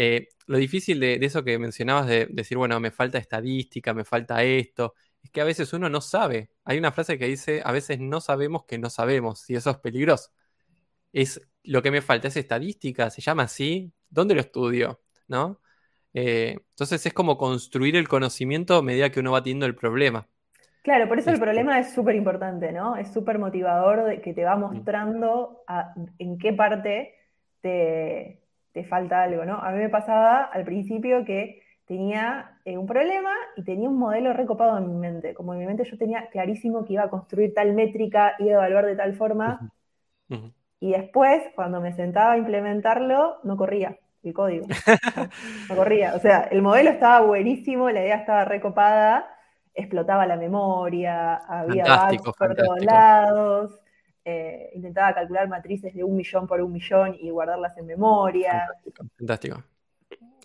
Eh, 0.00 0.28
lo 0.46 0.58
difícil 0.58 1.00
de, 1.00 1.18
eso 1.22 1.42
que 1.42 1.58
mencionabas 1.58 2.06
de, 2.06 2.26
decir, 2.30 2.56
bueno, 2.56 2.78
me 2.78 2.92
falta 2.92 3.18
estadística, 3.18 3.92
me 3.92 4.04
falta 4.04 4.44
esto, 4.44 4.94
es 5.20 5.30
que 5.32 5.40
a 5.40 5.44
veces 5.44 5.72
uno 5.72 5.88
no 5.88 6.00
sabe. 6.00 6.50
Hay 6.64 6.78
una 6.78 6.92
frase 6.92 7.18
que 7.18 7.26
dice, 7.26 7.62
a 7.64 7.72
veces 7.72 7.98
no 7.98 8.20
sabemos 8.20 8.64
que 8.64 8.78
no 8.78 8.90
sabemos, 8.90 9.50
y 9.50 9.56
eso 9.56 9.70
es 9.70 9.78
peligroso. 9.78 10.30
Es 11.12 11.40
lo 11.64 11.82
que 11.82 11.90
me 11.90 12.00
falta, 12.00 12.28
es 12.28 12.36
estadística, 12.36 13.10
se 13.10 13.20
llama 13.20 13.42
así, 13.42 13.92
¿dónde 14.08 14.36
lo 14.36 14.40
estudio? 14.40 15.00
¿No? 15.26 15.60
Eh, 16.14 16.56
entonces 16.70 17.04
es 17.04 17.12
como 17.12 17.36
construir 17.36 17.96
el 17.96 18.06
conocimiento 18.06 18.76
a 18.76 18.82
medida 18.82 19.10
que 19.10 19.18
uno 19.18 19.32
va 19.32 19.42
teniendo 19.42 19.66
el 19.66 19.74
problema. 19.74 20.28
Claro, 20.82 21.08
por 21.08 21.18
eso 21.18 21.30
el 21.30 21.34
este 21.34 21.44
problema 21.44 21.80
es 21.80 21.92
súper 21.92 22.14
importante, 22.14 22.70
¿no? 22.70 22.96
Es 22.96 23.12
súper 23.12 23.40
motivador 23.40 24.04
de 24.04 24.20
que 24.20 24.32
te 24.32 24.44
va 24.44 24.56
mostrando 24.56 25.64
en 26.18 26.38
qué 26.38 26.52
parte 26.52 27.14
te, 27.60 28.47
falta 28.84 29.22
algo, 29.22 29.44
¿no? 29.44 29.56
A 29.56 29.70
mí 29.70 29.78
me 29.78 29.88
pasaba 29.88 30.44
al 30.44 30.64
principio 30.64 31.24
que 31.24 31.62
tenía 31.86 32.58
eh, 32.64 32.76
un 32.76 32.86
problema 32.86 33.32
y 33.56 33.64
tenía 33.64 33.88
un 33.88 33.98
modelo 33.98 34.32
recopado 34.32 34.78
en 34.78 34.88
mi 34.88 34.94
mente. 34.94 35.34
Como 35.34 35.54
en 35.54 35.60
mi 35.60 35.66
mente 35.66 35.84
yo 35.84 35.96
tenía 35.96 36.28
clarísimo 36.28 36.84
que 36.84 36.92
iba 36.94 37.04
a 37.04 37.10
construir 37.10 37.54
tal 37.54 37.72
métrica, 37.74 38.34
iba 38.38 38.50
a 38.50 38.66
evaluar 38.66 38.86
de 38.86 38.96
tal 38.96 39.14
forma. 39.14 39.72
Y 40.80 40.92
después, 40.92 41.42
cuando 41.56 41.80
me 41.80 41.92
sentaba 41.92 42.32
a 42.32 42.38
implementarlo, 42.38 43.38
no 43.42 43.56
corría 43.56 43.98
el 44.22 44.32
código. 44.32 44.66
No, 45.68 45.76
corría. 45.76 46.14
O 46.14 46.18
sea, 46.18 46.42
el 46.50 46.62
modelo 46.62 46.90
estaba 46.90 47.26
buenísimo, 47.26 47.90
la 47.90 48.00
idea 48.00 48.16
estaba 48.16 48.44
recopada, 48.44 49.26
explotaba 49.74 50.26
la 50.26 50.36
memoria, 50.36 51.36
había 51.36 51.84
bugs 52.10 52.36
por 52.36 52.54
todos 52.54 52.84
lados. 52.84 53.80
Eh, 54.30 54.70
intentaba 54.74 55.14
calcular 55.14 55.48
matrices 55.48 55.94
de 55.94 56.04
un 56.04 56.14
millón 56.14 56.46
por 56.46 56.60
un 56.60 56.70
millón 56.70 57.16
y 57.18 57.30
guardarlas 57.30 57.78
en 57.78 57.86
memoria. 57.86 58.68
Fantástico. 59.16 59.64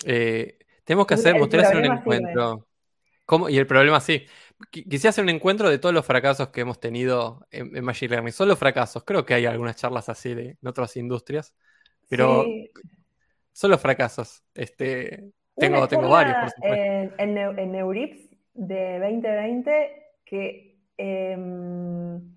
Eh, 0.06 0.58
tenemos 0.86 1.06
que 1.06 1.16
hacer, 1.16 1.36
un 1.36 1.86
encuentro. 1.86 2.66
¿Cómo? 3.26 3.50
Y 3.50 3.58
el 3.58 3.68
problema 3.68 4.00
sí. 4.00 4.26
Quisiera 4.72 5.10
hacer 5.10 5.26
un 5.26 5.32
encuentro 5.32 5.70
de 5.70 5.80
todos 5.80 5.94
los 5.94 6.06
fracasos 6.06 6.48
que 6.48 6.62
hemos 6.62 6.80
tenido 6.80 7.46
en, 7.52 7.84
Machine 7.84 8.12
Learning. 8.12 8.32
Solo 8.32 8.56
fracasos. 8.56 9.04
Creo 9.04 9.26
que 9.26 9.34
hay 9.34 9.46
algunas 9.46 9.76
charlas 9.76 10.08
así 10.08 10.34
de, 10.34 10.58
en 10.62 10.68
otras 10.68 10.96
industrias. 10.96 11.54
Pero 12.08 12.46
son 13.52 13.72
los 13.72 13.82
fracasos. 13.82 14.46
Este, 14.54 15.30
tengo, 15.58 15.86
tengo 15.90 16.08
varios, 16.08 16.38
por 16.38 16.52
supuesto. 16.52 16.84
En, 17.18 17.60
en, 17.60 17.72
Neurips 17.74 18.30
de 18.54 19.00
2020 19.00 20.04
que, 20.24 20.80
em, 20.96 22.34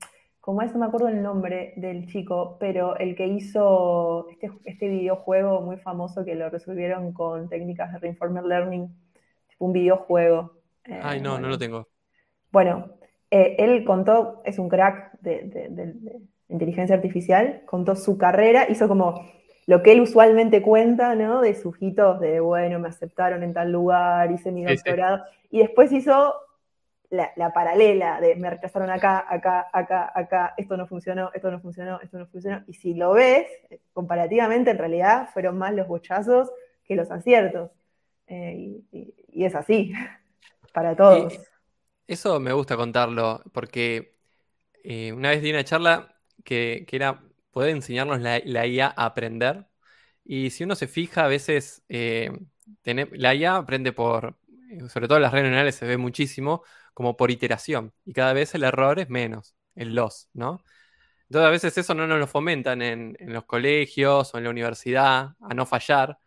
como 0.46 0.62
eso 0.62 0.78
me 0.78 0.86
acuerdo 0.86 1.08
el 1.08 1.24
nombre 1.24 1.72
del 1.74 2.06
chico, 2.06 2.56
pero 2.60 2.96
el 2.98 3.16
que 3.16 3.26
hizo 3.26 4.28
este, 4.30 4.48
este 4.64 4.88
videojuego 4.88 5.60
muy 5.60 5.76
famoso 5.78 6.24
que 6.24 6.36
lo 6.36 6.48
resolvieron 6.48 7.12
con 7.12 7.48
técnicas 7.48 7.92
de 7.92 7.98
Reinformer 7.98 8.44
Learning, 8.44 8.88
un 9.58 9.72
videojuego. 9.72 10.52
Eh, 10.84 11.00
Ay, 11.02 11.20
no, 11.20 11.40
no 11.40 11.48
lo 11.48 11.58
tengo. 11.58 11.88
Bueno, 12.52 12.92
eh, 13.28 13.56
él 13.58 13.84
contó, 13.84 14.42
es 14.44 14.60
un 14.60 14.68
crack 14.68 15.18
de, 15.20 15.48
de 15.48 16.20
inteligencia 16.48 16.94
artificial, 16.94 17.62
contó 17.66 17.96
su 17.96 18.16
carrera, 18.16 18.70
hizo 18.70 18.86
como 18.86 19.20
lo 19.66 19.82
que 19.82 19.90
él 19.90 20.00
usualmente 20.00 20.62
cuenta, 20.62 21.16
¿no? 21.16 21.40
De 21.40 21.56
sus 21.56 21.82
hitos 21.82 22.20
de, 22.20 22.38
bueno, 22.38 22.78
me 22.78 22.86
aceptaron 22.86 23.42
en 23.42 23.52
tal 23.52 23.72
lugar, 23.72 24.30
hice 24.30 24.52
mi 24.52 24.64
doctorado, 24.64 25.24
y 25.50 25.58
después 25.58 25.90
hizo 25.90 26.34
la, 27.10 27.52
paralela 27.52 28.20
de 28.20 28.36
me 28.36 28.50
rechazaron 28.50 28.90
acá, 28.90 29.24
acá, 29.28 29.68
acá, 29.72 30.12
acá, 30.14 30.54
esto 30.56 30.76
no 30.76 30.86
funcionó, 30.86 31.30
esto 31.34 31.50
no 31.50 31.60
funcionó, 31.60 32.00
esto 32.00 32.18
no 32.18 32.26
funcionó, 32.26 32.62
y 32.66 32.74
si 32.74 32.94
lo 32.94 33.12
ves, 33.12 33.46
comparativamente, 33.92 34.70
en 34.70 34.78
realidad 34.78 35.28
fueron 35.32 35.58
más 35.58 35.74
los 35.74 35.86
bochazos 35.88 36.50
que 36.84 36.96
los 36.96 37.10
aciertos, 37.10 37.70
eh, 38.26 38.80
y, 38.92 39.44
es 39.44 39.54
así, 39.54 39.92
para 40.72 40.96
todos. 40.96 41.38
eso 42.06 42.40
me 42.40 42.52
gusta 42.52 42.76
contarlo, 42.76 43.42
porque 43.52 44.16
eh, 44.82 45.12
una 45.12 45.30
vez 45.30 45.42
di 45.42 45.50
una 45.50 45.64
charla 45.64 46.16
que, 46.44 46.84
que 46.86 46.96
era 46.96 47.22
puede 47.56 47.70
enseñarnos 47.70 48.20
la, 48.20 48.66
IA 48.66 48.92
a 48.94 49.06
aprender. 49.06 49.66
Y 50.24 50.50
si 50.50 50.64
uno 50.64 50.74
se 50.76 50.88
fija, 50.88 51.24
a 51.24 51.28
veces 51.28 51.82
eh, 51.88 52.30
la 52.84 53.34
IA 53.34 53.56
aprende 53.56 53.92
por, 53.92 54.38
eh, 54.70 54.86
sobre 54.90 55.08
todo 55.08 55.16
en 55.16 55.22
las 55.22 55.32
redes 55.32 55.44
neuronales 55.44 55.74
se 55.74 55.86
ve 55.86 55.96
muchísimo, 55.96 56.64
como 56.96 57.14
por 57.14 57.30
iteración. 57.30 57.92
Y 58.06 58.14
cada 58.14 58.32
vez 58.32 58.54
el 58.54 58.64
error 58.64 58.98
es 58.98 59.10
menos, 59.10 59.54
el 59.74 59.94
loss, 59.94 60.30
¿no? 60.32 60.64
Entonces 61.28 61.46
a 61.46 61.50
veces 61.50 61.76
eso 61.76 61.92
no 61.92 62.06
nos 62.06 62.18
lo 62.18 62.26
fomentan 62.26 62.80
en, 62.80 63.14
los 63.20 63.44
colegios 63.44 64.34
o 64.34 64.38
en 64.38 64.44
la 64.44 64.50
universidad, 64.50 65.34
a 65.38 65.54
no 65.54 65.66
fallar. 65.66 66.18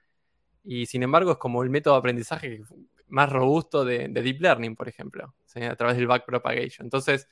Y 0.63 0.85
sin 0.85 1.01
embargo 1.01 1.31
es 1.31 1.37
como 1.37 1.63
el 1.63 1.71
método 1.71 1.95
de 1.95 1.99
aprendizaje 1.99 2.61
más 3.07 3.31
robusto 3.31 3.83
de, 3.83 4.09
Deep 4.09 4.41
Learning, 4.41 4.75
por 4.75 4.87
ejemplo, 4.87 5.33
a 5.55 5.75
través 5.75 5.97
del 5.97 6.05
backpropagation. 6.05 6.85
Entonces, 6.85 7.27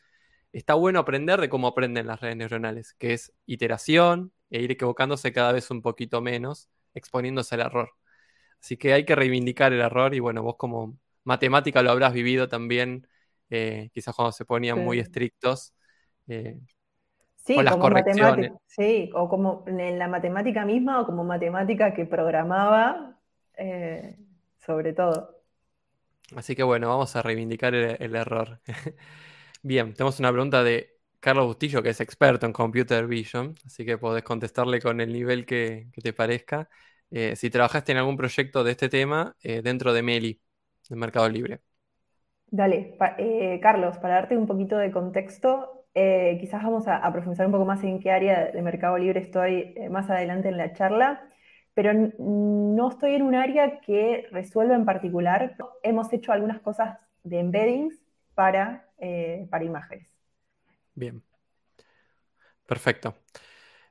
está 0.51 0.73
bueno 0.73 0.97
aprender 0.97 1.39
de 1.39 1.47
cómo 1.47 1.67
aprenden 1.67 2.07
las 2.07 2.19
redes 2.19 2.37
neuronales, 2.37 2.95
que 2.95 3.13
es 3.13 3.33
iteración 3.45 4.33
e 4.49 4.63
ir 4.63 4.71
equivocándose 4.71 5.31
cada 5.31 5.51
vez 5.51 5.69
un 5.69 5.83
poquito 5.83 6.21
menos, 6.21 6.69
exponiéndose 6.95 7.53
al 7.53 7.61
error. 7.61 7.91
Así 8.59 8.77
que 8.77 8.93
hay 8.93 9.05
que 9.05 9.15
reivindicar 9.15 9.73
el 9.73 9.81
error 9.81 10.15
y 10.15 10.19
bueno, 10.21 10.41
vos 10.41 10.55
como 10.57 10.97
matemática 11.23 11.83
lo 11.83 11.91
habrás 11.91 12.13
vivido 12.13 12.47
también, 12.47 13.07
eh, 13.49 13.89
quizás 13.93 14.15
cuando 14.15 14.31
se 14.31 14.45
ponían 14.45 14.83
muy 14.83 14.99
estrictos. 14.99 15.73
Eh, 16.27 16.59
sí, 17.35 17.55
con 17.55 17.65
las 17.65 17.77
correcciones. 17.77 18.51
Sí, 18.65 19.09
o 19.13 19.29
como 19.29 19.63
en 19.67 19.97
la 19.97 20.07
matemática 20.07 20.65
misma 20.65 21.01
o 21.01 21.05
como 21.05 21.23
matemática 21.23 21.93
que 21.93 22.05
programaba, 22.05 23.17
eh, 23.57 24.17
sobre 24.65 24.93
todo. 24.93 25.41
Así 26.35 26.55
que 26.55 26.63
bueno, 26.63 26.89
vamos 26.89 27.15
a 27.15 27.21
reivindicar 27.21 27.73
el 27.73 28.15
error. 28.15 28.59
Bien, 29.63 29.93
tenemos 29.93 30.19
una 30.19 30.31
pregunta 30.31 30.63
de 30.63 30.97
Carlos 31.19 31.47
Bustillo, 31.47 31.83
que 31.83 31.89
es 31.89 31.99
experto 32.01 32.45
en 32.45 32.53
Computer 32.53 33.07
Vision, 33.07 33.55
así 33.65 33.85
que 33.85 33.97
podés 33.97 34.23
contestarle 34.23 34.79
con 34.81 35.01
el 35.01 35.11
nivel 35.11 35.45
que, 35.45 35.89
te 36.01 36.13
parezca. 36.13 36.69
Eh, 37.11 37.35
si 37.35 37.49
trabajaste 37.49 37.91
en 37.91 37.97
algún 37.99 38.17
proyecto 38.17 38.63
de 38.63 38.71
este 38.71 38.89
tema 38.89 39.35
eh, 39.41 39.61
dentro 39.61 39.93
de 39.93 40.03
Meli, 40.03 40.41
de 40.89 40.95
Mercado 40.95 41.29
Libre. 41.29 41.61
Dale, 42.49 42.97
eh, 43.17 43.59
Carlos, 43.61 43.97
para 43.97 44.15
darte 44.15 44.37
un 44.37 44.47
poquito 44.47 44.77
de 44.77 44.91
contexto, 44.91 45.85
quizás 45.93 46.61
vamos 46.63 46.87
a, 46.87 47.11
profundizar 47.11 47.47
un 47.47 47.51
poco 47.51 47.65
más 47.65 47.83
en 47.83 47.99
qué 47.99 48.11
área 48.11 48.51
de 48.51 48.61
Mercado 48.61 48.99
Libre 48.99 49.19
estoy 49.19 49.73
más 49.89 50.07
adelante 50.11 50.47
en 50.47 50.57
la 50.57 50.71
charla, 50.71 51.27
pero 51.73 51.91
no 51.93 52.89
estoy 52.89 53.15
en 53.15 53.23
un 53.23 53.35
área 53.35 53.79
que 53.81 54.27
resuelva 54.31 54.75
en 54.75 54.85
particular. 54.85 55.55
Hemos 55.81 56.11
hecho 56.13 56.31
algunas 56.31 56.59
cosas 56.59 56.97
de 57.23 57.39
embeddings 57.39 57.99
para, 58.33 58.87
eh, 58.99 59.47
para 59.49 59.63
imágenes. 59.63 60.07
Bien. 60.95 61.21
Perfecto. 62.65 63.15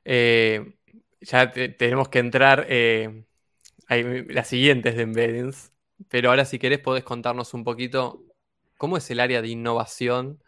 Eh, 0.03 0.75
ya 1.21 1.51
tenemos 1.51 2.09
que 2.09 2.19
entrar 2.19 2.65
eh, 2.69 3.23
las 3.89 4.47
siguientes 4.47 4.95
de 4.95 5.03
embeddings, 5.03 5.73
pero 6.09 6.29
ahora 6.29 6.45
si 6.45 6.59
querés 6.59 6.79
podés 6.79 7.03
contarnos 7.03 7.53
un 7.53 7.63
poquito 7.63 8.23
cómo 8.77 8.97
es 8.97 9.09
el 9.11 9.19
área 9.19 9.41
de 9.41 9.49
innovación 9.49 10.39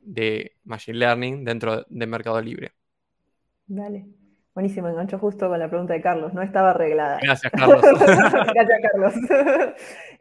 de 0.00 0.56
Machine 0.64 0.98
Learning 0.98 1.44
dentro 1.44 1.84
de 1.88 2.06
Mercado 2.06 2.40
Libre. 2.40 2.72
Dale. 3.66 4.06
Buenísimo, 4.54 4.88
engancho 4.88 5.18
justo 5.18 5.48
con 5.48 5.58
la 5.58 5.68
pregunta 5.68 5.94
de 5.94 6.02
Carlos, 6.02 6.34
no 6.34 6.42
estaba 6.42 6.70
arreglada. 6.70 7.18
Gracias, 7.22 7.50
Carlos. 7.56 7.80
Gracias, 8.54 8.80
Carlos. 8.90 9.14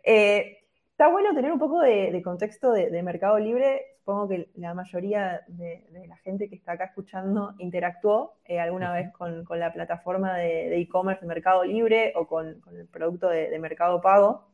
Eh, 0.03 0.57
está 0.89 1.09
bueno 1.09 1.35
tener 1.35 1.51
un 1.51 1.59
poco 1.59 1.79
de, 1.79 2.19
contexto 2.23 2.71
de, 2.71 3.03
Mercado 3.03 3.37
Libre. 3.37 3.81
Supongo 3.99 4.29
que 4.29 4.49
la 4.55 4.73
mayoría 4.73 5.41
de, 5.47 5.85
la 6.07 6.17
gente 6.17 6.49
que 6.49 6.55
está 6.55 6.71
acá 6.71 6.85
escuchando 6.85 7.53
interactuó 7.59 8.37
eh, 8.45 8.59
alguna 8.59 8.91
vez 8.91 9.11
con, 9.11 9.45
la 9.59 9.71
plataforma 9.71 10.35
de 10.37 10.79
e-commerce 10.79 11.21
de, 11.21 11.27
Mercado 11.27 11.63
Libre 11.63 12.13
o 12.15 12.25
con, 12.25 12.61
el 12.71 12.87
producto 12.87 13.29
de, 13.29 13.59
Mercado 13.59 14.01
Pago. 14.01 14.47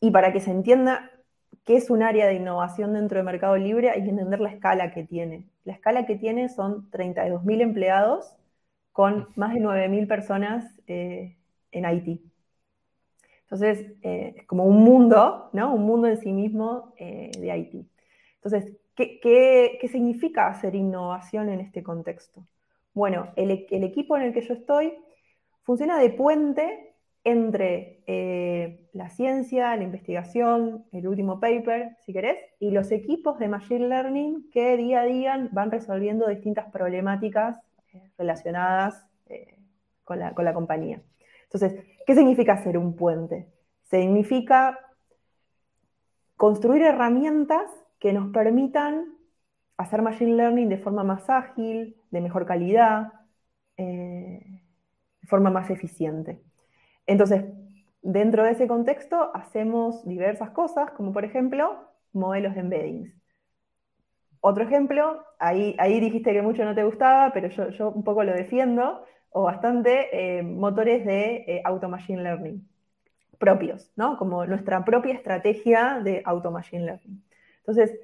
Y 0.00 0.10
para 0.10 0.32
que 0.32 0.40
se 0.40 0.50
entienda 0.50 1.10
qué 1.64 1.76
es 1.76 1.90
un 1.90 2.02
área 2.02 2.26
de 2.26 2.34
innovación 2.34 2.94
dentro 2.94 3.18
de 3.18 3.24
Mercado 3.24 3.56
Libre, 3.56 3.90
hay 3.90 4.02
que 4.02 4.10
entender 4.10 4.40
la 4.40 4.50
escala 4.50 4.92
que 4.92 5.04
tiene. 5.04 5.46
La 5.64 5.74
escala 5.74 6.06
que 6.06 6.16
tiene 6.16 6.48
son 6.48 6.90
32.000 6.90 7.60
empleados 7.60 8.36
con 8.92 9.28
más 9.36 9.54
de 9.54 9.60
9.000 9.60 10.08
personas 10.08 10.80
eh, 10.86 11.36
en 11.72 11.86
Haití. 11.86 12.22
Entonces, 13.42 13.92
eh, 14.02 14.34
es 14.36 14.46
como 14.46 14.64
un 14.64 14.84
mundo, 14.84 15.50
¿no? 15.52 15.74
Un 15.74 15.82
mundo 15.82 16.06
en 16.06 16.18
sí 16.18 16.32
mismo 16.32 16.94
eh, 16.98 17.32
de 17.36 17.50
Haití. 17.50 17.88
Entonces, 18.36 18.76
¿qué, 18.94 19.88
significa 19.90 20.46
hacer 20.46 20.74
innovación 20.74 21.48
en 21.48 21.60
este 21.60 21.82
contexto? 21.82 22.46
Bueno, 22.94 23.32
el, 23.36 23.50
equipo 23.50 24.16
en 24.16 24.22
el 24.22 24.32
que 24.32 24.42
yo 24.42 24.54
estoy 24.54 24.94
funciona 25.62 25.98
de 25.98 26.10
puente 26.10 26.89
entre 27.24 28.02
eh, 28.06 28.88
la 28.92 29.10
ciencia, 29.10 29.76
la 29.76 29.84
investigación, 29.84 30.86
el 30.92 31.06
último 31.06 31.38
paper, 31.38 31.96
si 32.00 32.12
querés, 32.12 32.38
y 32.58 32.70
los 32.70 32.90
equipos 32.92 33.38
de 33.38 33.48
Machine 33.48 33.88
Learning 33.88 34.50
que 34.50 34.76
día 34.76 35.02
a 35.02 35.04
día 35.04 35.48
van 35.52 35.70
resolviendo 35.70 36.28
distintas 36.28 36.70
problemáticas 36.70 37.58
relacionadas 38.16 39.04
con 40.04 40.18
la 40.18 40.54
compañía. 40.54 41.00
Entonces, 41.52 41.84
¿qué 42.06 42.14
significa 42.14 42.54
hacer 42.54 42.78
un 42.78 42.94
puente? 42.94 43.48
Significa 43.82 44.78
construir 46.36 46.82
herramientas 46.82 47.70
que 47.98 48.12
nos 48.12 48.32
permitan 48.32 49.14
hacer 49.76 50.00
machine 50.00 50.36
learning 50.36 50.68
de 50.68 50.78
forma 50.78 51.04
más 51.04 51.28
ágil, 51.28 51.96
de 52.10 52.20
mejor 52.20 52.46
calidad, 52.46 53.12
eh, 53.76 54.62
de 55.20 55.28
forma 55.28 55.50
más 55.50 55.70
eficiente. 55.70 56.40
Entonces, 57.10 57.42
dentro 58.02 58.44
de 58.44 58.52
ese 58.52 58.68
contexto 58.68 59.32
hacemos 59.34 60.06
diversas 60.06 60.50
cosas, 60.50 60.92
como 60.92 61.12
por 61.12 61.24
ejemplo 61.24 61.88
modelos 62.12 62.54
de 62.54 62.60
embeddings. 62.60 63.12
Otro 64.40 64.62
ejemplo, 64.62 65.24
ahí, 65.40 65.74
ahí 65.78 65.98
dijiste 65.98 66.32
que 66.32 66.40
mucho 66.40 66.64
no 66.64 66.72
te 66.72 66.84
gustaba, 66.84 67.32
pero 67.32 67.48
yo, 67.48 67.70
yo 67.70 67.90
un 67.90 68.04
poco 68.04 68.22
lo 68.22 68.32
defiendo, 68.32 69.04
o 69.30 69.42
bastante 69.42 70.38
eh, 70.38 70.42
motores 70.44 71.04
de 71.04 71.44
eh, 71.48 71.62
auto 71.64 71.88
machine 71.88 72.22
learning 72.22 72.68
propios, 73.38 73.90
¿no? 73.96 74.16
Como 74.16 74.46
nuestra 74.46 74.84
propia 74.84 75.14
estrategia 75.14 76.00
de 76.04 76.22
auto 76.24 76.52
machine 76.52 76.84
learning. 76.84 77.24
Entonces, 77.58 77.98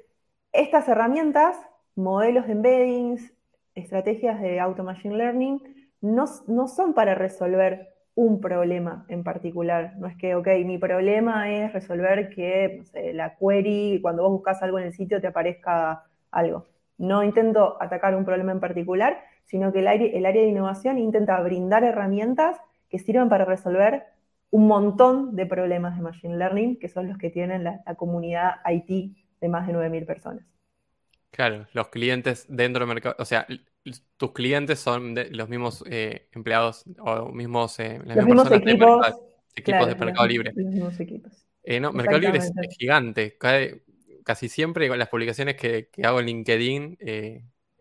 estas 0.51 0.88
herramientas, 0.88 1.57
modelos 1.95 2.47
de 2.47 2.53
embeddings, 2.53 3.33
estrategias 3.77 4.40
de 4.40 4.59
auto 4.59 4.83
machine 4.83 5.16
learning, 5.16 5.61
no, 6.01 6.27
son 6.66 6.92
para 6.92 7.14
resolver 7.14 7.96
un 8.17 8.41
problema 8.41 9.05
en 9.09 9.23
particular. 9.23 9.95
No 9.99 10.09
es 10.09 10.17
que, 10.17 10.35
ok, 10.35 10.49
mi 10.65 10.79
problema 10.79 11.51
es 11.53 11.73
resolver 11.73 12.31
que 12.31 12.83
la 13.13 13.37
query, 13.37 14.01
cuando 14.03 14.23
vos 14.23 14.33
buscas 14.33 14.63
algo 14.63 14.79
en 14.79 14.87
el 14.87 14.93
sitio, 14.93 15.21
te 15.21 15.27
aparezca 15.29 16.05
algo. 16.31 16.67
No 16.99 17.23
intento 17.23 17.77
atacar 17.81 18.17
un 18.17 18.25
problema 18.25 18.53
en 18.53 18.61
particular, 18.61 19.23
sino 19.45 19.71
que 19.71 19.81
el 19.81 19.87
área, 19.87 20.43
de 20.43 20.49
innovación 20.49 20.99
intenta 20.99 21.39
brindar 21.43 21.85
herramientas 21.85 22.57
que 22.89 22.99
sirvan 22.99 23.29
para 23.29 23.45
resolver 23.45 24.05
un 24.51 24.67
montón 24.67 25.37
de 25.37 25.45
problemas 25.45 25.95
de 25.97 26.03
Machine 26.03 26.39
Learning, 26.39 26.79
que 26.79 26.89
son 26.89 27.09
los 27.09 27.19
que 27.19 27.29
tienen 27.29 27.65
la, 27.65 27.83
comunidad 27.97 28.55
IT 28.67 29.15
de 29.41 29.49
más 29.49 29.67
de 29.67 29.75
9.000 29.75 30.07
personas. 30.07 30.47
Claro, 31.31 31.67
los 31.75 31.89
clientes 31.89 32.47
dentro 32.49 32.81
del 32.81 32.95
mercado, 32.95 33.17
o 33.19 33.27
sea, 33.27 33.47
tus 34.16 34.33
clientes 34.33 34.79
son 34.79 35.14
los 35.31 35.49
mismos 35.49 35.85
eh, 35.88 36.29
empleados 36.33 36.85
o 36.99 37.31
mismos, 37.31 37.79
eh, 37.79 38.01
los 38.05 38.25
mismos 38.25 38.51
equipos, 38.51 39.87
de 39.87 39.94
Mercado 39.94 40.27
Libre. 40.27 40.53
Los 40.55 40.66
mismos 40.66 41.01
equipos. 41.01 41.46
Eh, 41.62 41.81
no, 41.81 41.92
Mercado 41.92 42.18
Libre 42.18 42.38
es, 42.38 42.53
gigante. 42.79 43.37
casi 44.25 44.49
siempre 44.49 44.88
con 44.88 44.99
las 44.99 45.09
publicaciones 45.09 45.57
que, 45.57 45.88
que 45.90 46.07
hago 46.07 46.20
en 46.20 46.27
LinkedIn 46.27 46.99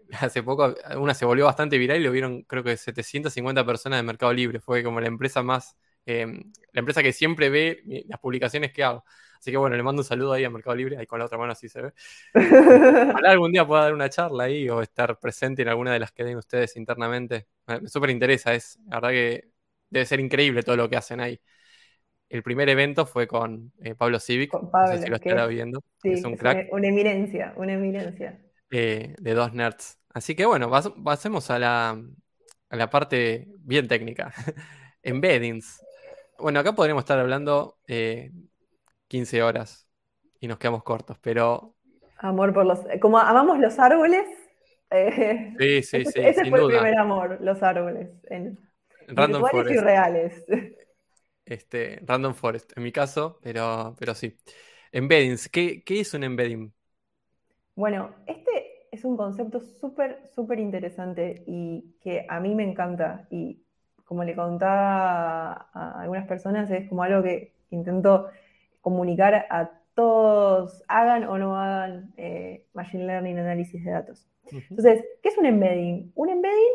hace 0.20 0.44
poco 0.44 0.76
una 0.98 1.14
se 1.14 1.26
volvió 1.26 1.46
bastante 1.46 1.78
viral 1.78 2.00
y 2.00 2.04
lo 2.04 2.12
vieron 2.12 2.44
creo 2.44 2.64
que 2.64 2.78
750 2.78 3.66
personas 3.66 4.00
de 4.00 4.04
Mercado 4.04 4.34
Libre. 4.34 4.60
Fue 4.60 4.84
como 4.84 5.00
la 5.00 5.08
empresa 5.08 5.44
más, 5.44 5.76
em, 6.06 6.52
la 6.72 6.80
empresa 6.80 7.04
que 7.04 7.14
siempre 7.14 7.50
ve 7.50 7.82
las 8.08 8.20
publicaciones 8.20 8.72
que 8.72 8.84
hago. 8.84 9.04
Así 9.40 9.52
que 9.52 9.58
bueno, 9.58 9.76
le 9.76 9.84
mando 9.84 10.02
un 10.02 10.06
saludo 10.06 10.34
ahí 10.34 10.44
a 10.44 10.50
Mercado 10.50 10.76
Libre, 10.76 10.98
ahí 10.98 11.06
con 11.06 11.20
la 11.20 11.26
otra 11.26 11.38
mano 11.38 11.52
así 11.52 11.70
se 11.70 11.82
ve. 11.82 11.94
Ojalá 13.14 13.30
algún 13.30 13.52
día 13.52 13.68
pueda 13.68 13.84
dar 13.84 13.94
una 13.94 14.10
charla 14.10 14.46
ahí 14.46 14.68
o 14.70 14.82
estar 14.82 15.20
presente 15.20 15.62
en 15.62 15.68
alguna 15.68 15.94
de 15.94 16.00
las 16.00 16.12
que 16.12 16.24
den 16.24 16.38
ustedes 16.38 16.76
internamente. 16.78 17.48
Me 17.68 17.88
súper 17.88 18.10
interesa, 18.10 18.56
es 18.56 18.80
la 18.88 18.96
verdad 18.96 19.10
que 19.10 19.50
debe 19.90 20.06
ser 20.08 20.20
increíble 20.20 20.64
todo 20.64 20.76
lo 20.76 20.90
que 20.90 20.98
hacen 20.98 21.20
ahí. 21.20 21.40
El 22.28 22.42
primer 22.42 22.70
evento 22.70 23.06
fue 23.06 23.28
con 23.28 23.72
eh, 23.84 23.94
Pablo 23.94 24.20
Civic, 24.20 24.52
no 24.52 24.88
sé 24.88 25.04
si 25.04 25.10
lo 25.10 25.16
estará 25.18 25.46
viendo. 25.46 25.84
es 26.02 26.24
un 26.24 26.36
crack. 26.36 26.68
Una 26.72 26.88
eminencia, 26.88 27.54
una 27.56 27.74
eminencia. 27.74 28.40
Eh, 28.72 29.16
de 29.20 29.34
dos 29.36 29.54
nerds. 29.54 30.00
Así 30.10 30.34
que 30.34 30.46
bueno, 30.46 30.72
pasemos 31.04 31.52
a 31.52 31.60
la, 31.60 32.02
a 32.70 32.76
la 32.76 32.90
parte 32.90 33.48
bien 33.60 33.88
técnica. 33.88 34.34
Embeddings. 35.04 35.85
Bueno, 36.40 36.60
acá 36.60 36.74
podríamos 36.74 37.04
estar 37.04 37.18
hablando 37.20 37.78
15 37.88 39.38
eh, 39.38 39.44
horas 39.44 39.88
y 40.40 40.48
nos 40.48 40.58
quedamos 40.58 40.84
cortos, 40.84 41.18
pero... 41.22 41.76
Amor 42.18 42.54
por 42.54 42.66
los... 42.66 42.80
Como 43.02 43.18
amamos 43.18 43.60
los 43.60 43.80
árboles. 43.80 44.26
Eh, 44.90 45.54
sí, 45.58 45.84
sí, 45.84 45.98
ese, 45.98 46.12
sí. 46.12 46.20
Ese 46.20 46.46
fue 46.50 46.60
el 46.60 46.68
primer 46.68 46.98
amor, 46.98 47.38
los 47.42 47.62
árboles. 47.64 48.10
En, 48.30 48.60
Random 49.08 49.46
Forest. 49.50 49.76
y 49.76 49.80
reales. 49.80 50.46
Este, 51.46 52.00
Random 52.04 52.34
Forest, 52.34 52.76
en 52.76 52.84
mi 52.84 52.92
caso, 52.92 53.40
pero, 53.42 53.96
pero 54.00 54.16
sí. 54.16 54.36
Embeddings, 54.92 55.48
¿qué, 55.50 55.84
¿qué 55.84 56.00
es 56.00 56.14
un 56.14 56.24
embedding? 56.24 56.74
Bueno, 57.76 58.16
este 58.26 58.88
es 58.92 59.04
un 59.04 59.18
concepto 59.18 59.60
súper, 59.60 60.26
súper 60.34 60.60
interesante 60.60 61.44
y 61.46 61.98
que 62.02 62.26
a 62.28 62.40
mí 62.40 62.56
me 62.56 62.64
encanta. 62.64 63.28
Y 63.30 63.65
como 64.06 64.24
le 64.24 64.36
contaba 64.36 65.70
a 65.74 66.02
algunas 66.02 66.28
personas, 66.28 66.70
es 66.72 66.88
como 66.88 67.04
algo 67.04 67.24
que 67.24 67.54
intento 67.72 68.30
comunicar 68.82 69.48
a 69.50 69.72
todos, 69.96 70.84
hagan 70.88 71.24
o 71.24 71.38
no 71.38 71.58
hagan 71.58 72.14
eh, 72.18 72.66
Machine 72.74 73.06
Learning 73.06 73.40
análisis 73.40 73.84
de 73.84 73.92
datos. 73.92 74.28
Entonces, 74.52 75.04
¿qué 75.24 75.30
es 75.30 75.38
un 75.38 75.46
embedding? 75.46 76.12
Un 76.16 76.30
embedding 76.30 76.74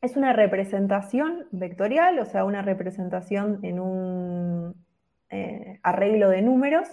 es 0.00 0.16
una 0.16 0.32
representación 0.32 1.46
vectorial, 1.50 2.18
o 2.20 2.24
sea, 2.24 2.44
una 2.44 2.62
representación 2.62 3.58
en 3.62 3.80
un 3.80 4.74
eh, 5.30 5.80
arreglo 5.82 6.30
de 6.30 6.42
números 6.42 6.88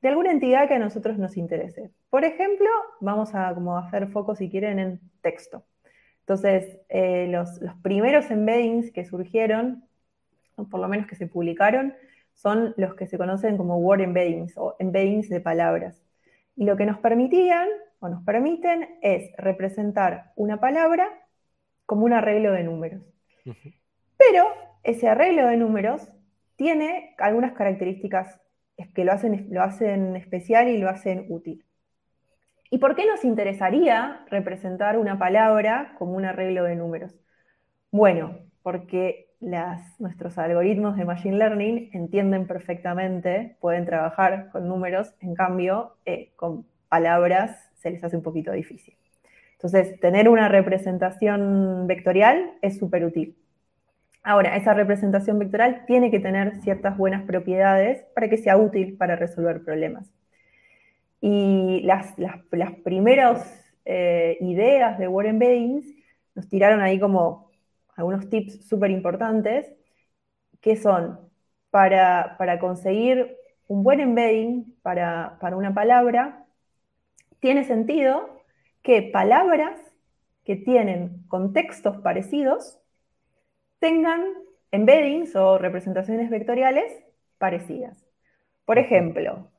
de 0.00 0.08
alguna 0.08 0.30
entidad 0.30 0.68
que 0.68 0.74
a 0.74 0.78
nosotros 0.78 1.18
nos 1.18 1.36
interese. 1.36 1.90
Por 2.10 2.24
ejemplo, 2.24 2.68
vamos 3.00 3.34
a 3.34 3.52
como 3.54 3.76
hacer 3.76 4.08
foco, 4.08 4.36
si 4.36 4.48
quieren, 4.48 4.78
en 4.78 5.00
texto. 5.22 5.64
Entonces, 6.26 6.80
eh, 6.88 7.28
los, 7.30 7.60
primeros 7.82 8.32
embeddings 8.32 8.90
que 8.90 9.04
surgieron, 9.04 9.84
o 10.56 10.64
por 10.64 10.80
lo 10.80 10.88
menos 10.88 11.06
que 11.06 11.14
se 11.14 11.28
publicaron, 11.28 11.94
son 12.34 12.74
los 12.76 12.96
que 12.96 13.06
se 13.06 13.16
conocen 13.16 13.56
como 13.56 13.76
word 13.76 14.00
embeddings 14.00 14.54
o 14.56 14.74
embeddings 14.80 15.28
de 15.28 15.40
palabras. 15.40 16.02
Y 16.56 16.64
lo 16.64 16.76
que 16.76 16.84
nos 16.84 16.98
permitían 16.98 17.68
o 18.00 18.08
nos 18.08 18.24
permiten 18.24 18.98
es 19.02 19.30
representar 19.38 20.32
una 20.34 20.58
palabra 20.58 21.08
como 21.86 22.04
un 22.04 22.12
arreglo 22.12 22.50
de 22.50 22.64
números. 22.64 23.02
Pero 24.18 24.48
ese 24.82 25.06
arreglo 25.06 25.46
de 25.46 25.56
números 25.56 26.10
tiene 26.56 27.14
algunas 27.18 27.52
características 27.52 28.40
que 28.96 29.04
lo 29.04 29.12
hacen, 29.12 29.46
lo 29.50 29.62
hacen 29.62 30.16
especial 30.16 30.66
y 30.66 30.78
lo 30.78 30.88
hacen 30.88 31.26
útil. 31.28 31.65
¿Y 32.76 32.78
por 32.78 32.94
qué 32.94 33.06
nos 33.06 33.24
interesaría 33.24 34.20
representar 34.28 34.98
una 34.98 35.18
palabra 35.18 35.94
como 35.96 36.12
un 36.12 36.26
arreglo 36.26 36.62
de 36.64 36.76
números? 36.76 37.18
Bueno, 37.90 38.36
porque 38.62 39.30
nuestros 39.40 40.36
algoritmos 40.36 40.98
de 40.98 41.06
Machine 41.06 41.38
Learning 41.38 41.88
entienden 41.94 42.46
perfectamente, 42.46 43.56
pueden 43.62 43.86
trabajar 43.86 44.50
con 44.52 44.68
números, 44.68 45.14
en 45.20 45.34
cambio, 45.34 45.96
eh, 46.04 46.32
con 46.36 46.66
palabras 46.90 47.66
se 47.76 47.92
les 47.92 48.04
hace 48.04 48.18
un 48.18 48.22
poquito 48.22 48.52
difícil. 48.52 48.94
Entonces, 49.52 49.98
tener 49.98 50.28
una 50.28 50.50
representación 50.50 51.86
vectorial 51.86 52.58
es 52.60 52.76
súper 52.76 53.06
útil. 53.06 53.38
Ahora, 54.22 54.54
esa 54.54 54.74
representación 54.74 55.38
vectorial 55.38 55.86
tiene 55.86 56.10
que 56.10 56.20
tener 56.20 56.60
ciertas 56.60 56.98
buenas 56.98 57.22
propiedades 57.22 58.04
para 58.14 58.28
que 58.28 58.36
sea 58.36 58.58
útil 58.58 58.98
para 58.98 59.16
resolver 59.16 59.64
problemas. 59.64 60.12
Y 61.20 61.80
las, 61.82 62.14
primeras 62.84 63.74
eh, 63.84 64.36
ideas 64.40 64.98
de 64.98 65.08
Word 65.08 65.26
Embeddings 65.26 65.86
nos 66.34 66.48
tiraron 66.48 66.80
ahí 66.80 67.00
como 67.00 67.50
algunos 67.96 68.28
tips 68.28 68.66
súper 68.68 68.90
importantes, 68.90 69.72
que 70.60 70.76
son 70.76 71.18
para, 71.70 72.36
conseguir 72.60 73.36
un 73.68 73.82
buen 73.82 74.00
embedding 74.00 74.76
para, 74.82 75.38
para 75.40 75.56
una 75.56 75.74
palabra, 75.74 76.46
tiene 77.40 77.64
sentido 77.64 78.42
que 78.82 79.02
palabras 79.02 79.78
que 80.44 80.56
tienen 80.56 81.24
contextos 81.28 81.98
parecidos 81.98 82.78
tengan 83.78 84.22
embeddings 84.70 85.34
o 85.36 85.58
representaciones 85.58 86.30
vectoriales 86.30 86.92
parecidas. 87.38 88.04
Por 88.64 88.78
ejemplo, 88.78 89.50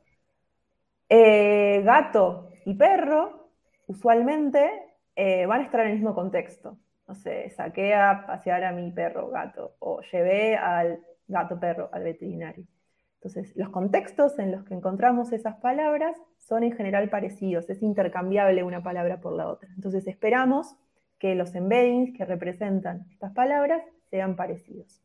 eh, 1.10 1.82
gato 1.84 2.50
y 2.66 2.74
perro 2.76 3.50
usualmente 3.88 4.70
eh, 5.16 5.46
van 5.46 5.62
a 5.62 5.64
estar 5.64 5.82
en 5.82 5.88
el 5.88 5.94
mismo 5.96 6.14
contexto. 6.14 6.78
No 7.08 7.16
sé, 7.16 7.50
saqué 7.52 7.96
a 7.96 8.26
pasear 8.28 8.64
a 8.64 8.74
mi 8.74 8.92
perro 8.92 9.30
gato 9.30 9.76
o 9.80 10.02
llevé 10.12 10.58
al 10.58 11.00
gato 11.28 11.60
perro 11.60 11.90
al 11.94 12.04
veterinario. 12.04 12.66
Entonces, 13.16 13.56
los 13.56 13.70
contextos 13.70 14.38
en 14.40 14.52
los 14.52 14.64
que 14.64 14.74
encontramos 14.74 15.32
esas 15.32 15.56
palabras 15.56 16.16
son 16.38 16.64
en 16.64 16.74
general 16.74 17.10
parecidos, 17.10 17.70
es 17.70 17.82
intercambiable 17.82 18.64
una 18.64 18.84
palabra 18.84 19.20
por 19.20 19.34
la 19.34 19.48
otra. 19.48 19.70
Entonces, 19.76 20.06
esperamos 20.08 20.76
que 21.18 21.34
los 21.34 21.56
embeddings 21.56 22.16
que 22.16 22.26
representan 22.26 23.08
estas 23.10 23.32
palabras 23.34 23.82
sean 24.12 24.36
parecidos. 24.36 25.02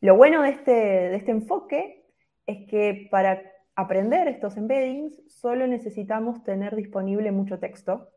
Lo 0.00 0.16
bueno 0.16 0.42
de 0.42 0.50
este, 0.50 0.72
de 0.72 1.16
este 1.16 1.30
enfoque 1.30 2.04
es 2.46 2.68
que 2.68 3.08
para 3.10 3.40
aprender 3.74 4.28
estos 4.28 4.56
embeddings 4.56 5.20
solo 5.28 5.66
necesitamos 5.66 6.42
tener 6.44 6.76
disponible 6.76 7.32
mucho 7.32 7.58
texto 7.58 8.10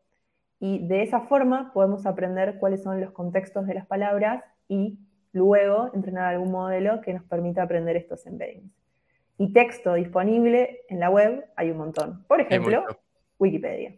y 0.58 0.86
de 0.86 1.02
esa 1.02 1.20
forma 1.20 1.72
podemos 1.72 2.06
aprender 2.06 2.58
cuáles 2.58 2.82
son 2.82 3.00
los 3.00 3.12
contextos 3.12 3.66
de 3.66 3.74
las 3.74 3.86
palabras 3.86 4.44
y 4.68 4.98
luego 5.32 5.90
entrenar 5.94 6.34
algún 6.34 6.50
modelo 6.50 7.00
que 7.00 7.12
nos 7.12 7.24
permita 7.24 7.62
aprender 7.62 7.96
estos 7.96 8.26
embeddings. 8.26 8.72
Y 9.38 9.52
texto 9.52 9.94
disponible 9.94 10.80
en 10.88 10.98
la 10.98 11.10
web 11.10 11.44
hay 11.56 11.70
un 11.70 11.76
montón. 11.76 12.24
Por 12.26 12.40
ejemplo, 12.40 12.84
Wikipedia. 13.38 13.96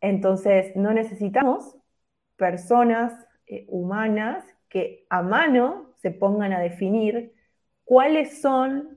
Entonces, 0.00 0.74
no 0.74 0.92
necesitamos 0.94 1.76
personas 2.36 3.12
eh, 3.46 3.66
humanas 3.68 4.44
que 4.70 5.06
a 5.10 5.22
mano 5.22 5.92
se 5.96 6.10
pongan 6.10 6.52
a 6.52 6.60
definir 6.60 7.34
cuáles 7.84 8.40
son 8.40 8.93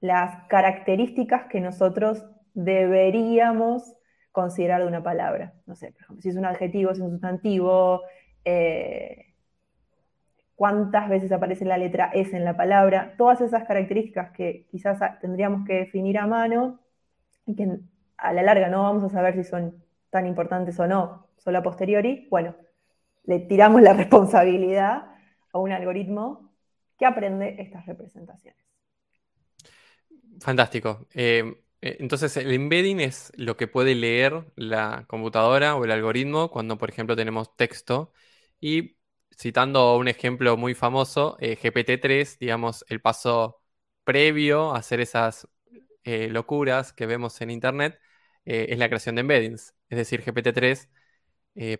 las 0.00 0.46
características 0.48 1.46
que 1.46 1.60
nosotros 1.60 2.24
deberíamos 2.54 3.94
considerar 4.32 4.82
de 4.82 4.88
una 4.88 5.02
palabra. 5.02 5.54
No 5.66 5.74
sé, 5.74 5.92
por 5.92 6.02
ejemplo, 6.02 6.22
si 6.22 6.28
es 6.30 6.36
un 6.36 6.44
adjetivo, 6.44 6.94
si 6.94 7.00
es 7.00 7.06
un 7.06 7.12
sustantivo, 7.12 8.02
eh, 8.44 9.34
cuántas 10.54 11.08
veces 11.08 11.32
aparece 11.32 11.64
la 11.64 11.78
letra 11.78 12.10
S 12.12 12.36
en 12.36 12.44
la 12.44 12.56
palabra, 12.56 13.14
todas 13.16 13.40
esas 13.40 13.64
características 13.64 14.30
que 14.32 14.66
quizás 14.70 15.00
tendríamos 15.20 15.66
que 15.66 15.74
definir 15.74 16.18
a 16.18 16.26
mano 16.26 16.80
y 17.46 17.56
que 17.56 17.78
a 18.16 18.32
la 18.32 18.42
larga 18.42 18.68
no 18.68 18.82
vamos 18.82 19.04
a 19.04 19.08
saber 19.08 19.34
si 19.34 19.44
son 19.44 19.82
tan 20.10 20.26
importantes 20.26 20.78
o 20.78 20.86
no, 20.86 21.28
solo 21.38 21.58
a 21.58 21.62
posteriori, 21.62 22.26
bueno, 22.30 22.54
le 23.24 23.38
tiramos 23.40 23.80
la 23.82 23.92
responsabilidad 23.94 25.06
a 25.52 25.58
un 25.58 25.72
algoritmo 25.72 26.50
que 26.98 27.06
aprende 27.06 27.56
estas 27.58 27.86
representaciones. 27.86 28.69
Fantástico. 30.40 31.06
Eh, 31.12 31.62
eh, 31.82 31.96
entonces, 32.00 32.36
el 32.36 32.50
embedding 32.52 33.00
es 33.00 33.32
lo 33.36 33.56
que 33.56 33.68
puede 33.68 33.94
leer 33.94 34.46
la 34.56 35.04
computadora 35.06 35.76
o 35.76 35.84
el 35.84 35.90
algoritmo 35.90 36.50
cuando, 36.50 36.78
por 36.78 36.88
ejemplo, 36.90 37.14
tenemos 37.16 37.54
texto. 37.56 38.12
Y 38.60 38.96
citando 39.38 39.96
un 39.96 40.08
ejemplo 40.08 40.56
muy 40.56 40.74
famoso, 40.74 41.36
eh, 41.40 41.56
GPT-3, 41.56 42.38
digamos, 42.38 42.84
el 42.88 43.00
paso 43.00 43.62
previo 44.04 44.74
a 44.74 44.78
hacer 44.78 45.00
esas 45.00 45.46
locuras 46.04 46.92
que 46.92 47.06
vemos 47.06 47.40
en 47.40 47.50
Internet, 47.50 48.00
es 48.44 48.78
la 48.78 48.88
creación 48.88 49.14
de 49.14 49.20
embeddings. 49.20 49.74
Es 49.88 49.98
decir, 49.98 50.22
GPT-3 50.24 50.88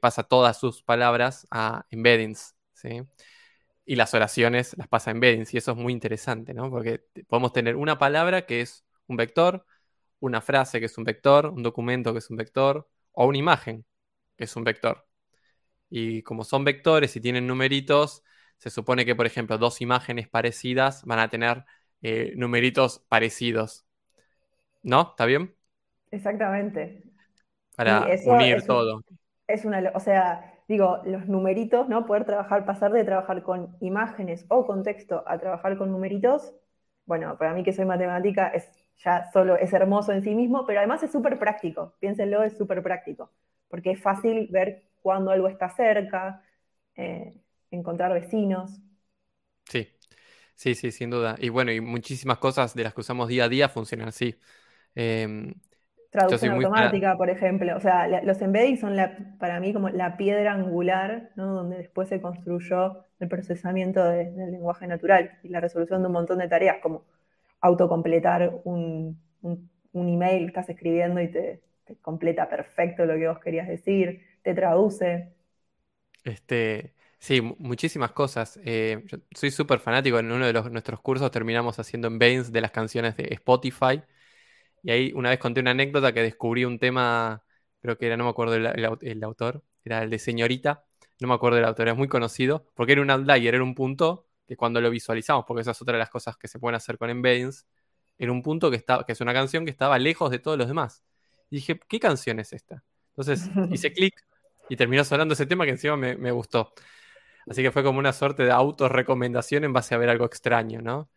pasa 0.00 0.22
todas 0.24 0.58
sus 0.60 0.82
palabras 0.82 1.46
a 1.50 1.86
embeddings. 1.90 2.54
¿sí? 2.74 3.02
Y 3.90 3.96
las 3.96 4.14
oraciones 4.14 4.76
las 4.78 4.86
pasa 4.86 5.10
en 5.10 5.16
embeddings. 5.16 5.52
Y 5.52 5.56
eso 5.56 5.72
es 5.72 5.76
muy 5.76 5.92
interesante, 5.92 6.54
¿no? 6.54 6.70
Porque 6.70 7.00
podemos 7.26 7.52
tener 7.52 7.74
una 7.74 7.98
palabra 7.98 8.46
que 8.46 8.60
es 8.60 8.84
un 9.08 9.16
vector, 9.16 9.66
una 10.20 10.40
frase 10.40 10.78
que 10.78 10.86
es 10.86 10.96
un 10.96 11.02
vector, 11.02 11.46
un 11.46 11.64
documento 11.64 12.12
que 12.12 12.20
es 12.20 12.30
un 12.30 12.36
vector, 12.36 12.88
o 13.10 13.26
una 13.26 13.38
imagen 13.38 13.84
que 14.36 14.44
es 14.44 14.54
un 14.54 14.62
vector. 14.62 15.08
Y 15.88 16.22
como 16.22 16.44
son 16.44 16.62
vectores 16.62 17.16
y 17.16 17.20
tienen 17.20 17.48
numeritos, 17.48 18.22
se 18.58 18.70
supone 18.70 19.04
que, 19.04 19.16
por 19.16 19.26
ejemplo, 19.26 19.58
dos 19.58 19.80
imágenes 19.80 20.28
parecidas 20.28 21.04
van 21.04 21.18
a 21.18 21.28
tener 21.28 21.64
eh, 22.00 22.32
numeritos 22.36 23.00
parecidos. 23.08 23.86
¿No? 24.84 25.08
¿Está 25.10 25.26
bien? 25.26 25.56
Exactamente. 26.12 27.02
Para 27.74 28.06
unir 28.24 28.62
todo. 28.64 29.02
es 29.48 29.64
una, 29.64 29.90
o 29.96 29.98
sea, 29.98 30.59
digo, 30.70 31.00
los 31.04 31.26
numeritos, 31.28 31.88
¿no? 31.88 32.06
Poder 32.06 32.24
trabajar, 32.24 32.64
pasar 32.64 32.92
de 32.92 33.02
trabajar 33.04 33.42
con 33.42 33.76
imágenes 33.80 34.46
o 34.48 34.66
con 34.66 34.84
texto 34.84 35.24
a 35.26 35.36
trabajar 35.38 35.76
con 35.76 35.90
numeritos, 35.90 36.54
bueno, 37.06 37.36
para 37.38 37.54
mí 37.54 37.64
que 37.64 37.72
soy 37.72 37.86
matemática 37.86 38.48
es 38.50 38.70
ya 38.98 39.28
solo 39.32 39.56
es 39.56 39.72
hermoso 39.72 40.12
en 40.12 40.22
sí 40.22 40.34
mismo, 40.34 40.64
pero 40.66 40.78
además 40.78 41.02
es 41.02 41.10
súper 41.10 41.38
práctico, 41.40 41.94
piénsenlo, 42.00 42.44
es 42.44 42.56
súper 42.56 42.82
práctico, 42.84 43.32
porque 43.68 43.90
es 43.92 44.00
fácil 44.00 44.46
ver 44.52 44.84
cuando 45.02 45.32
algo 45.32 45.48
está 45.48 45.70
cerca, 45.70 46.42
eh, 46.96 47.34
encontrar 47.72 48.12
vecinos. 48.12 48.80
Sí, 49.68 49.88
sí, 50.56 50.74
sí, 50.74 50.92
sin 50.92 51.10
duda. 51.10 51.36
Y 51.40 51.48
bueno, 51.50 51.72
y 51.72 51.80
muchísimas 51.80 52.38
cosas 52.38 52.74
de 52.74 52.84
las 52.84 52.94
que 52.94 53.00
usamos 53.02 53.28
día 53.28 53.44
a 53.44 53.48
día 53.48 53.68
funcionan 53.68 54.08
así. 54.08 54.36
Em, 54.94 55.54
Traducción 56.10 56.54
automática, 56.54 57.16
por 57.16 57.30
ejemplo. 57.30 57.76
O 57.76 57.80
sea, 57.80 58.08
los 58.22 58.42
embeddings 58.42 58.80
son 58.80 58.96
para 59.38 59.60
mí 59.60 59.72
como 59.72 59.90
la 59.90 60.16
piedra 60.16 60.52
angular, 60.52 61.30
¿no? 61.36 61.54
donde 61.54 61.78
después 61.78 62.08
se 62.08 62.20
construyó 62.20 63.04
el 63.20 63.28
procesamiento 63.28 64.02
del 64.04 64.34
lenguaje 64.50 64.88
natural 64.88 65.38
y 65.44 65.48
la 65.50 65.60
resolución 65.60 66.02
de 66.02 66.08
un 66.08 66.12
montón 66.12 66.38
de 66.38 66.48
tareas, 66.48 66.78
como 66.82 67.04
autocompletar 67.60 68.60
un, 68.64 69.20
un, 69.42 69.68
email 70.08 70.40
que 70.40 70.46
estás 70.46 70.68
escribiendo 70.68 71.20
y 71.20 71.28
te, 71.28 71.60
completa 72.02 72.48
perfecto 72.48 73.04
lo 73.04 73.14
que 73.14 73.28
vos 73.28 73.38
querías 73.38 73.68
decir, 73.68 74.26
te 74.42 74.52
traduce. 74.54 75.28
Este, 76.24 76.94
sí, 77.18 77.40
muchísimas 77.40 78.10
cosas. 78.10 78.58
Eh, 78.64 79.04
yo 79.06 79.18
soy 79.32 79.52
súper 79.52 79.78
fanático. 79.78 80.18
En 80.18 80.32
uno 80.32 80.46
de 80.46 80.52
los, 80.52 80.72
nuestros 80.72 81.00
cursos 81.00 81.30
terminamos 81.30 81.78
haciendo 81.78 82.08
embeddings 82.08 82.50
de 82.50 82.60
las 82.60 82.72
canciones 82.72 83.16
de 83.16 83.28
Spotify 83.34 84.02
y 84.82 84.90
ahí 84.90 85.12
una 85.14 85.30
vez 85.30 85.38
conté 85.38 85.60
una 85.60 85.72
anécdota 85.72 86.12
que 86.12 86.22
descubrí 86.22 86.64
un 86.64 86.78
tema, 86.78 87.42
creo 87.80 87.98
que 87.98 88.06
era, 88.06 88.16
no 88.16 88.24
me 88.24 88.30
acuerdo 88.30 88.54
el, 88.54 89.24
autor, 89.24 89.62
era 89.84 90.02
el 90.02 90.10
de 90.10 90.18
Señorita, 90.18 90.84
no 91.20 91.28
me 91.28 91.34
acuerdo 91.34 91.56
del 91.56 91.66
autor, 91.66 91.88
era 91.88 91.94
muy 91.94 92.08
conocido, 92.08 92.66
porque 92.74 92.92
era 92.92 93.02
un 93.02 93.10
outlier, 93.10 93.54
era 93.54 93.64
un 93.64 93.74
punto 93.74 94.28
que 94.46 94.56
cuando 94.56 94.80
lo 94.80 94.90
visualizamos, 94.90 95.44
porque 95.46 95.62
esa 95.62 95.72
es 95.72 95.82
otra 95.82 95.92
de 95.94 95.98
las 95.98 96.10
cosas 96.10 96.36
que 96.36 96.48
se 96.48 96.58
pueden 96.58 96.76
hacer 96.76 96.98
con 96.98 97.10
embeddings, 97.10 97.66
era 98.18 98.32
un 98.32 98.42
punto 98.42 98.70
que, 98.70 98.76
está, 98.76 99.04
que 99.04 99.12
es 99.12 99.20
una 99.20 99.32
canción 99.32 99.64
que 99.64 99.70
estaba 99.70 99.98
lejos 99.98 100.30
de 100.30 100.38
todos 100.38 100.58
los 100.58 100.68
demás. 100.68 101.04
Y 101.50 101.56
dije, 101.56 101.80
¿qué 101.88 101.98
canción 102.00 102.38
es 102.40 102.52
esta? 102.52 102.84
Entonces 103.10 103.48
hice 103.72 103.92
clic 103.92 104.14
y 104.68 104.76
terminó 104.76 105.04
sonando 105.04 105.34
ese 105.34 105.46
tema 105.46 105.64
que 105.64 105.72
encima 105.72 105.96
me, 105.96 106.16
me 106.16 106.30
gustó. 106.30 106.72
Así 107.48 107.62
que 107.62 107.70
fue 107.70 107.82
como 107.82 107.98
una 107.98 108.12
suerte 108.12 108.44
de 108.44 108.52
autorrecomendación 108.52 109.64
en 109.64 109.72
base 109.72 109.94
a 109.94 109.98
ver 109.98 110.10
algo 110.10 110.26
extraño, 110.26 110.82
¿no? 110.82 111.10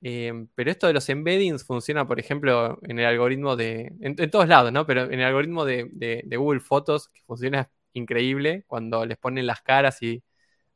Em, 0.00 0.48
pero 0.54 0.70
esto 0.70 0.86
de 0.86 0.92
los 0.92 1.08
embeddings 1.08 1.64
funciona, 1.64 2.06
por 2.06 2.20
ejemplo, 2.20 2.78
en 2.82 2.98
el 2.98 3.06
algoritmo 3.06 3.56
de. 3.56 3.92
En, 4.00 4.30
todos 4.30 4.48
lados, 4.48 4.72
¿no? 4.72 4.86
Pero 4.86 5.04
en 5.04 5.14
el 5.20 5.24
algoritmo 5.24 5.64
de, 5.64 6.24
Google 6.36 6.60
Fotos, 6.60 7.08
que 7.08 7.22
funciona 7.22 7.70
increíble 7.92 8.64
cuando 8.66 9.06
les 9.06 9.18
ponen 9.18 9.46
las 9.46 9.62
caras 9.62 10.02
y. 10.02 10.22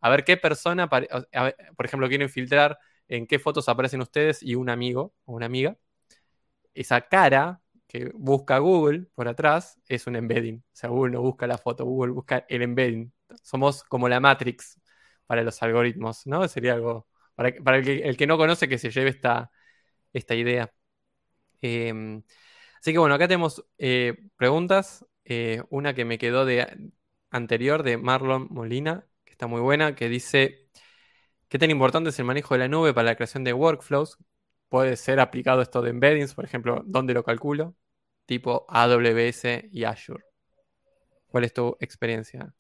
A 0.00 0.10
ver 0.10 0.24
qué 0.24 0.36
persona, 0.36 0.88
por 0.88 1.86
ejemplo, 1.86 2.08
quieren 2.08 2.28
filtrar 2.30 2.78
en 3.08 3.26
qué 3.26 3.38
fotos 3.38 3.68
aparecen 3.68 4.00
ustedes 4.00 4.42
y 4.42 4.54
un 4.54 4.70
amigo 4.70 5.14
o 5.24 5.34
una 5.34 5.46
amiga. 5.46 5.76
Esa 6.74 7.02
cara 7.02 7.60
que 7.88 8.10
busca 8.14 8.58
Google 8.58 9.06
por 9.14 9.28
atrás 9.28 9.78
es 9.88 10.06
un 10.06 10.16
embedding. 10.16 10.58
O 10.58 10.62
sea, 10.72 10.90
Google 10.90 11.12
no 11.12 11.22
busca 11.22 11.46
la 11.46 11.58
foto, 11.58 11.84
Google 11.84 12.12
busca 12.12 12.44
el 12.48 12.62
embedding. 12.62 13.12
Somos 13.42 13.82
como 13.84 14.08
la 14.08 14.20
Matrix. 14.20 14.80
para 15.26 15.42
los 15.42 15.62
algoritmos, 15.62 16.26
¿no? 16.26 16.48
Sería 16.48 16.74
algo 16.74 17.07
para, 17.38 17.78
el, 17.78 18.16
que, 18.16 18.26
no 18.26 18.36
conoce 18.36 18.68
que 18.68 18.78
se 18.78 18.90
lleve 18.90 19.10
esta, 19.10 19.52
esta 20.12 20.34
idea. 20.34 20.72
Em, 21.62 22.22
así 22.80 22.92
que 22.92 22.98
bueno, 22.98 23.14
acá 23.14 23.28
tenemos 23.28 23.64
eh, 23.78 24.16
preguntas. 24.36 25.06
Eh, 25.24 25.62
una 25.70 25.94
que 25.94 26.04
me 26.04 26.18
quedó 26.18 26.44
de 26.46 26.90
anterior 27.30 27.82
de 27.84 27.96
Marlon 27.98 28.48
Molina, 28.50 29.06
que 29.24 29.32
está 29.32 29.46
muy 29.46 29.60
buena, 29.60 29.94
que 29.94 30.08
dice, 30.08 30.68
¿qué 31.48 31.58
tan 31.58 31.70
importante 31.70 32.10
es 32.10 32.18
el 32.18 32.24
manejo 32.24 32.54
de 32.54 32.60
la 32.60 32.68
nube 32.68 32.94
para 32.94 33.06
la 33.06 33.16
creación 33.16 33.44
de 33.44 33.52
workflows? 33.52 34.18
Puede 34.68 34.96
ser 34.96 35.20
aplicado 35.20 35.62
esto 35.62 35.82
de 35.82 35.90
embeddings, 35.90 36.34
por 36.34 36.44
ejemplo, 36.44 36.82
¿dónde 36.86 37.14
lo 37.14 37.24
calculo? 37.24 37.76
Tipo 38.26 38.66
AWS 38.68 39.68
y 39.72 39.84
Azure. 39.84 40.24
¿Cuál 41.28 41.44
es 41.44 41.52
tu 41.54 41.76
experiencia? 41.80 42.54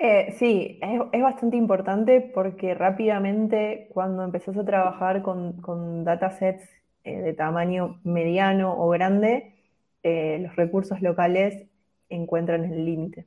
Eh, 0.00 0.32
sí, 0.38 0.78
es, 0.80 1.22
bastante 1.22 1.56
importante 1.56 2.20
porque 2.20 2.72
rápidamente 2.74 3.88
cuando 3.92 4.22
empezás 4.22 4.56
a 4.56 4.64
trabajar 4.64 5.22
con, 5.22 6.04
datasets 6.04 6.62
eh, 7.02 7.18
de 7.18 7.32
tamaño 7.34 8.00
mediano 8.04 8.78
o 8.78 8.88
grande, 8.90 9.56
eh, 10.04 10.38
los 10.40 10.54
recursos 10.54 11.02
locales 11.02 11.66
encuentran 12.08 12.64
el 12.64 12.84
límite. 12.84 13.26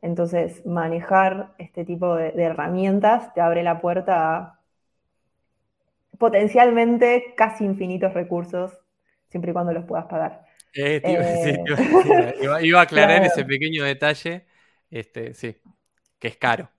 Entonces, 0.00 0.64
manejar 0.64 1.54
este 1.58 1.84
tipo 1.84 2.14
de, 2.14 2.32
herramientas 2.36 3.34
te 3.34 3.40
abre 3.40 3.64
la 3.64 3.80
puerta 3.80 4.36
a 4.36 4.60
potencialmente 6.18 7.34
casi 7.36 7.64
infinitos 7.64 8.14
recursos, 8.14 8.72
siempre 9.28 9.50
y 9.50 9.54
cuando 9.54 9.72
los 9.72 9.84
puedas 9.84 10.06
pagar. 10.06 10.44
iba, 10.72 12.78
a 12.78 12.82
aclarar 12.82 13.22
ese 13.24 13.44
pequeño 13.44 13.84
detalle. 13.84 14.46
Este, 14.88 15.34
sí, 15.34 15.56
que 16.22 16.28
es 16.28 16.36
caro. 16.36 16.70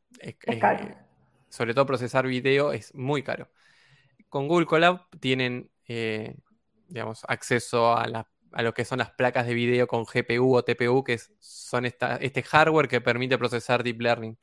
sobre 1.50 1.74
todo 1.74 1.86
procesar 1.86 2.26
video 2.26 2.72
es 2.72 2.96
muy 2.96 3.24
caro. 3.24 3.50
Con 4.30 4.48
Google 4.48 4.66
Colab 4.66 5.10
tienen, 5.20 5.70
eh, 5.86 6.38
digamos, 6.88 7.26
acceso 7.28 7.94
a, 7.94 8.26
lo 8.62 8.74
que 8.74 8.86
son 8.86 9.00
las 9.00 9.12
placas 9.12 9.46
de 9.46 9.54
video 9.54 9.86
con 9.86 10.06
GPU 10.06 10.56
o 10.56 10.64
TPU, 10.64 11.04
que 11.04 11.20
son 11.40 11.84
este 11.86 12.42
hardware 12.44 12.88
que 12.88 13.02
permite 13.02 13.38
procesar 13.38 13.84
deep 13.84 14.00
learning. 14.00 14.38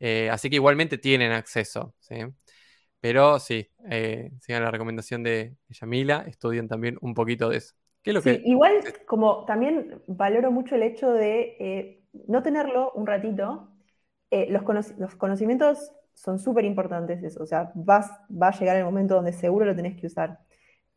Eh, 0.00 0.28
así 0.28 0.50
que 0.50 0.56
igualmente 0.56 0.98
tienen 0.98 1.30
acceso. 1.30 1.94
Pero 2.98 3.38
sí, 3.38 3.70
eh, 3.88 4.32
sigan 4.40 4.64
la 4.64 4.72
recomendación 4.72 5.22
de 5.22 5.56
Yamila, 5.68 6.24
estudien 6.26 6.66
también 6.66 6.98
un 7.00 7.14
poquito 7.14 7.48
de 7.48 7.58
eso. 7.58 7.76
Igual, 8.04 8.82
como 9.06 9.44
también 9.44 10.02
valoro 10.08 10.50
mucho 10.50 10.74
el 10.74 10.82
hecho 10.82 11.12
de 11.12 12.02
no 12.26 12.42
tenerlo 12.42 12.90
un 12.92 13.06
ratito 13.06 13.70
eh, 14.30 14.48
los, 14.50 15.14
conocimientos 15.16 15.92
son 16.14 16.38
súper 16.38 16.64
importantes, 16.64 17.36
o 17.36 17.46
sea, 17.46 17.70
vas, 17.74 18.10
va 18.30 18.48
a 18.48 18.58
llegar 18.58 18.76
el 18.76 18.84
momento 18.84 19.14
donde 19.14 19.32
seguro 19.32 19.66
lo 19.66 19.76
tenés 19.76 20.00
que 20.00 20.06
usar. 20.06 20.38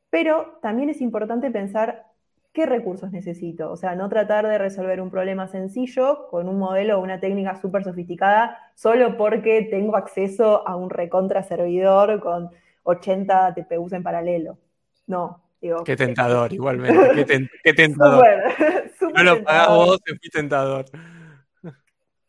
Pero 0.09 0.57
también 0.61 0.89
es 0.89 1.01
importante 1.01 1.51
pensar 1.51 2.05
qué 2.53 2.65
recursos 2.65 3.11
necesito, 3.11 3.71
o 3.71 3.77
sea, 3.77 3.95
no 3.95 4.09
tratar 4.09 4.47
de 4.47 4.57
resolver 4.57 5.01
un 5.01 5.11
problema 5.11 5.47
sencillo 5.47 6.27
con 6.29 6.49
un 6.49 6.57
modelo 6.57 6.97
o 6.97 7.03
una 7.03 7.19
técnica 7.19 7.55
súper 7.55 7.83
sofisticada 7.83 8.57
solo 8.75 9.17
porque 9.17 9.67
tengo 9.69 9.95
acceso 9.95 10.67
a 10.67 10.75
un 10.75 10.89
recontra 10.89 11.43
servidor 11.43 12.19
con 12.19 12.49
80 12.83 13.53
TPUs 13.53 13.93
en 13.93 14.03
paralelo. 14.03 14.57
No, 15.05 15.41
digo. 15.61 15.83
Qué 15.83 15.95
tentador, 15.95 16.51
igualmente. 16.53 17.25
Qué, 17.63 17.73
tentador. 17.73 18.25
no 19.15 19.23
lo 19.23 19.43
pagás 19.43 19.67
vos, 19.67 19.99
es 20.05 20.31
tentador. 20.31 20.85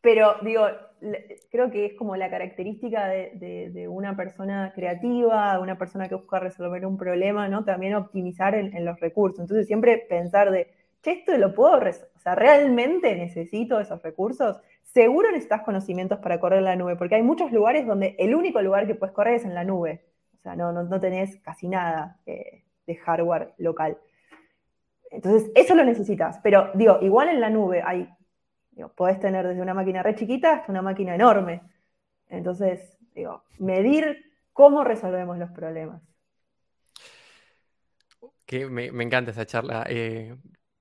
Pero 0.02 0.36
digo, 0.42 0.66
creo 1.50 1.70
que 1.70 1.86
es 1.86 1.94
como 1.94 2.16
la 2.16 2.30
característica 2.30 3.08
de, 3.08 3.86
una 3.88 4.16
persona 4.16 4.72
creativa, 4.74 5.54
de 5.54 5.60
una 5.60 5.78
persona 5.78 6.08
que 6.08 6.14
busca 6.14 6.38
resolver 6.38 6.84
un 6.86 6.96
problema, 6.96 7.48
¿no? 7.48 7.64
También 7.64 7.94
optimizar 7.94 8.54
en, 8.54 8.84
los 8.84 9.00
recursos. 9.00 9.40
Entonces 9.40 9.66
siempre 9.66 9.98
pensar 10.08 10.50
de, 10.50 10.68
che, 11.02 11.12
esto 11.12 11.36
lo 11.36 11.54
puedo, 11.54 11.78
o 11.78 12.18
sea, 12.18 12.34
¿realmente 12.34 13.14
necesito 13.16 13.80
esos 13.80 14.02
recursos? 14.02 14.60
Seguro 14.82 15.30
necesitas 15.30 15.62
conocimientos 15.62 16.18
para 16.18 16.40
correr 16.40 16.58
en 16.58 16.64
la 16.64 16.76
nube, 16.76 16.96
porque 16.96 17.14
hay 17.14 17.22
muchos 17.22 17.52
lugares 17.52 17.86
donde 17.86 18.16
el 18.18 18.34
único 18.34 18.60
lugar 18.60 18.86
que 18.86 18.94
puedes 18.94 19.14
correr 19.14 19.34
es 19.34 19.44
en 19.44 19.54
la 19.54 19.64
nube. 19.64 20.04
O 20.34 20.38
sea, 20.38 20.56
no, 20.56 20.72
no, 20.72 21.00
tenés 21.00 21.36
casi 21.42 21.68
nada 21.68 22.18
eh, 22.26 22.64
de 22.86 22.96
hardware 22.96 23.52
local. 23.58 23.98
Entonces, 25.10 25.50
eso 25.54 25.74
lo 25.74 25.84
necesitas. 25.84 26.38
Pero 26.42 26.70
digo, 26.74 26.98
igual 27.02 27.28
en 27.28 27.40
la 27.40 27.50
nube 27.50 27.82
hay 27.84 28.08
podés 28.88 29.20
tener 29.20 29.46
desde 29.46 29.62
una 29.62 29.74
máquina 29.74 30.02
re 30.02 30.14
chiquita 30.14 30.54
hasta 30.54 30.72
una 30.72 30.82
máquina 30.82 31.14
enorme. 31.14 31.62
Entonces, 32.28 32.98
digo, 33.14 33.44
medir 33.58 34.24
cómo 34.52 34.84
resolvemos 34.84 35.38
los 35.38 35.50
problemas. 35.50 36.02
Que 38.46 38.66
me, 38.66 38.86
encanta 38.86 39.30
esa 39.30 39.46
charla. 39.46 39.84
Eh, 39.88 40.36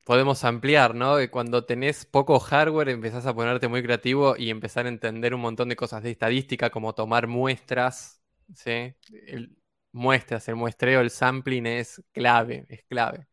podemos 0.06 0.43
ampliar, 0.43 0.95
¿no? 0.95 1.18
Cuando 1.32 1.66
tenés 1.66 2.06
poco 2.06 2.39
hardware 2.39 2.89
empezás 2.89 3.26
a 3.26 3.34
ponerte 3.34 3.68
muy 3.68 3.84
creativo 3.84 4.36
y 4.38 4.50
empezar 4.50 4.86
a 4.86 4.89
entender 4.89 5.34
un 5.34 5.41
montón 5.41 5.70
de 5.70 5.76
cosas 5.76 6.04
de 6.04 6.12
estadística, 6.12 6.70
como 6.70 6.93
tomar 6.93 7.28
muestras, 7.28 8.22
¿sí? 8.56 8.95
Muestras, 9.91 10.47
el 10.50 10.56
muestreo, 10.56 11.02
el 11.02 11.10
sampling 11.10 11.66
es 11.68 12.04
clave, 12.12 12.66
es 12.70 12.84
clave. 12.86 13.28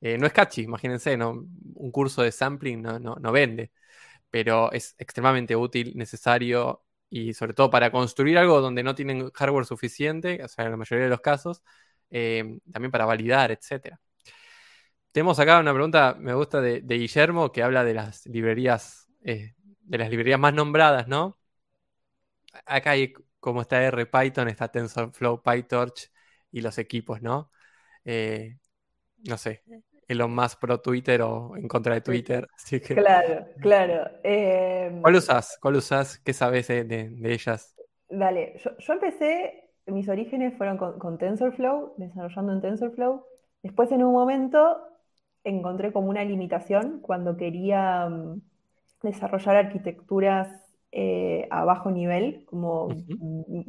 Eh, 0.00 0.18
no 0.18 0.26
es 0.26 0.32
catchy, 0.32 0.62
imagínense, 0.62 1.16
¿no? 1.16 1.30
Un 1.74 1.90
curso 1.90 2.22
de 2.22 2.32
sampling 2.32 2.82
no, 2.82 2.98
no 2.98 3.32
vende 3.32 3.70
pero 4.30 4.72
es 4.72 4.94
extremadamente 4.98 5.56
útil, 5.56 5.92
necesario 5.96 6.84
y 7.10 7.34
sobre 7.34 7.54
todo 7.54 7.70
para 7.70 7.90
construir 7.90 8.38
algo 8.38 8.60
donde 8.60 8.82
no 8.82 8.94
tienen 8.94 9.30
hardware 9.30 9.66
suficiente, 9.66 10.42
o 10.44 10.48
sea, 10.48 10.66
en 10.66 10.72
la 10.72 10.76
mayoría 10.76 11.04
de 11.04 11.10
los 11.10 11.20
casos, 11.20 11.62
eh, 12.10 12.58
también 12.72 12.92
para 12.92 13.04
validar, 13.06 13.50
etc. 13.50 13.98
Tenemos 15.12 15.38
acá 15.40 15.58
una 15.58 15.72
pregunta, 15.74 16.16
me 16.18 16.34
gusta, 16.34 16.60
de, 16.60 16.80
Guillermo, 16.82 17.50
que 17.52 17.62
habla 17.62 17.84
de 17.84 17.94
las 17.94 18.26
librerías, 18.26 19.08
eh, 19.24 19.54
de 19.80 19.98
las 19.98 20.10
librerías 20.10 20.38
más 20.38 20.54
nombradas, 20.54 21.08
¿no? 21.08 21.38
Acá 22.66 22.90
hay, 22.92 23.12
como 23.40 23.62
está 23.62 23.82
R 23.82 24.06
Python, 24.06 24.48
está 24.48 24.68
TensorFlow, 24.70 25.42
PyTorch 25.42 26.10
y 26.52 26.60
los 26.60 26.78
equipos, 26.78 27.22
¿no? 27.22 27.50
Eh, 28.04 28.58
no 29.28 29.38
sé, 29.38 29.62
Elon 30.10 30.34
Musk 30.34 30.58
pro 30.58 30.80
Twitter 30.80 31.22
o 31.22 31.56
en 31.56 31.68
contra 31.68 31.94
de 31.94 32.00
Twitter. 32.00 32.48
Así 32.56 32.80
que... 32.80 32.96
Claro, 32.96 33.46
claro. 33.60 34.10
Em, 34.24 35.00
¿Cuál 35.02 35.14
usas? 35.14 35.56
¿Cuál 35.62 35.76
usas? 35.76 36.18
¿Qué 36.18 36.32
sabes 36.32 36.66
de, 36.66 37.12
ellas? 37.22 37.76
Dale, 38.08 38.54
yo, 38.56 38.92
empecé, 38.92 39.70
mis 39.86 40.08
orígenes 40.08 40.56
fueron 40.58 40.78
con, 40.78 41.16
TensorFlow, 41.16 41.94
desarrollando 41.96 42.52
en 42.52 42.60
TensorFlow. 42.60 43.24
Después 43.62 43.92
en 43.92 44.02
un 44.02 44.12
momento 44.12 44.80
encontré 45.44 45.92
como 45.92 46.10
una 46.10 46.24
limitación 46.24 46.98
cuando 47.00 47.36
quería 47.36 48.08
mm, 48.08 48.42
desarrollar 49.02 49.56
arquitecturas 49.56 50.48
eh, 50.90 51.46
a 51.50 51.64
bajo 51.64 51.92
nivel, 51.92 52.44
como, 52.46 52.88
mm, 52.88 53.60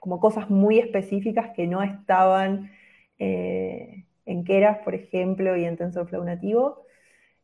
como 0.00 0.20
cosas 0.20 0.48
muy 0.48 0.78
específicas 0.78 1.50
que 1.54 1.66
no 1.66 1.82
estaban... 1.82 2.70
Eh, 3.18 4.06
en 4.26 4.44
Keras, 4.44 4.78
por 4.84 4.94
ejemplo, 4.94 5.56
y 5.56 5.64
en 5.64 5.76
TensorFlow 5.76 6.24
nativo. 6.24 6.86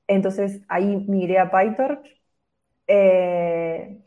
Entonces 0.06 0.62
ahí 0.68 1.04
migré 1.08 1.38
a 1.38 1.50
PyTorch. 1.50 2.06
Eh, 2.86 3.98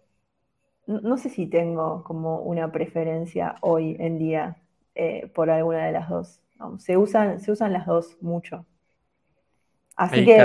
no 0.87 1.17
sé 1.17 1.29
si 1.29 1.47
tengo 1.47 2.03
como 2.03 2.41
una 2.41 2.71
preferencia 2.71 3.55
hoy 3.61 3.95
en 3.99 4.17
día 4.17 4.57
eh, 4.95 5.31
por 5.33 5.49
alguna 5.49 5.85
de 5.85 5.91
las 5.91 6.09
dos. 6.09 6.41
se, 6.79 6.97
usan, 6.97 7.39
se 7.39 7.51
usan 7.51 7.73
las 7.73 7.85
dos 7.85 8.17
mucho. 8.21 8.65
Así 9.95 10.25
que 10.25 10.37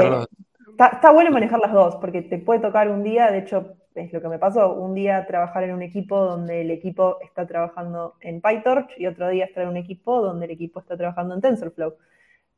está, 0.78 1.12
bueno 1.12 1.30
manejar 1.30 1.60
las 1.60 1.72
dos, 1.72 1.96
porque 1.96 2.22
te 2.22 2.38
puede 2.38 2.60
tocar 2.60 2.90
un 2.90 3.02
día, 3.02 3.30
de 3.30 3.38
hecho, 3.38 3.74
es 3.94 4.12
lo 4.12 4.20
que 4.20 4.28
me 4.28 4.38
pasó, 4.38 4.74
un 4.74 4.94
día 4.94 5.26
trabajar 5.26 5.64
en 5.64 5.72
un 5.72 5.82
equipo 5.82 6.22
donde 6.22 6.60
el 6.60 6.70
equipo 6.70 7.18
está 7.22 7.46
trabajando 7.46 8.14
en 8.20 8.42
PyTorch 8.42 8.98
y 8.98 9.06
otro 9.06 9.28
día 9.28 9.46
estar 9.46 9.62
en 9.62 9.70
un 9.70 9.76
equipo 9.78 10.20
donde 10.20 10.44
el 10.44 10.50
equipo 10.52 10.80
está 10.80 10.96
trabajando 10.96 11.34
en 11.34 11.40
TensorFlow. 11.40 11.94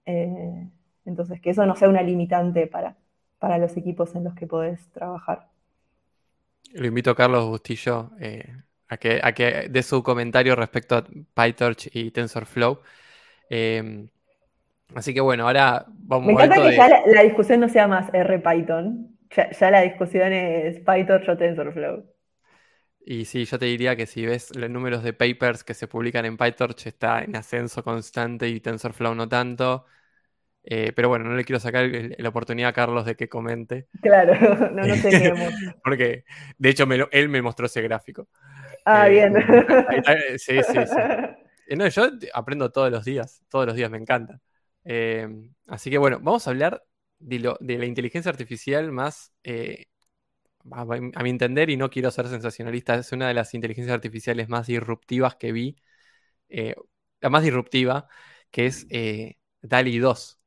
Eh, 0.08 0.66
entonces, 1.04 1.38
que 1.40 1.50
eso 1.50 1.66
no 1.66 1.76
sea 1.76 1.88
una 1.88 2.02
limitante 2.02 2.66
para, 2.66 2.96
para 3.38 3.58
los 3.58 3.76
equipos 3.76 4.14
en 4.14 4.24
los 4.24 4.34
que 4.34 4.46
podés 4.46 4.90
trabajar. 4.90 5.48
Lo 6.72 6.86
invito 6.86 7.10
a 7.10 7.14
Carlos 7.14 7.46
Bustillo 7.46 8.12
eh, 8.18 8.56
a, 8.88 8.96
que, 8.96 9.20
a 9.22 9.32
que 9.32 9.68
dé 9.68 9.82
su 9.82 10.02
comentario 10.02 10.56
respecto 10.56 10.96
a 10.96 11.04
PyTorch 11.34 11.90
y 11.92 12.10
TensorFlow. 12.10 12.80
Eh, 13.50 14.08
así 14.94 15.12
que 15.12 15.20
bueno, 15.20 15.46
ahora 15.46 15.84
vamos 15.88 16.26
Me 16.26 16.32
encanta 16.32 16.56
que 16.56 16.74
ya 16.74 16.88
la, 16.88 17.22
discusión 17.22 17.60
no 17.60 17.68
sea 17.68 17.86
más 17.86 18.08
R-Python. 18.12 19.14
Ya, 19.36 19.70
la 19.70 19.82
discusión 19.82 20.32
es 20.32 20.80
PyTorch 20.80 21.28
o 21.28 21.36
TensorFlow. 21.36 22.04
Y 23.04 23.26
sí, 23.26 23.44
yo 23.44 23.58
te 23.58 23.66
diría 23.66 23.94
que 23.94 24.06
si 24.06 24.24
ves 24.24 24.56
los 24.56 24.70
números 24.70 25.02
de 25.02 25.12
papers 25.12 25.64
que 25.64 25.74
se 25.74 25.86
publican 25.86 26.24
en 26.24 26.38
PyTorch 26.38 26.86
está 26.86 27.22
en 27.22 27.36
ascenso 27.36 27.84
constante 27.84 28.48
y 28.48 28.60
TensorFlow 28.60 29.14
no 29.14 29.28
tanto. 29.28 29.84
Eh, 30.70 30.92
pero 30.94 31.08
bueno, 31.08 31.24
no 31.24 31.34
le 31.34 31.44
quiero 31.44 31.58
sacar 31.60 31.90
la 31.90 32.28
oportunidad 32.28 32.68
a 32.68 32.72
Carlos 32.74 33.06
de 33.06 33.16
que 33.16 33.26
comente. 33.26 33.86
Claro, 34.02 34.34
no 34.72 34.86
nos 34.86 35.00
tenemos. 35.00 35.50
Porque 35.82 36.24
de 36.58 36.68
hecho 36.68 36.86
él 37.10 37.28
me 37.30 37.40
mostró 37.40 37.64
ese 37.64 37.80
gráfico. 37.80 38.28
Ah, 38.84 39.08
bien. 39.08 39.34
sí, 40.36 40.60
sí, 40.62 40.78
sí. 40.86 41.00
No, 41.76 41.86
yo 41.86 42.08
aprendo 42.32 42.70
todos 42.70 42.90
los 42.90 43.04
días, 43.04 43.42
todos 43.50 43.66
los 43.66 43.76
días 43.76 43.90
me 43.90 43.98
encanta. 43.98 44.40
así 45.66 45.90
que 45.90 45.98
bueno, 45.98 46.18
vamos 46.18 46.46
a 46.46 46.50
hablar 46.50 46.82
de, 47.18 47.38
lo, 47.40 47.58
de 47.60 47.76
la 47.76 47.84
inteligencia 47.84 48.30
artificial 48.30 48.90
más, 48.90 49.34
a, 50.70 51.22
mi 51.22 51.30
entender, 51.30 51.68
y 51.68 51.76
no 51.76 51.90
quiero 51.90 52.10
ser 52.10 52.28
sensacionalista, 52.28 52.94
es 52.94 53.12
una 53.12 53.28
de 53.28 53.34
las 53.34 53.52
inteligencias 53.52 53.94
artificiales 53.94 54.48
más 54.48 54.66
disruptivas 54.66 55.36
que 55.36 55.52
vi, 55.52 55.76
la 56.48 57.28
más 57.28 57.42
disruptiva, 57.42 58.08
que 58.50 58.64
es 58.64 58.86
DALI 59.60 59.98
2. 59.98 60.37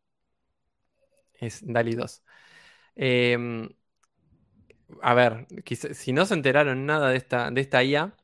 Es 1.42 1.62
DALI 1.66 1.96
2. 1.96 2.24
Em, 2.96 3.70
a 5.02 5.14
ver, 5.14 5.48
si 5.94 6.14
no 6.14 6.26
se 6.26 6.34
enteraron 6.34 6.86
nada 6.86 7.10
de 7.10 7.18
esta, 7.18 7.52
de 7.52 7.62
esta 7.62 7.84
IA, 7.84 8.16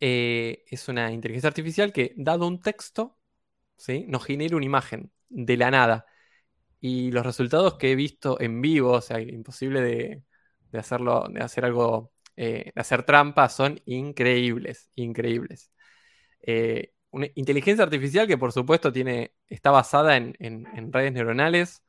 eh, 0.00 0.64
es 0.68 0.88
una 0.88 1.12
inteligencia 1.12 1.48
artificial 1.48 1.92
que, 1.92 2.14
dado 2.16 2.46
un 2.48 2.60
texto, 2.60 3.18
¿sí? 3.76 4.06
nos 4.08 4.24
genera 4.24 4.56
una 4.56 4.66
imagen 4.66 5.12
de 5.28 5.56
la 5.56 5.70
nada. 5.70 6.06
Y 6.80 7.12
los 7.12 7.26
resultados 7.26 7.76
que 7.78 7.92
he 7.92 7.96
visto 7.96 8.40
en 8.40 8.60
vivo, 8.62 8.92
o 8.92 9.00
sea, 9.02 9.20
imposible 9.20 9.82
de, 9.82 10.24
hacerlo, 10.78 11.28
de 11.30 11.42
hacer 11.42 11.64
algo, 11.64 12.12
eh, 12.36 12.72
de 12.74 12.80
hacer 12.80 13.04
trampa, 13.04 13.48
son 13.48 13.80
increíbles, 13.86 14.90
increíbles. 14.96 15.72
Eh, 16.42 16.94
una 17.10 17.28
inteligencia 17.34 17.84
artificial 17.84 18.26
que 18.26 18.38
por 18.38 18.52
supuesto 18.52 18.92
tiene, 18.92 19.34
está 19.48 19.70
basada 19.70 20.16
en, 20.16 20.34
redes 20.92 21.12
neuronales 21.12 21.84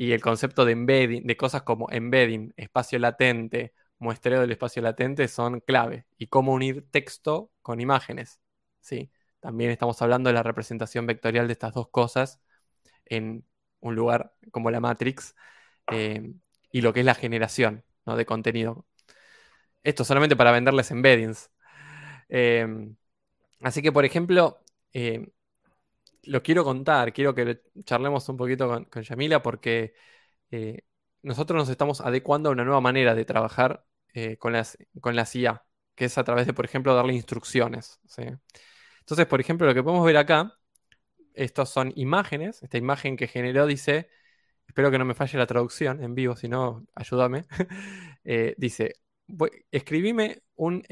y 0.00 0.12
el 0.12 0.22
concepto 0.22 0.64
de 0.64 0.72
embedding, 0.72 1.26
de 1.26 1.36
cosas 1.36 1.60
como 1.62 1.90
embedding, 1.90 2.54
espacio 2.56 2.98
latente, 2.98 3.74
muestreo 3.98 4.40
del 4.40 4.50
espacio 4.50 4.80
latente 4.80 5.28
son 5.28 5.60
clave. 5.60 6.06
Y 6.16 6.28
cómo 6.28 6.54
unir 6.54 6.86
texto 6.90 7.52
con 7.60 7.82
imágenes. 7.82 8.40
¿sí? 8.80 9.10
También 9.40 9.70
estamos 9.70 10.00
hablando 10.00 10.30
de 10.30 10.34
la 10.34 10.42
representación 10.42 11.06
vectorial 11.06 11.48
de 11.48 11.52
estas 11.52 11.74
dos 11.74 11.90
cosas 11.90 12.40
en 13.04 13.44
un 13.80 13.94
lugar 13.94 14.32
como 14.52 14.70
la 14.70 14.80
Matrix 14.80 15.34
eh, 15.92 16.32
y 16.72 16.80
lo 16.80 16.94
que 16.94 17.00
es 17.00 17.06
la 17.06 17.14
generación 17.14 17.84
de 18.06 18.24
contenido. 18.24 18.86
Esto 19.82 20.04
solamente 20.04 20.34
para 20.34 20.50
venderles 20.50 20.90
embeddings. 20.90 21.50
Eh, 22.30 22.66
Así 23.60 23.82
que, 23.82 23.92
por 23.92 24.04
ejemplo, 24.06 24.62
eh, 24.94 25.28
lo 26.24 26.42
quiero 26.42 26.64
contar, 26.64 27.12
quiero 27.12 27.34
que 27.34 27.62
charlemos 27.84 28.28
un 28.28 28.36
poquito 28.36 28.68
con, 28.68 29.02
Yamila 29.02 29.42
porque 29.42 29.94
eh, 30.50 30.84
nosotros 31.22 31.56
nos 31.56 31.68
estamos 31.68 32.00
adecuando 32.00 32.48
a 32.48 32.52
una 32.52 32.64
nueva 32.64 32.80
manera 32.80 33.14
de 33.14 33.24
trabajar 33.24 33.84
eh, 34.14 34.36
con, 34.38 34.52
las, 34.52 34.78
con 35.00 35.16
la 35.16 35.26
IA, 35.32 35.64
que 35.94 36.06
es 36.06 36.18
a 36.18 36.24
través 36.24 36.46
de, 36.46 36.54
por 36.54 36.64
ejemplo, 36.64 36.94
darle 36.94 37.14
instrucciones. 37.14 38.00
Entonces, 39.00 39.26
por 39.26 39.40
ejemplo, 39.40 39.66
lo 39.66 39.74
que 39.74 39.82
podemos 39.82 40.04
ver 40.04 40.16
acá, 40.16 40.56
estas 41.34 41.70
son 41.70 41.92
imágenes, 41.96 42.62
esta 42.62 42.78
imagen 42.78 43.16
que 43.16 43.28
generó 43.28 43.66
dice, 43.66 44.08
espero 44.66 44.90
que 44.90 44.98
no 44.98 45.04
me 45.04 45.14
falle 45.14 45.38
la 45.38 45.46
traducción 45.46 46.02
en 46.02 46.14
vivo, 46.14 46.36
si 46.36 46.48
no, 46.48 46.86
ayúdame, 46.94 47.46
dice, 48.56 48.94
escribime 49.70 50.42
un, 50.56 50.82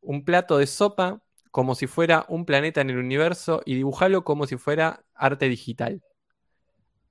un 0.00 0.24
plato 0.24 0.58
de 0.58 0.66
sopa 0.66 1.22
como 1.58 1.74
si 1.74 1.88
fuera 1.88 2.24
un 2.28 2.44
planeta 2.44 2.82
en 2.82 2.90
el 2.90 2.98
universo 2.98 3.62
y 3.64 3.74
dibujarlo 3.74 4.22
como 4.22 4.46
si 4.46 4.56
fuera 4.56 5.04
arte 5.12 5.48
digital. 5.48 6.04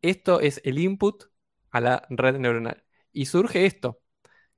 Esto 0.02 0.40
es 0.40 0.62
el 0.64 0.80
input 0.80 1.26
a 1.72 1.82
la 1.82 2.08
red 2.10 2.38
neuronal. 2.38 2.82
Y 3.12 3.26
surge 3.26 3.66
esto, 3.66 4.02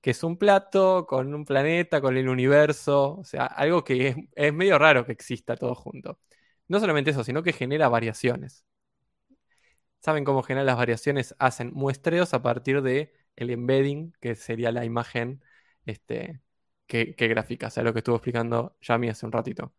que 0.01 0.11
es 0.11 0.23
un 0.23 0.37
plato 0.37 1.07
con 1.07 1.33
un 1.33 1.45
planeta, 1.45 2.01
con 2.01 2.17
el 2.17 2.29
universo, 2.29 3.17
o 3.17 3.23
sea, 3.23 3.45
algo 3.47 3.83
que 3.83 4.27
es, 4.35 4.53
medio 4.53 4.77
raro 4.79 5.05
que 5.05 5.13
exista 5.13 5.55
todo 5.57 5.75
junto. 5.75 6.19
No 6.67 6.79
solamente 6.79 7.11
eso, 7.11 7.23
sino 7.23 7.43
que 7.43 7.53
genera 7.53 7.89
variaciones. 7.89 8.65
¿Saben 10.01 10.23
cómo 10.23 10.43
generar 10.43 10.65
las 10.65 10.77
variaciones? 10.77 11.35
Hacen 11.39 11.71
muestreos 11.73 12.33
a 12.35 12.41
partir 12.43 12.81
de 12.83 13.13
el 13.35 13.49
embedding, 13.49 14.13
que 14.21 14.35
sería 14.35 14.71
la 14.71 14.85
imagen 14.85 15.43
este, 15.85 16.41
que, 16.89 17.27
gráfica, 17.27 17.67
o 17.67 17.69
sea, 17.69 17.83
lo 17.83 17.93
que 17.93 17.99
estuvo 17.99 18.15
explicando 18.17 18.75
Yami 18.81 19.09
hace 19.09 19.25
un 19.25 19.31
ratito. 19.31 19.73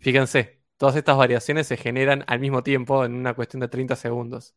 Fíjense, 0.00 0.62
todas 0.76 0.96
estas 0.96 1.16
variaciones 1.16 1.66
se 1.66 1.76
generan 1.76 2.24
al 2.26 2.40
mismo 2.40 2.62
tiempo 2.62 3.04
en 3.04 3.14
una 3.14 3.34
cuestión 3.34 3.60
de 3.60 3.68
30 3.68 3.96
segundos. 3.96 4.54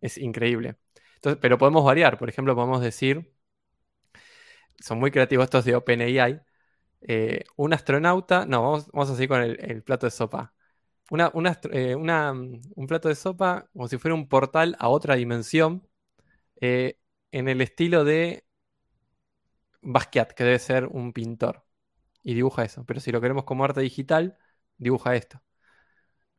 Es 0.00 0.18
increíble. 0.18 0.76
Entonces, 1.16 1.38
pero 1.40 1.58
podemos 1.58 1.84
variar, 1.84 2.18
por 2.18 2.28
ejemplo, 2.28 2.54
podemos 2.54 2.82
decir, 2.82 3.32
son 4.78 4.98
muy 4.98 5.10
creativos 5.10 5.44
estos 5.44 5.64
de 5.64 5.76
OpenAI, 5.76 6.42
eh, 7.02 7.44
un 7.56 7.72
astronauta, 7.74 8.46
no, 8.46 8.62
vamos, 8.92 9.10
a 9.10 9.14
seguir 9.14 9.28
con 9.28 9.42
el, 9.42 9.82
plato 9.82 10.06
de 10.06 10.10
sopa. 10.10 10.54
Eh, 11.72 11.94
un 11.96 12.86
plato 12.88 13.08
de 13.08 13.14
sopa 13.14 13.68
como 13.72 13.88
si 13.88 13.98
fuera 13.98 14.14
un 14.14 14.28
portal 14.28 14.76
a 14.78 14.88
otra 14.88 15.16
dimensión 15.16 15.86
eh, 16.60 16.98
en 17.32 17.48
el 17.48 17.60
estilo 17.60 18.04
de 18.04 18.44
Basquiat, 19.82 20.32
que 20.32 20.44
debe 20.44 20.58
ser 20.58 20.86
un 20.86 21.12
pintor. 21.12 21.63
Y 22.24 22.34
dibuja 22.34 22.64
eso. 22.64 22.84
Pero 22.86 23.00
si 23.00 23.12
lo 23.12 23.20
queremos 23.20 23.44
como 23.44 23.64
arte 23.64 23.80
digital, 23.80 24.38
dibuja 24.78 25.14
esto. 25.14 25.40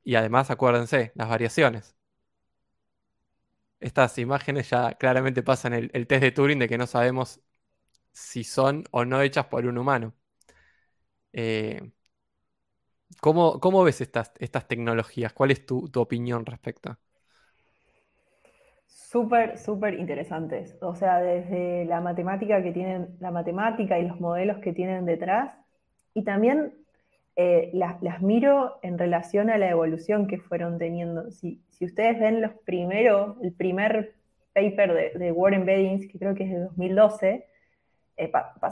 Y 0.04 0.16
además, 0.16 0.52
acuérdense, 0.52 1.12
las 1.16 1.30
variaciones. 1.30 1.96
Estas 3.80 4.18
imágenes 4.18 4.70
ya 4.70 4.94
claramente 4.96 5.44
pasan 5.44 5.74
el, 5.74 6.08
test 6.08 6.22
de 6.22 6.32
Turing 6.32 6.60
de 6.60 6.68
que 6.70 6.78
no 6.78 6.88
sabemos 6.88 7.42
si 8.14 8.44
son 8.44 8.86
o 8.92 9.06
no 9.06 9.22
hechas 9.22 9.48
por 9.48 9.66
un 9.66 9.78
humano. 9.78 10.14
Eh, 11.34 11.92
¿cómo, 13.22 13.84
ves 13.84 14.02
estas, 14.02 14.32
estas, 14.40 14.68
tecnologías? 14.68 15.34
¿Cuál 15.34 15.52
es 15.52 15.66
tu, 15.66 15.90
tu 15.90 16.02
opinión 16.02 16.46
respecto? 16.46 16.98
Súper, 18.88 19.58
súper 19.58 19.96
interesantes. 19.96 20.78
O 20.82 20.96
sea, 20.96 21.20
desde 21.20 21.86
la 21.86 22.02
matemática 22.02 22.62
que 22.64 22.72
tienen, 22.72 23.18
la 23.20 23.32
matemática 23.32 24.00
y 24.00 24.08
los 24.08 24.20
modelos 24.20 24.60
que 24.60 24.74
tienen 24.74 25.06
detrás, 25.06 25.65
y 26.16 26.24
también 26.24 26.74
eh, 27.36 27.70
las, 27.74 28.22
miro 28.22 28.80
en 28.82 28.98
relación 28.98 29.50
a 29.50 29.58
la 29.58 29.70
evolución 29.70 30.26
que 30.26 30.40
fueron 30.40 30.80
teniendo. 30.80 31.30
Si, 31.30 31.62
ustedes 31.82 32.20
ven 32.20 32.42
los 32.42 32.54
primeros, 32.66 33.36
el 33.44 33.54
primer 33.54 34.16
paper 34.54 35.14
de, 35.20 35.32
Warren 35.34 35.62
Embeddings, 35.62 36.08
que 36.08 36.18
creo 36.18 36.34
que 36.34 36.46
es 36.46 36.52
de 36.52 36.60
2012, 36.60 37.46
eh, 38.18 38.32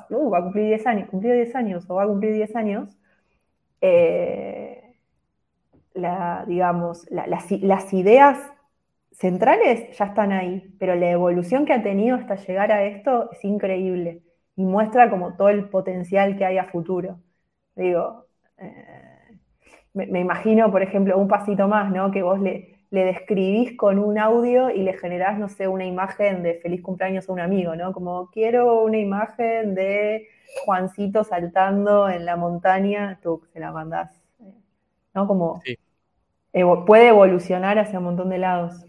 uh, 0.09 0.29
va 0.29 0.37
a 0.37 0.43
cumplir 0.43 0.67
10 0.67 0.87
años, 0.87 1.09
cumplió 1.09 1.33
10 1.33 1.55
años 1.55 1.85
o 1.89 1.95
va 1.95 2.03
a 2.03 2.07
cumplir 2.07 2.33
10 2.33 2.55
años, 2.55 2.97
eh, 3.81 4.95
digamos, 6.47 7.05
las 7.11 7.93
ideas 7.93 8.39
centrales 9.11 9.95
ya 9.97 10.05
están 10.05 10.31
ahí, 10.31 10.73
pero 10.79 10.95
la 10.95 11.11
evolución 11.11 11.65
que 11.65 11.73
ha 11.73 11.83
tenido 11.83 12.15
hasta 12.15 12.35
llegar 12.35 12.71
a 12.71 12.85
esto 12.85 13.29
es 13.31 13.43
increíble 13.43 14.23
y 14.55 14.63
muestra 14.63 15.09
como 15.09 15.35
todo 15.35 15.49
el 15.49 15.69
potencial 15.69 16.37
que 16.37 16.45
hay 16.45 16.57
a 16.57 16.65
futuro. 16.65 17.19
Digo, 17.75 18.25
eh, 18.57 19.39
me, 19.93 20.19
imagino, 20.19 20.71
por 20.71 20.81
ejemplo, 20.81 21.17
un 21.17 21.27
pasito 21.27 21.67
más, 21.67 21.91
¿no? 21.91 22.11
Que 22.11 22.21
vos 22.23 22.39
le, 22.39 22.75
le 22.91 23.05
describís 23.05 23.75
con 23.77 23.99
un 23.99 24.17
audio 24.17 24.69
y 24.69 24.83
le 24.83 24.93
generás, 24.93 25.39
no 25.39 25.49
sé, 25.49 25.67
una 25.67 25.85
imagen 25.85 26.43
de 26.43 26.55
feliz 26.55 26.81
cumpleaños 26.81 27.29
a 27.29 27.33
un 27.33 27.39
amigo, 27.39 27.75
¿no? 27.75 27.93
Como 27.93 28.29
quiero 28.31 28.83
una 28.83 28.97
imagen 28.97 29.75
de 29.75 30.27
Juancito 30.65 31.23
saltando 31.23 32.09
en 32.09 32.25
la 32.25 32.35
montaña, 32.35 33.19
tú 33.21 33.43
se 33.51 33.59
la 33.59 33.71
mandás, 33.71 34.11
¿no? 35.13 35.27
Como 35.27 35.61
puede 36.85 37.07
evolucionar 37.07 37.79
hacia 37.79 37.99
un 37.99 38.05
montón 38.05 38.29
de 38.29 38.37
lados. 38.37 38.85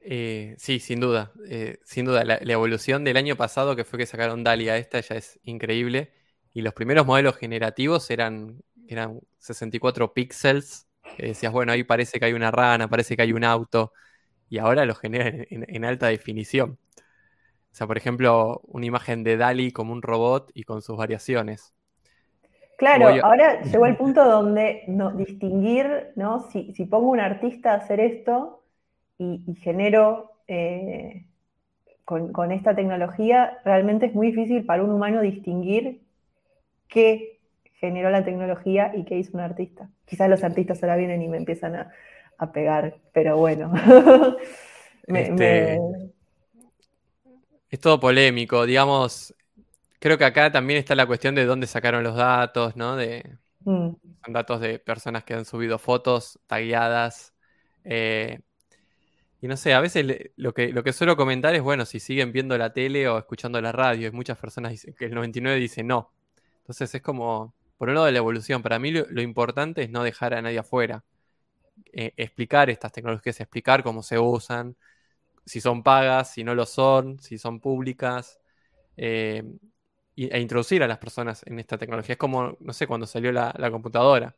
Eh, 0.00 0.54
sí, 0.58 0.80
sin 0.80 1.00
duda. 1.00 1.32
Eh, 1.48 1.78
sin 1.84 2.04
duda, 2.04 2.24
la, 2.24 2.36
evolución 2.36 3.04
del 3.04 3.16
año 3.16 3.36
pasado, 3.36 3.76
que 3.76 3.84
fue 3.84 3.98
que 3.98 4.06
sacaron 4.06 4.44
Dalia 4.44 4.76
esta, 4.76 5.00
ya 5.00 5.14
es 5.14 5.38
increíble. 5.44 6.12
Y 6.52 6.62
los 6.62 6.74
primeros 6.74 7.06
modelos 7.06 7.36
generativos 7.36 8.10
eran, 8.10 8.62
eran 8.88 9.20
64 9.38 10.12
píxeles. 10.12 10.86
Decías, 11.18 11.52
bueno, 11.52 11.72
ahí 11.72 11.84
parece 11.84 12.18
que 12.18 12.26
hay 12.26 12.32
una 12.32 12.50
rana, 12.50 12.88
parece 12.88 13.16
que 13.16 13.22
hay 13.22 13.32
un 13.32 13.44
auto. 13.44 13.92
Y 14.48 14.58
ahora 14.58 14.84
lo 14.84 14.94
generan 14.94 15.46
en, 15.50 15.84
alta 15.84 16.08
definición. 16.08 16.78
O 16.96 17.74
sea, 17.74 17.86
por 17.86 17.96
ejemplo, 17.96 18.60
una 18.64 18.86
imagen 18.86 19.22
de 19.22 19.36
Dali 19.36 19.70
como 19.70 19.92
un 19.92 20.02
robot 20.02 20.50
y 20.54 20.64
con 20.64 20.82
sus 20.82 20.96
variaciones. 20.96 21.72
Claro, 22.78 23.08
ahora 23.22 23.62
llegó 23.62 23.86
el 23.86 23.96
punto 23.96 24.24
donde 24.24 24.82
no, 24.88 25.12
distinguir, 25.12 26.08
¿no? 26.16 26.50
Si, 26.50 26.72
si 26.74 26.84
pongo 26.86 27.10
un 27.10 27.20
artista 27.20 27.72
a 27.72 27.76
hacer 27.76 28.00
esto, 28.00 28.60
y, 29.20 29.54
genero 29.60 30.32
eh, 30.48 31.26
con, 32.04 32.52
esta 32.52 32.74
tecnología, 32.74 33.58
realmente 33.64 34.06
es 34.06 34.14
muy 34.14 34.28
difícil 34.28 34.64
para 34.64 34.82
un 34.82 34.90
humano 34.90 35.20
distinguir 35.20 36.00
qué 36.90 37.38
generó 37.74 38.10
la 38.10 38.24
tecnología 38.24 38.92
y 38.94 39.04
qué 39.04 39.18
hizo 39.18 39.30
un 39.34 39.40
artista. 39.40 39.88
Quizás 40.04 40.28
los 40.28 40.44
artistas 40.44 40.82
ahora 40.82 40.96
vienen 40.96 41.22
y 41.22 41.28
me 41.28 41.38
empiezan 41.38 41.76
a, 41.76 42.52
pegar, 42.52 42.96
pero 43.12 43.36
bueno. 43.36 43.72
Este, 45.06 45.76
es 47.68 47.80
todo 47.80 47.98
polémico, 47.98 48.64
digamos, 48.64 49.34
creo 49.98 50.16
que 50.16 50.24
acá 50.24 50.52
también 50.52 50.78
está 50.78 50.94
la 50.94 51.06
cuestión 51.06 51.34
de 51.34 51.46
dónde 51.46 51.66
sacaron 51.66 52.04
los 52.04 52.14
datos, 52.14 52.76
¿no? 52.76 52.94
De, 52.94 53.24
Mm, 53.64 53.90
son 54.24 54.32
datos 54.32 54.60
de 54.60 54.78
personas 54.78 55.24
que 55.24 55.34
han 55.34 55.44
subido 55.44 55.78
fotos 55.78 56.38
tagueadas. 56.46 57.34
eh, 57.84 58.40
y 59.42 59.48
no 59.48 59.56
sé, 59.56 59.72
a 59.72 59.80
veces 59.80 60.04
lo 60.36 60.52
que, 60.52 60.70
lo 60.70 60.82
que 60.84 60.92
suelo 60.92 61.16
comentar 61.16 61.54
es, 61.54 61.62
bueno, 61.62 61.86
si 61.86 61.98
siguen 61.98 62.30
viendo 62.30 62.58
la 62.58 62.74
tele 62.74 63.08
o 63.08 63.18
escuchando 63.18 63.60
la 63.62 63.72
radio, 63.72 64.08
y 64.08 64.10
muchas 64.12 64.38
personas 64.38 64.72
dicen 64.72 64.94
que 64.94 65.06
el 65.06 65.14
99 65.14 65.58
dice 65.58 65.82
no. 65.82 66.12
Entonces 66.70 66.94
es 66.94 67.02
como, 67.02 67.54
por 67.78 67.88
un 67.88 67.94
lado 67.96 68.06
de 68.06 68.12
la 68.12 68.18
evolución, 68.18 68.62
para 68.62 68.78
mí 68.78 68.92
lo, 68.92 69.06
lo 69.10 69.22
importante 69.22 69.82
es 69.82 69.90
no 69.90 70.02
dejar 70.04 70.34
a 70.34 70.42
nadie 70.42 70.58
afuera. 70.60 71.04
Eh, 71.92 72.12
explicar 72.16 72.70
estas 72.70 72.92
tecnologías, 72.92 73.40
explicar 73.40 73.82
cómo 73.82 74.02
se 74.02 74.18
usan, 74.18 74.76
si 75.46 75.60
son 75.60 75.82
pagas, 75.82 76.32
si 76.32 76.44
no 76.44 76.54
lo 76.54 76.66
son, 76.66 77.18
si 77.20 77.38
son 77.38 77.60
públicas, 77.60 78.40
eh, 78.96 79.44
e 80.16 80.40
introducir 80.40 80.82
a 80.82 80.88
las 80.88 80.98
personas 80.98 81.42
en 81.46 81.58
esta 81.60 81.78
tecnología. 81.78 82.14
Es 82.14 82.18
como, 82.18 82.56
no 82.60 82.72
sé, 82.74 82.86
cuando 82.86 83.06
salió 83.06 83.32
la, 83.32 83.54
la 83.58 83.70
computadora. 83.70 84.36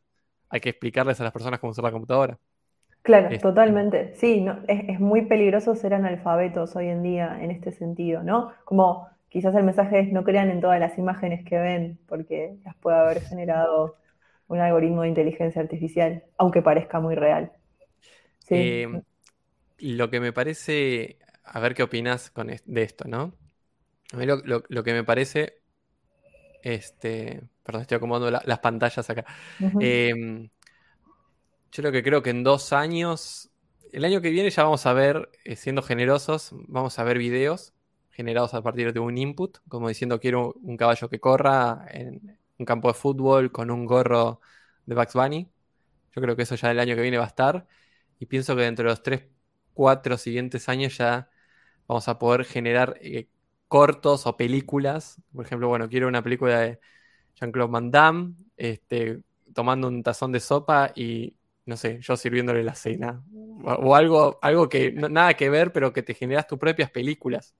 Hay 0.49 0.61
que 0.61 0.69
explicarles 0.69 1.19
a 1.21 1.23
las 1.25 1.33
personas 1.33 1.59
cómo 1.59 1.71
usar 1.71 1.83
la 1.85 1.91
computadora. 1.91 2.39
Claro, 3.01 3.37
Este, 3.37 3.41
totalmente. 3.41 4.13
Sí, 4.15 4.39
no, 4.41 4.59
es, 4.67 4.83
es 4.89 4.99
muy 4.99 5.23
peligroso 5.25 5.75
ser 5.75 5.93
analfabetos 5.93 6.75
hoy 6.77 6.87
en 6.87 7.03
día 7.03 7.37
en 7.43 7.51
este 7.51 7.71
sentido, 7.73 8.23
¿no? 8.23 8.51
Como 8.63 9.07
quizás 9.33 9.55
el 9.55 9.65
mensaje 9.65 9.99
es 10.01 10.13
no 10.13 10.23
crean 10.25 10.51
en 10.51 10.61
todas 10.61 10.79
las 10.81 10.97
imágenes 10.99 11.45
que 11.45 11.59
ven, 11.59 11.99
porque 12.07 12.57
las 12.65 12.75
puede 12.77 12.97
haber 12.99 13.23
generado 13.27 13.97
un 14.49 14.59
algoritmo 14.61 15.03
de 15.03 15.09
inteligencia 15.09 15.61
artificial, 15.63 16.23
aunque 16.39 16.63
parezca 16.63 17.01
muy 17.01 17.15
real. 17.15 17.53
Sí, 18.39 18.73
eh, 18.73 19.03
lo 19.79 20.09
que 20.09 20.19
me 20.19 20.33
parece, 20.33 21.19
a 21.43 21.59
ver 21.61 21.75
qué 21.75 21.83
opinas 21.83 22.31
con 22.31 22.49
es- 22.49 22.63
de 22.65 22.83
esto, 22.83 23.05
¿no? 23.07 23.37
A 24.13 24.17
mí 24.17 24.25
lo, 24.25 24.37
lo- 24.37 24.63
lo 24.69 24.83
que 24.85 24.93
me 24.93 25.03
parece, 25.05 25.61
este, 26.61 27.43
perdón, 27.63 27.81
estoy 27.81 27.97
acomodando 27.97 28.31
la- 28.31 28.41
las 28.45 28.59
pantallas 28.59 29.09
acá. 29.09 29.25
Em, 29.77 30.49
yo 31.71 31.83
lo 31.83 31.91
que 31.91 32.03
creo 32.03 32.21
que 32.23 32.29
en 32.29 32.43
dos 32.43 32.73
años, 32.73 33.49
el 33.91 34.05
año 34.05 34.21
que 34.21 34.29
viene 34.29 34.49
ya 34.49 34.63
vamos 34.63 34.85
a 34.85 34.93
ver, 34.93 35.29
eh, 35.45 35.55
siendo 35.55 35.81
generosos, 35.81 36.49
vamos 36.67 36.99
a 36.99 37.03
ver 37.03 37.17
videos 37.17 37.73
generados 38.13 38.53
a 38.53 38.61
partir 38.61 38.93
de 38.93 38.99
un 38.99 39.17
input, 39.17 39.57
como 39.67 39.89
diciendo 39.89 40.19
quiero 40.19 40.53
un 40.61 40.77
caballo 40.77 41.09
que 41.09 41.19
corra 41.19 41.85
en 41.91 42.37
un 42.57 42.65
campo 42.65 42.87
de 42.87 42.93
fútbol 42.93 43.51
con 43.51 43.71
un 43.71 43.85
gorro 43.85 44.39
de 44.85 44.95
Bugs 44.95 45.13
Bunny. 45.13 45.49
Yo 46.15 46.21
creo 46.21 46.35
que 46.35 46.43
eso 46.43 46.55
ya 46.55 46.71
el 46.71 46.79
año 46.79 46.95
que 46.95 47.01
viene 47.01 47.17
va 47.17 47.25
a 47.25 47.27
estar. 47.27 47.67
Y 48.19 48.27
pienso 48.27 48.55
que 48.55 48.61
dentro 48.63 48.83
de 48.85 48.91
los 48.91 49.03
3, 49.03 49.23
4 49.73 50.17
siguientes 50.17 50.69
años 50.69 50.97
ya 50.97 51.29
vamos 51.87 52.07
a 52.07 52.19
poder 52.19 52.45
generar 52.45 52.97
eh, 53.01 53.27
cortos 53.67 54.27
o 54.27 54.37
películas. 54.37 55.21
Por 55.33 55.45
ejemplo, 55.45 55.67
bueno, 55.67 55.89
quiero 55.89 56.07
una 56.07 56.21
película 56.21 56.59
de 56.59 56.79
Jean-Claude 57.35 57.71
Van 57.71 57.91
Damme, 57.91 58.35
este, 58.57 59.23
tomando 59.53 59.87
un 59.87 60.03
tazón 60.03 60.31
de 60.31 60.39
sopa 60.39 60.91
y, 60.95 61.35
no 61.65 61.77
sé, 61.77 61.99
yo 62.01 62.15
sirviéndole 62.15 62.63
la 62.63 62.75
cena. 62.75 63.23
O, 63.63 63.95
algo, 63.95 64.39
algo 64.41 64.69
que 64.69 64.91
nada 64.91 65.33
que 65.33 65.49
ver, 65.49 65.71
pero 65.71 65.93
que 65.93 66.03
te 66.03 66.13
generas 66.13 66.47
tus 66.47 66.59
propias 66.59 66.91
películas. 66.91 67.55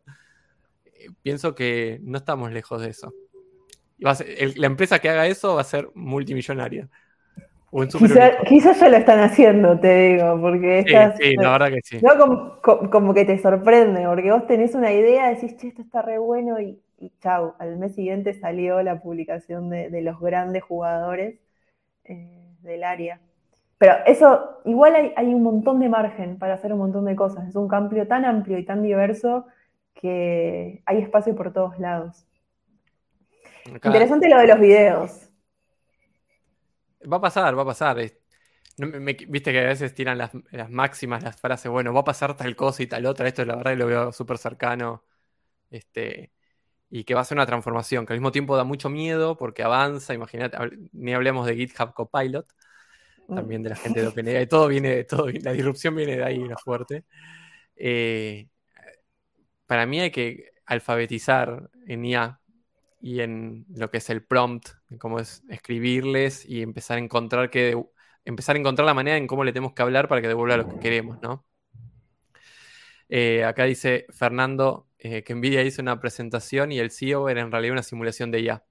Eh, 1.03 1.09
Pienso 1.21 1.55
que 1.55 1.99
no 2.03 2.17
estamos 2.17 2.51
lejos 2.51 2.81
de 2.81 2.89
eso. 2.89 3.13
Y 3.97 4.05
va 4.05 4.11
a 4.11 4.15
ser- 4.15 4.27
el- 4.37 4.53
la 4.57 4.67
empresa 4.67 4.99
que 4.99 5.09
haga 5.09 5.27
eso 5.27 5.55
va 5.55 5.61
a 5.61 5.65
ser 5.65 5.89
multimillonaria. 5.95 6.89
Super 7.89 8.07
Quizá- 8.07 8.37
quizás 8.47 8.79
ya 8.79 8.89
lo 8.89 8.97
están 8.97 9.19
haciendo, 9.19 9.79
te 9.79 9.95
digo, 9.95 10.39
porque 10.39 10.83
Sí, 10.85 10.93
estas, 10.93 11.17
sí, 11.17 11.35
la 11.37 11.51
verdad 11.53 11.69
que 11.69 11.79
sí. 11.83 11.97
¿no? 12.01 12.17
Como, 12.19 12.61
co- 12.61 12.89
como 12.91 13.13
que 13.15 13.25
te 13.25 13.39
sorprende, 13.39 14.05
porque 14.05 14.31
vos 14.31 14.45
tenés 14.45 14.75
una 14.75 14.91
idea, 14.91 15.29
decís, 15.29 15.57
che, 15.57 15.69
esto 15.69 15.81
está 15.81 16.03
re 16.03 16.19
bueno, 16.19 16.59
y, 16.61 16.79
y 16.99 17.11
chau, 17.19 17.55
al 17.59 17.77
mes 17.77 17.95
siguiente 17.95 18.33
salió 18.33 18.81
la 18.83 19.01
publicación 19.01 19.69
de, 19.71 19.89
de 19.89 20.01
los 20.03 20.19
grandes 20.19 20.61
jugadores 20.63 21.39
eh, 22.05 22.55
del 22.61 22.83
área. 22.83 23.19
Pero 23.79 23.93
eso, 24.05 24.59
igual 24.65 24.95
hay, 24.95 25.13
hay 25.15 25.33
un 25.33 25.43
montón 25.43 25.79
de 25.79 25.89
margen 25.89 26.37
para 26.37 26.53
hacer 26.55 26.73
un 26.73 26.79
montón 26.79 27.05
de 27.05 27.15
cosas. 27.15 27.47
Es 27.49 27.55
un 27.55 27.67
campo 27.67 27.95
tan 28.07 28.25
amplio 28.25 28.57
y 28.59 28.65
tan 28.65 28.83
diverso 28.83 29.45
que 29.93 30.81
hay 30.85 30.99
espacio 30.99 31.35
por 31.35 31.53
todos 31.53 31.79
lados. 31.79 32.25
Acá- 33.73 33.87
Interesante 33.89 34.29
lo 34.29 34.37
de 34.37 34.47
los 34.47 34.59
videos. 34.59 35.29
Va 37.11 37.17
a 37.17 37.21
pasar, 37.21 37.57
va 37.57 37.63
a 37.63 37.65
pasar. 37.65 37.99
es- 37.99 38.17
no 38.77 38.87
me- 38.87 38.99
me- 38.99 39.13
Viste 39.13 39.51
que 39.51 39.59
a 39.59 39.63
veces 39.63 39.93
tiran 39.93 40.17
las, 40.17 40.31
las 40.51 40.69
máximas, 40.71 41.23
las 41.23 41.39
frases, 41.39 41.71
bueno, 41.71 41.93
va 41.93 42.01
a 42.01 42.03
pasar 42.03 42.35
tal 42.37 42.55
cosa 42.55 42.83
y 42.83 42.87
tal 42.87 43.05
otra. 43.05 43.27
Esto 43.27 43.45
la 43.45 43.55
verdad 43.55 43.71
que 43.71 43.77
lo 43.77 43.87
veo 43.87 44.11
súper 44.11 44.37
cercano. 44.37 45.03
Este, 45.71 46.33
y 46.89 47.03
que 47.05 47.15
va 47.15 47.21
a 47.21 47.25
ser 47.25 47.37
una 47.37 47.45
transformación, 47.47 48.05
que 48.05 48.13
al 48.13 48.19
mismo 48.19 48.31
tiempo 48.31 48.57
da 48.57 48.63
mucho 48.65 48.89
miedo 48.89 49.37
porque 49.37 49.63
avanza. 49.63 50.13
Imagínate, 50.15 50.57
ni 50.93 51.13
hablemos 51.13 51.45
de 51.47 51.55
GitHub 51.55 51.93
Copilot, 51.93 52.47
también 53.33 53.63
de 53.63 53.69
la 53.71 53.75
gente 53.77 54.01
de 54.01 54.07
OpenAI. 54.07 54.47
Todo 54.47 54.67
viene, 54.67 55.03
todo, 55.05 55.27
la 55.29 55.53
disrupción 55.53 55.95
viene 55.95 56.17
de 56.17 56.23
ahí, 56.23 56.39
lo 56.47 56.57
fuerte. 56.57 57.05
Eh, 57.75 58.47
para 59.73 59.87
mí 59.87 59.99
hay 59.99 60.11
que 60.11 60.51
alfabetizar 60.67 61.71
en 61.87 62.05
IA 62.05 62.39
y 63.01 63.21
en 63.21 63.65
lo 63.75 63.89
que 63.89 63.97
es 63.97 64.07
el 64.11 64.23
prompt, 64.23 64.69
en 64.91 64.99
cómo 64.99 65.19
es 65.19 65.41
escribirles 65.49 66.45
y 66.45 66.61
empezar 66.61 66.97
a 66.97 66.99
encontrar 66.99 67.49
que 67.49 67.75
empezar 68.23 68.55
a 68.55 68.59
encontrar 68.59 68.85
la 68.85 68.93
manera 68.93 69.17
en 69.17 69.25
cómo 69.25 69.43
le 69.43 69.51
tenemos 69.51 69.73
que 69.73 69.81
hablar 69.81 70.07
para 70.07 70.21
que 70.21 70.27
devuelva 70.27 70.57
lo 70.57 70.67
que 70.67 70.77
queremos, 70.77 71.19
¿no? 71.23 71.43
Eh, 73.09 73.43
acá 73.43 73.63
dice 73.63 74.05
Fernando 74.11 74.87
eh, 74.99 75.23
que 75.23 75.33
Nvidia 75.33 75.63
hizo 75.63 75.81
una 75.81 75.99
presentación 75.99 76.71
y 76.71 76.77
el 76.77 76.91
CEO 76.91 77.27
era 77.27 77.41
en 77.41 77.51
realidad 77.51 77.73
una 77.73 77.81
simulación 77.81 78.29
de 78.29 78.41
IA. 78.41 78.63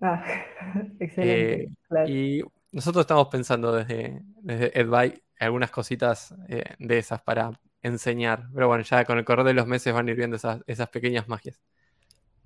Ah, 0.00 0.24
excelente. 0.98 1.62
Eh, 1.62 1.68
claro. 1.86 2.08
Y 2.10 2.42
nosotros 2.72 3.04
estamos 3.04 3.28
pensando 3.28 3.70
desde, 3.70 4.20
desde 4.42 4.80
EdBuy 4.80 5.22
algunas 5.38 5.70
cositas 5.70 6.34
de 6.48 6.98
esas 6.98 7.22
para 7.22 7.52
enseñar. 7.84 8.48
Pero 8.52 8.66
bueno, 8.66 8.82
ya 8.82 9.04
con 9.04 9.18
el 9.18 9.24
correr 9.24 9.46
de 9.46 9.54
los 9.54 9.68
meses 9.68 9.94
van 9.94 10.08
a 10.08 10.10
ir 10.10 10.16
viendo 10.16 10.36
esas, 10.36 10.62
esas 10.66 10.88
pequeñas 10.88 11.28
magias. 11.28 11.60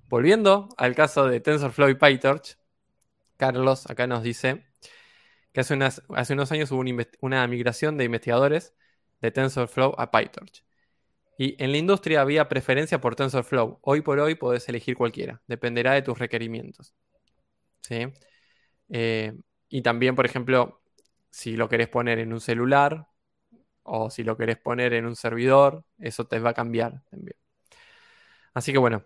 Volviendo 0.07 0.69
al 0.77 0.95
caso 0.95 1.27
de 1.27 1.39
TensorFlow 1.39 1.89
y 1.89 1.95
PyTorch, 1.95 2.57
Carlos 3.37 3.89
acá 3.89 4.05
nos 4.05 4.21
dice 4.21 4.65
que 5.53 5.61
hace, 5.61 5.77
hace 6.15 6.33
unos 6.33 6.51
años 6.51 6.71
hubo 6.71 6.83
una 7.21 7.47
migración 7.47 7.97
de 7.97 8.03
investigadores 8.03 8.75
de 9.21 9.31
TensorFlow 9.31 9.95
a 9.97 10.11
PyTorch. 10.11 10.63
Y 11.37 11.55
en 11.63 11.71
la 11.71 11.77
industria 11.77 12.21
había 12.21 12.49
preferencia 12.49 12.99
por 12.99 13.15
TensorFlow. 13.15 13.79
Hoy 13.81 14.01
por 14.01 14.19
hoy 14.19 14.35
podés 14.35 14.67
elegir 14.67 14.97
cualquiera, 14.97 15.41
dependerá 15.47 15.93
de 15.93 16.01
tus 16.01 16.19
requerimientos. 16.19 16.93
¿Sí? 17.81 18.07
Eh, 18.89 19.33
y 19.69 19.81
también, 19.81 20.15
por 20.15 20.25
ejemplo, 20.25 20.81
si 21.29 21.55
lo 21.55 21.69
querés 21.69 21.87
poner 21.87 22.19
en 22.19 22.33
un 22.33 22.41
celular 22.41 23.07
o 23.89 24.09
si 24.09 24.23
lo 24.23 24.37
querés 24.37 24.57
poner 24.59 24.93
en 24.93 25.05
un 25.05 25.15
servidor, 25.15 25.83
eso 25.99 26.25
te 26.27 26.39
va 26.39 26.51
a 26.51 26.53
cambiar 26.53 27.01
también. 27.09 27.35
Así 28.53 28.71
que 28.71 28.77
bueno, 28.79 29.03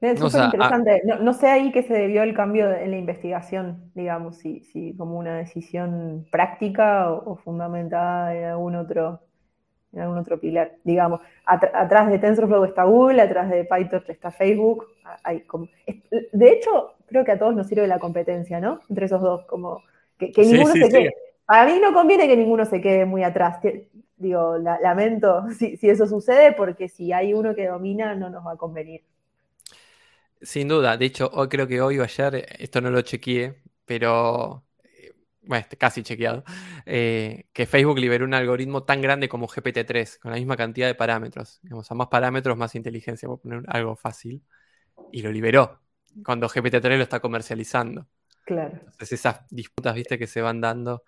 Es 0.00 0.20
súper 0.20 0.42
ah- 0.42 0.44
interesante. 0.44 1.02
No, 1.04 1.18
no 1.18 1.32
sé 1.32 1.46
ahí 1.48 1.72
que 1.72 1.82
se 1.82 1.94
debió 1.94 2.22
el 2.22 2.34
cambio 2.34 2.68
de- 2.68 2.84
en 2.84 2.90
la 2.90 2.98
investigación, 2.98 3.90
digamos, 3.94 4.36
si, 4.38 4.60
si 4.60 4.94
como 4.96 5.18
una 5.18 5.36
decisión 5.38 6.26
práctica 6.30 7.10
o, 7.10 7.32
o 7.32 7.36
fundamentada 7.36 8.34
en 8.36 8.44
algún 8.44 8.74
otro, 8.76 9.20
en 9.92 10.00
algún 10.02 10.18
otro 10.18 10.40
pilar. 10.40 10.72
Digamos, 10.84 11.20
Atr- 11.46 11.70
atrás 11.74 12.10
de 12.10 12.18
TensorFlow 12.20 12.64
está 12.64 12.84
Google, 12.84 13.22
atrás 13.22 13.50
de 13.50 13.64
PyTorch 13.64 14.10
está 14.10 14.30
Facebook. 14.32 14.86
Hay 15.24 15.42
como- 15.42 15.68
de 16.32 16.50
hecho, 16.52 16.94
creo 17.06 17.24
que 17.24 17.32
a 17.32 17.38
todos 17.38 17.54
nos 17.56 17.68
sirve 17.68 17.86
la 17.88 17.98
competencia, 18.00 18.60
¿no? 18.60 18.80
Entre 18.90 19.06
esos 19.06 19.22
dos, 19.22 19.46
como 19.46 19.82
que, 20.18 20.32
que 20.32 20.44
Sí, 20.44 20.46
ninguno 20.46 20.72
sí, 20.72 20.80
se 20.80 20.90
sí. 20.90 20.92
quede. 20.92 21.14
A 21.48 21.66
mí 21.66 21.78
no 21.80 21.92
conviene 21.94 22.28
que 22.28 22.36
ninguno 22.36 22.64
se 22.66 22.80
quede 22.82 23.04
muy 23.06 23.24
atrás. 23.24 23.58
Digo, 24.16 24.58
la- 24.58 24.80
lamento 24.80 25.44
si, 25.58 25.76
si 25.76 25.88
eso 25.90 26.06
sucede, 26.06 26.52
porque 26.52 26.88
si 26.88 27.12
hay 27.12 27.34
uno 27.34 27.54
que 27.54 27.66
domina, 27.68 28.14
no 28.14 28.30
nos 28.30 28.46
va 28.46 28.52
a 28.52 28.56
convenir. 28.56 29.02
sin 30.42 30.68
duda, 30.68 30.96
de 30.96 31.06
hecho, 31.06 31.30
hoy 31.32 31.48
creo 31.48 31.66
que 31.66 31.80
hoy 31.80 31.98
o 31.98 32.02
ayer, 32.04 32.46
esto 32.58 32.80
no 32.80 32.90
lo 32.90 33.00
chequeé, 33.02 33.62
pero 33.84 34.64
eh, 34.84 35.12
bueno, 35.42 35.62
está 35.62 35.76
casi 35.76 36.02
chequeado, 36.02 36.44
eh, 36.86 37.46
que 37.52 37.66
Facebook 37.66 37.98
liberó 37.98 38.24
un 38.24 38.34
algoritmo 38.34 38.84
tan 38.84 39.00
grande 39.00 39.28
como 39.28 39.48
GPT-3, 39.48 40.18
con 40.18 40.30
la 40.32 40.36
misma 40.38 40.56
cantidad 40.56 40.86
de 40.86 40.94
parámetros. 40.94 41.60
Digamos, 41.62 41.90
a 41.90 41.94
más 41.94 42.08
parámetros, 42.08 42.56
más 42.56 42.74
inteligencia, 42.74 43.28
por 43.28 43.40
poner 43.40 43.62
algo 43.68 43.96
fácil, 43.96 44.42
y 45.12 45.22
lo 45.22 45.32
liberó 45.32 45.80
cuando 46.24 46.48
GPT-3 46.48 46.98
lo 46.98 47.04
está 47.04 47.20
comercializando. 47.20 48.08
Claro. 48.44 48.80
Entonces 48.92 49.20
esas 49.20 49.40
disputas, 49.50 49.94
viste, 49.94 50.18
que 50.18 50.26
se 50.26 50.40
van 50.42 50.60
dando. 50.60 51.04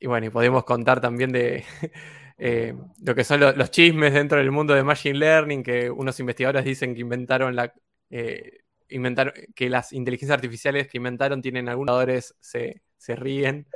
Y 0.00 0.06
bueno, 0.06 0.26
y 0.26 0.30
podemos 0.30 0.64
contar 0.64 1.00
también 1.00 1.32
de 1.32 1.64
eh, 2.38 2.74
lo 3.02 3.14
que 3.14 3.24
son 3.24 3.40
lo- 3.40 3.52
los 3.52 3.70
chismes 3.70 4.12
dentro 4.12 4.38
del 4.38 4.50
mundo 4.50 4.74
de 4.74 4.82
Machine 4.84 5.18
Learning, 5.18 5.62
que 5.62 5.90
unos 5.90 6.18
investigadores 6.20 6.64
dicen 6.64 6.94
que 6.94 7.00
inventaron 7.00 7.56
la... 7.56 7.72
eh, 8.10 8.58
inventaron, 8.88 9.32
que 9.54 9.68
las 9.68 9.92
inteligencias 9.92 10.36
artificiales 10.36 10.86
que 10.88 10.98
inventaron 10.98 11.42
tienen 11.42 11.68
algunos 11.68 11.92
jugadores, 11.94 12.34
se, 12.40 12.82
se 12.96 13.16
ríen. 13.16 13.66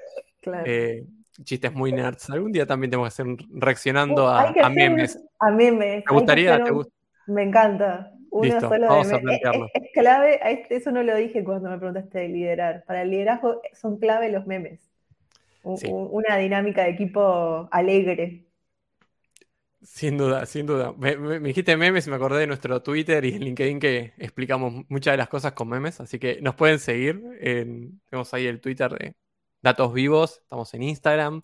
Claro. 0.42 0.64
eh, 0.66 1.04
chistes 1.44 1.72
muy 1.72 1.92
nerds. 1.92 2.28
Algún 2.30 2.52
día 2.52 2.66
también 2.66 2.90
tenemos 2.90 3.08
que 3.14 3.22
hacer 3.22 3.36
reaccionando 3.50 4.24
Uh, 4.24 4.28
a, 4.28 4.48
a 4.62 4.68
memes. 4.70 5.18
A 5.38 5.50
memes. 5.50 6.04
¿Te 6.04 6.14
gustaría? 6.14 6.52
hacer 6.54 6.64
¿Te 6.66 6.72
un- 6.72 6.78
gust- 6.78 6.92
Me 7.26 7.42
encanta. 7.42 8.12
Uno 8.32 8.60
solo 8.60 8.86
vamos 8.86 9.12
a 9.12 9.18
plantearlo. 9.20 9.66
Es, 9.74 9.82
clave, 9.92 10.38
este, 10.44 10.76
eso 10.76 10.92
no 10.92 11.02
lo 11.02 11.16
dije 11.16 11.42
cuando 11.42 11.68
me 11.70 11.78
preguntaste 11.78 12.18
de 12.20 12.28
liderar. 12.28 12.84
Para 12.86 13.02
el 13.02 13.10
liderazgo 13.10 13.60
son 13.72 13.98
clave 13.98 14.30
los 14.30 14.46
memes. 14.46 14.89
Una 15.62 16.36
dinámica 16.36 16.84
de 16.84 16.90
equipo 16.90 17.68
alegre. 17.70 18.46
Sin 19.82 20.18
duda, 20.18 20.44
sin 20.44 20.66
duda. 20.66 20.92
Me, 20.98 21.16
dijiste 21.40 21.76
memes 21.76 22.06
y 22.06 22.10
me 22.10 22.16
acordé 22.16 22.40
de 22.40 22.46
nuestro 22.46 22.82
Twitter 22.82 23.24
y 23.24 23.34
en 23.34 23.44
LinkedIn 23.44 23.80
que 23.80 24.12
explicamos 24.18 24.84
muchas 24.88 25.14
de 25.14 25.18
las 25.18 25.28
cosas 25.28 25.52
con 25.52 25.68
memes, 25.68 26.00
así 26.00 26.18
que 26.18 26.40
nos 26.42 26.54
pueden 26.54 26.78
seguir. 26.78 27.22
tenemos 27.40 28.34
ahí 28.34 28.46
el 28.46 28.60
Twitter 28.60 28.90
de 28.92 29.14
Datos 29.62 29.92
Vivos, 29.94 30.40
estamos 30.42 30.72
en 30.74 30.82
Instagram. 30.82 31.42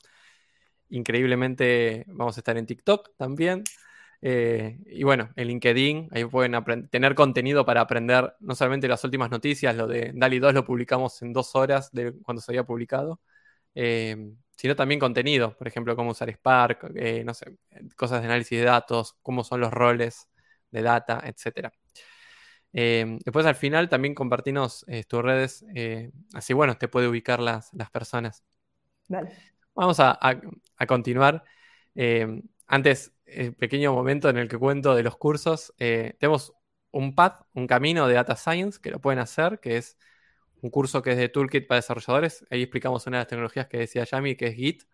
Increíblemente 0.91 2.05
vamos 2.09 2.37
a 2.37 2.41
estar 2.41 2.57
en 2.59 2.67
TikTok 2.67 3.17
también. 3.17 3.65
Eh, 4.23 4.79
y 4.87 5.05
bueno, 5.05 5.31
en 5.37 5.49
LinkedIn, 5.49 6.09
ahí 6.11 6.25
pueden 6.25 6.53
tener 6.91 7.15
contenido 7.15 7.65
para 7.65 7.81
aprender 7.83 8.35
no 8.41 8.55
solamente 8.55 8.89
las 8.89 9.05
últimas 9.05 9.31
noticias, 9.31 9.77
lo 9.77 9.87
de 9.87 10.13
DALI 10.15 10.39
2 10.39 10.55
lo 10.55 10.65
publicamos 10.65 11.21
en 11.23 11.33
dos 11.33 11.55
horas 11.55 11.93
de 11.93 12.13
cuando 12.23 12.41
se 12.41 12.53
había 12.53 12.65
publicado, 12.65 13.21
eh, 13.77 14.17
sino 14.57 14.75
también 14.75 14.99
contenido, 14.99 15.57
por 15.57 15.69
ejemplo, 15.69 15.95
cómo 15.95 16.11
usar 16.11 16.29
Spark, 16.31 16.93
eh, 16.97 17.23
no 17.25 17.33
sé, 17.35 17.57
cosas 17.95 18.23
de 18.23 18.27
análisis 18.27 18.59
de 18.59 18.65
datos, 18.65 19.17
cómo 19.23 19.45
son 19.45 19.61
los 19.61 19.73
roles 19.73 20.29
de 20.73 20.83
data, 20.83 21.23
etc. 21.25 21.71
después 22.73 23.47
al 23.47 23.55
final 23.55 23.89
también 23.89 24.15
compartimos 24.15 24.85
tus 25.09 25.23
redes, 25.23 25.65
así 26.35 26.53
bueno, 26.53 26.77
te 26.77 26.89
puede 26.89 27.09
ubicar 27.09 27.41
las, 27.41 27.73
las 27.73 27.91
personas. 27.91 28.45
Vamos 29.75 30.01
a, 30.01 30.19
a 30.21 30.87
continuar. 30.87 31.45
antes, 32.67 33.17
el 33.27 33.55
pequeño 33.55 33.93
momento 33.93 34.29
en 34.29 34.39
el 34.39 34.49
que 34.49 34.59
cuento 34.59 34.95
de 34.95 35.03
los 35.03 35.17
cursos, 35.17 35.75
eh, 35.79 36.15
tenemos 36.19 36.53
un 36.93 37.15
path, 37.15 37.43
un 37.53 37.67
camino 37.67 38.07
de 38.07 38.15
Data 38.15 38.37
Science 38.37 38.79
que 38.81 38.91
lo 38.91 39.01
pueden 39.01 39.19
hacer, 39.19 39.61
que 39.61 39.77
es 39.77 39.99
un 40.63 40.71
curso 40.71 41.03
que 41.03 41.13
es 41.13 41.17
de 41.19 41.29
Toolkit 41.29 41.67
para 41.67 41.77
desarrolladores. 41.79 42.45
Ahí 42.51 42.63
explicamos 42.63 43.07
una 43.07 43.19
de 43.19 43.21
las 43.23 43.29
tecnologías 43.29 43.67
que 43.67 43.79
decía 43.79 44.05
Yami, 44.05 44.37
que 44.37 44.49
es 44.49 44.55
Git, 44.55 44.85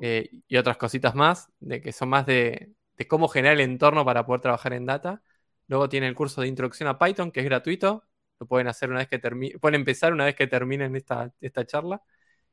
eh, 0.00 0.30
y 0.48 0.56
otras 0.56 0.76
cositas 0.76 1.14
más, 1.14 1.50
de 1.60 1.80
que 1.80 1.92
son 1.92 2.08
más 2.08 2.26
de, 2.26 2.74
cómo 3.08 3.28
generar 3.28 3.54
el 3.54 3.62
entorno 3.62 4.04
para 4.04 4.24
poder 4.24 4.40
trabajar 4.40 4.72
en 4.72 4.86
data. 4.86 5.22
Luego 5.66 5.88
tiene 5.88 6.06
el 6.08 6.14
curso 6.14 6.40
de 6.40 6.48
introducción 6.48 6.88
a 6.88 6.98
Python, 6.98 7.32
que 7.32 7.40
es 7.40 7.46
gratuito. 7.46 8.04
Lo 8.38 8.46
pueden 8.46 8.68
hacer 8.68 8.90
una 8.90 9.00
vez 9.00 9.08
que 9.08 9.18
termine, 9.18 9.58
pueden 9.58 9.76
empezar 9.76 10.12
una 10.12 10.24
vez 10.24 10.34
que 10.36 10.46
terminen 10.46 10.94
esta, 10.96 11.32
esta 11.40 11.66
charla. 11.66 12.02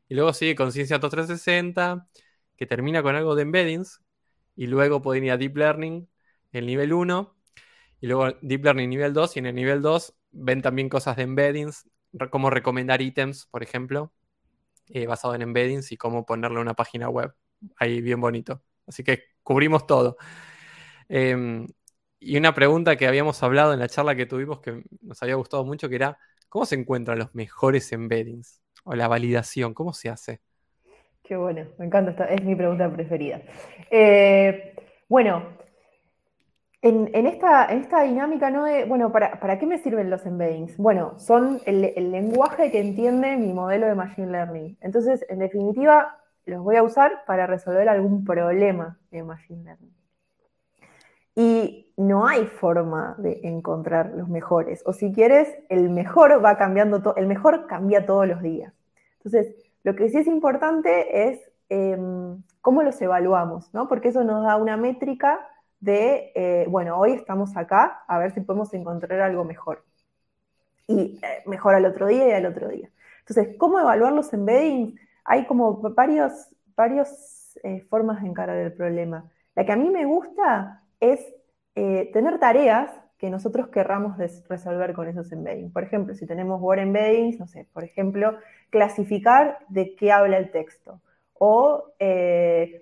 Y 0.08 0.16
luego 0.16 0.34
sigue 0.34 0.56
con 0.56 0.72
Ciencia 0.72 1.00
360, 1.00 2.08
que 2.58 2.66
termina 2.66 3.04
con 3.04 3.16
algo 3.16 3.36
de 3.36 3.44
embeddings, 3.44 4.02
y 4.56 4.68
luego 4.68 5.02
pueden 5.02 5.26
ir 5.26 5.32
a 5.32 5.38
Deep 5.38 5.56
Learning, 5.56 6.10
el 6.52 6.66
nivel 6.66 6.94
1, 6.94 7.36
y 8.02 8.08
luego 8.08 8.38
Deep 8.42 8.64
Learning 8.66 8.90
nivel 8.90 9.14
2, 9.14 9.36
y 9.36 9.40
en 9.40 9.46
el 9.48 9.56
nivel 9.56 9.82
2 9.82 10.16
ven 10.32 10.62
también 10.62 10.90
cosas 10.90 11.16
de 11.16 11.24
embeddings, 11.24 11.88
cómo 12.30 12.50
recomendar 12.50 13.02
ítems, 13.02 13.46
por 13.46 13.64
ejemplo, 13.64 14.12
eh, 14.88 15.08
basado 15.08 15.36
en 15.36 15.42
embeddings 15.42 15.92
y 15.92 15.98
cómo 15.98 16.26
ponerle 16.26 16.60
una 16.60 16.74
página 16.74 17.10
web. 17.10 17.34
Ahí 17.78 18.02
bien 18.02 18.22
bonito. 18.22 18.62
Así 18.88 19.04
que 19.04 19.24
cubrimos 19.44 19.86
todo. 19.86 20.18
Em, 21.08 21.68
y 22.20 22.38
una 22.38 22.54
pregunta 22.54 22.96
que 22.96 23.08
habíamos 23.08 23.42
hablado 23.44 23.74
en 23.74 23.80
la 23.80 23.88
charla 23.88 24.16
que 24.16 24.26
tuvimos 24.26 24.60
que 24.62 24.84
nos 25.02 25.22
había 25.24 25.36
gustado 25.36 25.64
mucho, 25.66 25.90
que 25.90 25.96
era, 25.96 26.18
¿cómo 26.50 26.66
se 26.66 26.76
encuentran 26.76 27.20
los 27.20 27.34
mejores 27.34 27.92
embeddings? 27.92 28.62
O 28.84 28.96
la 28.96 29.08
validación, 29.08 29.74
¿cómo 29.74 29.94
se 29.94 30.10
hace? 30.10 30.42
Qué 31.24 31.36
bueno, 31.36 31.68
me 31.78 31.86
encanta, 31.86 32.12
esta, 32.12 32.26
es 32.26 32.44
mi 32.44 32.56
pregunta 32.56 32.92
preferida. 32.92 33.42
Eh, 33.92 34.74
bueno, 35.08 35.44
en, 36.82 37.26
esta, 37.28 37.66
esta, 37.66 38.04
dinámica, 38.04 38.50
¿no? 38.50 38.64
bueno, 38.88 39.12
¿para, 39.12 39.60
qué 39.60 39.66
me 39.66 39.80
sirven 39.80 40.10
los 40.10 40.26
embeddings? 40.26 40.78
Bueno, 40.78 41.20
son 41.20 41.60
el, 41.66 42.12
lenguaje 42.12 42.72
que 42.72 42.80
entiende 42.80 43.36
mi 43.36 43.54
modelo 43.54 43.88
de 43.88 43.96
Machine 43.96 44.32
Learning. 44.32 44.78
Entonces, 44.80 45.26
en 45.28 45.40
definitiva, 45.40 46.18
los 46.46 46.64
voy 46.64 46.78
a 46.78 46.84
usar 46.84 47.26
para 47.26 47.48
resolver 47.48 47.90
algún 47.90 48.24
problema 48.24 48.98
de 49.12 49.24
Machine 49.24 49.64
Learning. 49.64 49.94
Y 51.36 51.94
no 51.98 52.28
hay 52.28 52.46
forma 52.46 53.16
de 53.18 53.42
encontrar 53.44 54.14
los 54.16 54.30
mejores. 54.30 54.82
O 54.86 54.94
si 54.94 55.12
quieres, 55.12 55.54
el 55.68 55.90
mejor 55.90 56.44
va 56.44 56.58
cambiando, 56.58 57.14
el 57.16 57.28
mejor 57.28 57.68
cambia 57.68 58.06
todos 58.06 58.28
los 58.28 58.42
días. 58.42 58.74
Entonces, 59.18 59.54
lo 59.84 59.96
que 59.96 60.10
sí 60.10 60.18
es 60.18 60.28
importante 60.28 61.30
es 61.30 61.40
em, 61.68 62.42
cómo 62.62 62.84
los 62.84 63.02
evaluamos, 63.02 63.74
¿no? 63.74 63.88
Porque 63.90 64.10
eso 64.10 64.24
nos 64.24 64.44
da 64.44 64.56
una 64.56 64.78
métrica 64.78 65.40
de, 65.80 66.32
eh, 66.36 66.66
bueno, 66.70 66.98
hoy 67.00 67.14
estamos 67.14 67.56
acá, 67.56 68.04
a 68.08 68.18
ver 68.20 68.34
si 68.34 68.42
podemos 68.42 68.74
encontrar 68.74 69.22
algo 69.22 69.44
mejor. 69.46 69.84
Y 70.88 71.20
eh, 71.24 71.44
mejor 71.46 71.76
al 71.76 71.86
otro 71.86 72.08
día 72.08 72.28
y 72.28 72.32
al 72.32 72.46
otro 72.46 72.68
día. 72.70 72.90
Entonces, 73.20 73.56
¿cómo 73.58 73.80
evaluar 73.80 74.14
los 74.14 74.34
embeddings? 74.34 75.00
Hay 75.24 75.46
como 75.46 75.80
varios, 75.94 76.34
varios 76.76 77.58
eh, 77.64 77.82
formas 77.90 78.22
de 78.22 78.30
encarar 78.30 78.58
el 78.58 78.74
problema. 78.74 79.30
La 79.56 79.66
que 79.66 79.72
a 79.72 79.76
mí 79.76 79.90
me 79.90 80.06
gusta 80.06 80.84
es 81.00 81.20
tener 81.74 82.40
tareas 82.40 82.92
que 83.18 83.30
nosotros 83.30 83.70
querramos 83.70 84.18
resolver 84.50 84.94
con 84.94 85.08
esos 85.08 85.32
embeddings. 85.32 85.72
Por 85.72 85.84
ejemplo, 85.84 86.14
si 86.14 86.26
tenemos 86.26 86.60
word 86.60 86.80
embeddings, 86.80 87.40
no 87.40 87.48
sé, 87.48 87.68
por 87.72 87.86
ejemplo, 87.86 88.38
clasificar 88.70 89.60
de 89.70 89.96
qué 89.96 90.12
habla 90.12 90.38
el 90.38 90.52
texto 90.52 91.00
o 91.36 91.94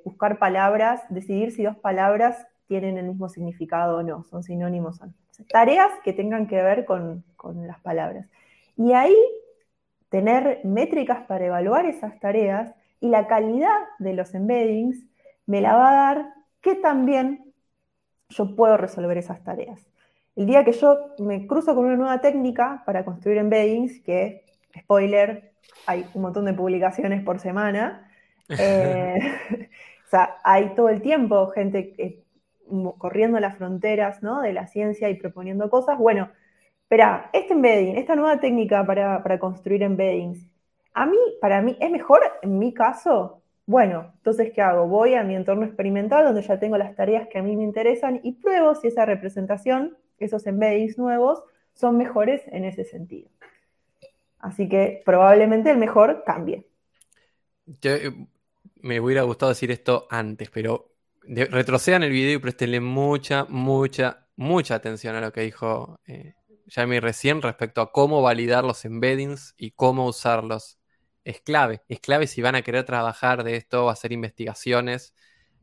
buscar 0.03 0.39
palabras, 0.39 1.03
decidir 1.09 1.51
si 1.51 1.63
dos 1.63 1.77
palabras 1.77 2.47
tienen 2.67 2.97
el 2.97 3.07
mismo 3.07 3.29
significado 3.29 3.97
o 3.97 4.03
no, 4.03 4.23
son 4.23 4.43
sinónimos 4.43 5.01
o 5.01 5.07
no. 5.07 5.13
tareas 5.49 5.91
que 6.03 6.13
tengan 6.13 6.47
que 6.47 6.61
ver 6.61 6.85
con, 6.85 7.23
con 7.35 7.65
las 7.67 7.79
palabras. 7.79 8.27
Y 8.75 8.93
ahí 8.93 9.15
tener 10.09 10.61
métricas 10.63 11.25
para 11.25 11.45
evaluar 11.45 11.85
esas 11.85 12.19
tareas 12.19 12.73
y 12.99 13.09
la 13.09 13.27
calidad 13.27 13.77
de 13.99 14.13
los 14.13 14.33
embeddings 14.33 15.03
me 15.45 15.61
la 15.61 15.75
va 15.75 15.89
a 15.89 15.93
dar 15.93 16.33
que 16.61 16.75
también 16.75 17.53
yo 18.29 18.55
puedo 18.55 18.77
resolver 18.77 19.17
esas 19.17 19.43
tareas. 19.43 19.87
El 20.35 20.45
día 20.45 20.63
que 20.63 20.71
yo 20.71 21.15
me 21.19 21.47
cruzo 21.47 21.73
con 21.73 21.85
una 21.85 21.95
nueva 21.95 22.21
técnica 22.21 22.83
para 22.85 23.03
construir 23.03 23.37
embeddings, 23.37 24.01
que, 24.01 24.43
spoiler, 24.77 25.53
hay 25.85 26.05
un 26.13 26.21
montón 26.21 26.45
de 26.45 26.53
publicaciones 26.53 27.23
por 27.23 27.39
semana, 27.39 28.11
eh, 28.49 29.19
o 30.05 30.09
sea, 30.09 30.37
hay 30.43 30.75
todo 30.75 30.89
el 30.89 31.01
tiempo 31.01 31.47
gente 31.47 32.25
corriendo 32.97 33.39
las 33.39 33.57
fronteras 33.57 34.21
¿no? 34.23 34.41
de 34.41 34.53
la 34.53 34.67
ciencia 34.67 35.09
y 35.09 35.15
proponiendo 35.15 35.69
cosas. 35.69 35.97
Bueno, 35.97 36.29
espera, 36.81 37.29
este 37.33 37.53
embedding, 37.53 37.97
esta 37.97 38.15
nueva 38.15 38.39
técnica 38.39 38.85
para, 38.85 39.39
construir 39.39 39.83
embeddings, 39.83 40.45
a 40.93 41.05
mí, 41.05 41.17
para 41.41 41.61
mí, 41.61 41.77
¿es 41.79 41.91
mejor 41.91 42.21
en 42.41 42.57
mi 42.57 42.73
caso? 42.73 43.41
Bueno, 43.65 44.13
entonces, 44.15 44.51
¿qué 44.53 44.61
hago? 44.61 44.87
Voy 44.87 45.13
a 45.13 45.23
mi 45.23 45.35
entorno 45.35 45.65
experimental 45.65 46.25
donde 46.25 46.41
ya 46.41 46.59
tengo 46.59 46.77
las 46.77 46.95
tareas 46.95 47.27
que 47.27 47.37
a 47.37 47.43
mí 47.43 47.55
me 47.55 47.63
interesan 47.63 48.19
y 48.23 48.33
pruebo 48.33 48.73
si 48.75 48.87
esa 48.87 49.05
representación 49.05 49.97
esos 50.19 50.47
embeddings 50.47 50.97
nuevos 50.97 51.43
son 51.73 51.97
mejores 51.97 52.41
en 52.47 52.65
ese 52.65 52.85
sentido. 52.85 53.29
Así 54.39 54.67
que 54.69 55.01
probablemente 55.05 55.69
el 55.71 55.77
mejor 55.77 56.23
cambie. 56.25 56.65
Eh, 57.81 58.11
me 58.81 58.99
hubiera 58.99 59.23
gustado 59.23 59.49
decir 59.49 59.71
esto 59.71 60.07
antes, 60.09 60.49
pero 60.49 60.89
retrocedan 61.27 62.03
el 62.03 62.11
video 62.11 62.35
y 62.35 62.39
prestenle 62.39 62.79
mucha, 62.79 63.45
mucha, 63.49 64.27
mucha 64.35 64.75
atención 64.75 65.15
a 65.15 65.21
lo 65.21 65.31
que 65.31 65.41
dijo 65.41 65.99
eh, 66.07 66.35
recién 67.01 67.41
respecto 67.41 67.81
a 67.81 67.91
cómo 67.91 68.21
validar 68.21 68.63
los 68.63 68.85
embeddings 68.85 69.53
y 69.57 69.71
cómo 69.71 70.05
usarlos. 70.07 70.79
Es 71.23 71.41
clave, 71.41 71.81
es 71.89 71.99
clave 71.99 72.27
si 72.27 72.41
van 72.41 72.55
a 72.55 72.61
querer 72.61 72.85
trabajar 72.85 73.43
de 73.43 73.57
esto, 73.57 73.89
hacer 73.89 74.13
investigaciones 74.13 75.13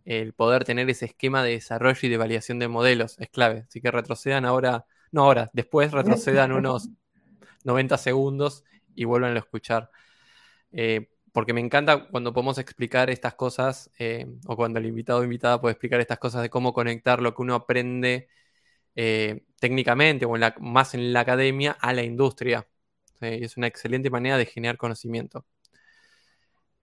el 0.04 0.34
poder 0.34 0.64
tener 0.64 0.88
ese 0.90 1.06
esquema 1.06 1.42
de 1.42 1.52
desarrollo 1.52 1.98
y 2.02 2.08
de 2.08 2.16
validación 2.16 2.58
de 2.58 2.68
modelos 2.68 3.18
es 3.18 3.30
clave. 3.30 3.64
Así 3.68 3.80
que 3.80 3.90
retrocedan 3.90 4.44
ahora, 4.44 4.86
no 5.12 5.24
ahora, 5.24 5.50
después 5.52 5.92
retrocedan 5.92 6.52
unos 6.52 6.90
90 7.64 7.96
segundos 7.96 8.64
y 8.94 9.04
vuelvan 9.04 9.36
a 9.36 9.38
escuchar. 9.38 9.90
Eh, 10.72 11.08
porque 11.34 11.52
me 11.52 11.60
encanta 11.60 12.06
cuando 12.06 12.32
podemos 12.32 12.58
explicar 12.58 13.10
estas 13.10 13.34
cosas, 13.34 13.90
eh, 13.98 14.24
o 14.46 14.54
cuando 14.54 14.78
el 14.78 14.86
invitado 14.86 15.18
o 15.18 15.24
invitada 15.24 15.60
puede 15.60 15.72
explicar 15.72 16.00
estas 16.00 16.20
cosas 16.20 16.42
de 16.42 16.48
cómo 16.48 16.72
conectar 16.72 17.20
lo 17.20 17.34
que 17.34 17.42
uno 17.42 17.56
aprende 17.56 18.28
eh, 18.94 19.42
técnicamente 19.58 20.26
o 20.26 20.34
más 20.60 20.94
en 20.94 21.12
la 21.12 21.20
academia 21.20 21.72
a 21.72 21.92
la 21.92 22.04
industria. 22.04 22.68
Es 23.20 23.56
una 23.56 23.66
excelente 23.66 24.10
manera 24.10 24.38
de 24.38 24.46
generar 24.46 24.76
conocimiento. 24.76 25.44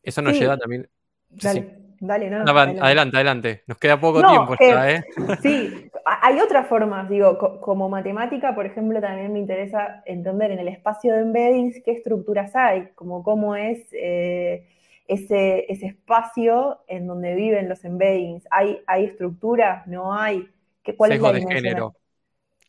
Eso 0.03 0.21
nos 0.21 0.37
lleva 0.37 0.57
también. 0.57 0.89
Dale, 1.29 1.90
no, 2.01 2.13
adelante. 2.13 3.15
adelante, 3.15 3.63
Nos 3.67 3.77
queda 3.77 3.99
poco 3.99 4.23
tiempo 4.27 4.55
ya, 4.59 4.89
¿eh? 4.89 5.03
Sí, 5.41 5.91
hay 6.05 6.39
otras 6.39 6.67
formas, 6.67 7.07
digo, 7.07 7.59
como 7.61 7.89
matemática, 7.89 8.55
por 8.55 8.65
ejemplo, 8.65 8.99
también 8.99 9.31
me 9.31 9.39
interesa 9.39 10.01
entender 10.05 10.51
en 10.51 10.59
el 10.59 10.67
espacio 10.67 11.13
de 11.13 11.21
embeddings 11.21 11.81
qué 11.85 11.91
estructuras 11.91 12.55
hay, 12.55 12.89
como 12.95 13.21
cómo 13.21 13.55
es 13.55 13.85
eh, 13.93 14.67
ese, 15.07 15.71
ese, 15.71 15.85
espacio 15.85 16.79
en 16.87 17.05
donde 17.05 17.35
viven 17.35 17.69
los 17.69 17.85
embeddings. 17.85 18.47
¿Hay, 18.49 18.81
hay 18.87 19.05
estructuras? 19.05 19.85
¿No 19.85 20.13
hay? 20.13 20.49
¿Qué, 20.81 20.95
¿Cuál 20.95 21.11
es 21.11 21.21
la 21.21 21.33
de 21.33 21.41
género. 21.45 21.93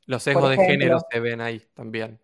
Los 0.05 0.25
sesgos 0.25 0.51
de 0.51 0.57
género 0.57 0.99
se 1.11 1.21
ven 1.21 1.41
ahí 1.41 1.63
también. 1.75 2.19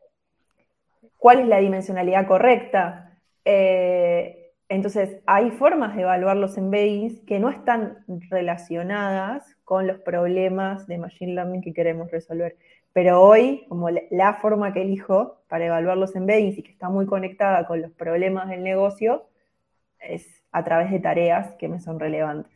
¿Cuál 1.16 1.40
es 1.40 1.46
la 1.48 1.59
dimensionalidad 1.59 2.26
correcta? 2.26 3.16
Eh, 3.44 4.38
entonces, 4.68 5.20
hay 5.26 5.50
formas 5.52 5.96
de 5.96 6.02
evaluar 6.02 6.36
los 6.36 6.58
embeddings 6.58 7.20
que 7.20 7.38
no 7.38 7.48
están 7.48 8.04
relacionadas 8.28 9.56
con 9.64 9.86
los 9.86 9.98
problemas 10.00 10.86
de 10.86 10.98
Machine 10.98 11.34
Learning 11.34 11.62
que 11.62 11.72
queremos 11.72 12.10
resolver. 12.10 12.56
Pero 12.92 13.22
hoy, 13.22 13.64
como 13.68 13.88
la 13.90 14.34
forma 14.34 14.74
que 14.74 14.82
elijo 14.82 15.40
para 15.48 15.66
evaluar 15.66 15.96
los 15.96 16.14
embeddings 16.14 16.58
y 16.58 16.62
que 16.62 16.72
está 16.72 16.90
muy 16.90 17.06
conectada 17.06 17.66
con 17.66 17.80
los 17.80 17.92
problemas 17.92 18.48
del 18.50 18.62
negocio, 18.62 19.26
es 20.00 20.44
a 20.52 20.64
través 20.64 20.90
de 20.90 21.00
tareas 21.00 21.54
que 21.54 21.68
me 21.68 21.80
son 21.80 21.98
relevantes. 21.98 22.52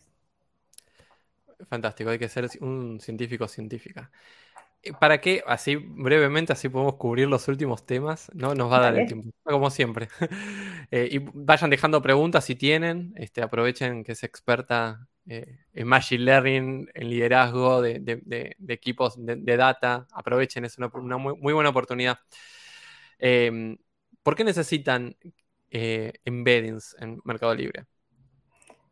Fantástico, 1.69 2.11
hay 2.11 2.19
que 2.19 2.29
ser 2.29 2.47
un 2.61 3.01
científico 3.01 3.49
científica. 3.49 4.11
¿Para 4.99 5.21
qué? 5.21 5.45
Así 5.47 5.77
brevemente, 5.77 6.53
así 6.53 6.69
podemos 6.69 6.97
cubrir 6.97 7.29
los 7.29 7.47
últimos 7.47 7.87
temas. 7.87 8.31
No 8.35 8.55
nos 8.55 8.71
va 8.71 8.79
a 8.79 8.81
dar 8.81 8.99
el 8.99 9.07
tiempo, 9.07 9.31
como 9.43 9.71
siempre. 9.71 10.09
Eh, 10.95 11.09
y 11.11 11.19
vayan 11.33 11.71
dejando 11.71 12.03
preguntas 12.03 12.45
si 12.45 12.55
tienen. 12.55 13.15
Este, 13.17 13.41
aprovechen 13.41 14.05
que 14.05 14.13
es 14.13 14.25
experta 14.25 15.09
eh, 15.27 15.61
en 15.73 15.87
Machine 15.87 16.23
Learning, 16.25 16.91
en 16.93 17.09
liderazgo 17.09 17.81
de, 17.81 18.57
equipos 18.69 19.15
de, 19.17 19.57
data. 19.57 20.07
Aprovechen, 20.13 20.67
es 20.67 20.77
una, 20.77 20.91
muy, 21.17 21.55
buena 21.55 21.71
oportunidad. 21.71 22.19
Em, 23.19 23.79
¿Por 24.23 24.37
qué 24.37 24.45
necesitan 24.45 25.17
eh, 25.71 26.13
embeddings 26.27 26.95
en 27.01 27.23
Mercado 27.25 27.55
Libre? 27.55 27.87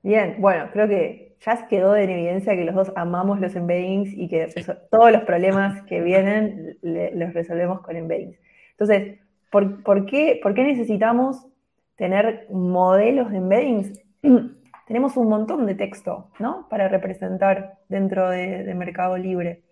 Bien, 0.03 0.36
bueno, 0.38 0.68
creo 0.72 0.88
que 0.88 1.30
ya 1.40 1.68
quedó 1.68 1.96
en 1.96 2.11
evidencia 2.11 2.55
que 2.55 2.64
los 2.64 2.74
dos 2.74 2.92
amamos 2.96 3.40
los 3.40 3.55
embeddings 3.57 4.12
y 4.12 4.28
que 4.28 4.48
todos 4.90 5.12
los 5.12 5.22
problemas 5.22 5.82
que 5.82 6.01
vienen 6.01 6.78
los 6.82 7.34
resolvemos 7.34 7.80
con 7.80 7.96
embeddings. 7.96 8.38
Entonces, 8.72 9.18
¿por, 9.51 10.07
qué, 10.07 10.38
¿por, 10.42 10.55
qué, 10.55 10.64
necesitamos 10.64 11.46
tener 11.96 12.46
modelos 12.51 13.30
de 13.30 13.38
embeddings? 13.38 14.01
Tenemos 14.86 15.16
un 15.16 15.28
montón 15.28 15.66
de 15.66 15.74
texto, 15.74 16.30
¿no? 16.38 16.66
Para 16.68 16.88
representar 16.88 17.78
dentro 17.88 18.28
de, 18.28 18.74
Mercado 18.74 19.16
Libre. 19.16 19.62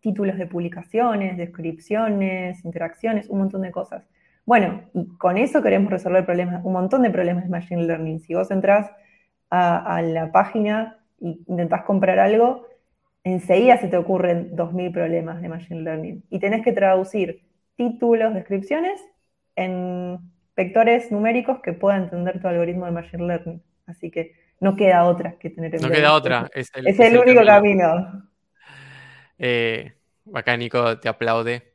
Títulos 0.00 0.38
de 0.38 0.46
publicaciones, 0.46 1.36
descripciones, 1.36 2.64
interacciones, 2.64 3.28
un 3.28 3.38
montón 3.38 3.62
de 3.62 3.72
cosas. 3.72 4.06
Bueno, 4.44 4.82
y 4.92 5.08
con 5.16 5.36
eso 5.36 5.62
queremos 5.62 5.90
resolver 5.90 6.24
problemas, 6.24 6.64
un 6.64 6.74
montón 6.74 7.02
de 7.02 7.10
problemas 7.10 7.44
de 7.44 7.50
Machine 7.50 7.84
Learning. 7.84 8.20
Si 8.20 8.34
vos 8.34 8.50
entras 8.50 8.90
a, 9.50 10.02
la 10.02 10.32
página 10.32 10.98
y 11.18 11.42
intentás 11.46 11.84
comprar 11.84 12.18
algo, 12.18 12.66
enseguida 13.24 13.78
se 13.78 13.88
te 13.88 13.96
ocurren 13.96 14.54
2.000 14.56 14.92
problemas 14.92 15.40
de 15.40 15.48
Machine 15.48 15.82
Learning. 15.82 16.24
Y 16.30 16.38
tenés 16.38 16.62
que 16.64 16.72
traducir 16.72 17.42
títulos, 17.76 18.34
descripciones 18.34 19.00
en 19.54 20.18
vectores 20.56 21.10
numéricos 21.12 21.60
que 21.60 21.72
pueda 21.72 21.96
entender 21.96 22.40
tu 22.40 22.48
algoritmo 22.48 22.86
de 22.86 22.92
Machine 22.92 23.26
Learning. 23.26 23.62
Así 23.86 24.10
que 24.10 24.34
no 24.60 24.76
queda 24.76 25.04
otra 25.04 25.38
que 25.38 25.50
tener 25.50 25.80
No 25.80 25.90
queda 25.90 26.14
otra. 26.14 26.48
Es 26.52 26.70
el, 26.74 27.18
único 27.18 27.44
camino. 27.44 28.30
Eh, 29.38 29.92
acá 30.34 30.56
Nico 30.56 30.98
te 30.98 31.08
aplaude. 31.08 31.74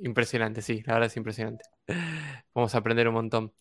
Impresionante, 0.00 0.60
sí, 0.60 0.82
la 0.86 0.94
verdad 0.94 1.06
es 1.06 1.16
impresionante. 1.16 1.64
Vamos 2.54 2.74
a 2.74 2.78
aprender 2.78 3.08
un 3.08 3.14
montón. 3.14 3.52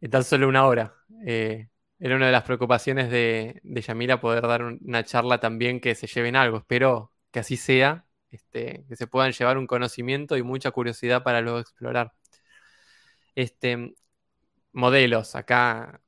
En 0.00 0.10
tan 0.10 0.24
solo 0.24 0.48
una 0.48 0.66
hora. 0.66 0.94
Eh, 1.24 1.68
era 2.00 2.16
una 2.16 2.26
de 2.26 2.32
las 2.32 2.44
preocupaciones 2.44 3.10
de, 3.10 3.60
Yamila 3.64 4.20
poder 4.20 4.42
dar 4.46 4.62
una 4.64 5.04
charla 5.04 5.38
también 5.40 5.80
que 5.80 5.94
se 5.94 6.06
lleven 6.06 6.36
algo. 6.36 6.58
Espero 6.58 7.12
que 7.30 7.40
así 7.40 7.56
sea, 7.56 8.06
este, 8.30 8.84
que 8.88 8.96
se 8.96 9.06
puedan 9.06 9.32
llevar 9.32 9.58
un 9.58 9.66
conocimiento 9.66 10.36
y 10.36 10.42
mucha 10.42 10.70
curiosidad 10.72 11.22
para 11.22 11.40
luego 11.42 11.60
explorar. 11.60 12.12
Este, 13.34 13.94
modelos, 14.72 15.36
acá 15.36 16.00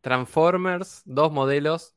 Transformers, 0.00 1.02
dos 1.04 1.32
modelos. 1.32 1.96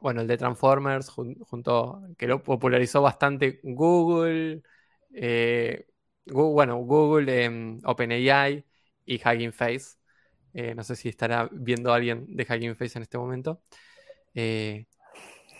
Bueno, 0.00 0.20
el 0.22 0.28
de 0.28 0.38
Transformers, 0.38 1.08
junto, 1.10 2.02
que 2.18 2.26
lo 2.26 2.42
popularizó 2.42 3.02
bastante 3.02 3.60
Google, 3.62 4.62
eh, 5.14 5.86
bueno, 6.26 6.76
Google, 6.78 7.44
em, 7.44 7.80
OpenAI 7.84 8.64
y 9.06 9.16
Hugging 9.16 9.52
Face. 9.52 9.96
Eh, 10.58 10.74
no 10.74 10.82
sé 10.84 10.96
si 10.96 11.10
estará 11.10 11.50
viendo 11.52 11.92
alguien 11.92 12.24
de 12.34 12.44
Hugging 12.44 12.76
Face 12.76 12.96
en 12.96 13.02
este 13.02 13.18
momento. 13.18 13.60
Eh, 14.34 14.86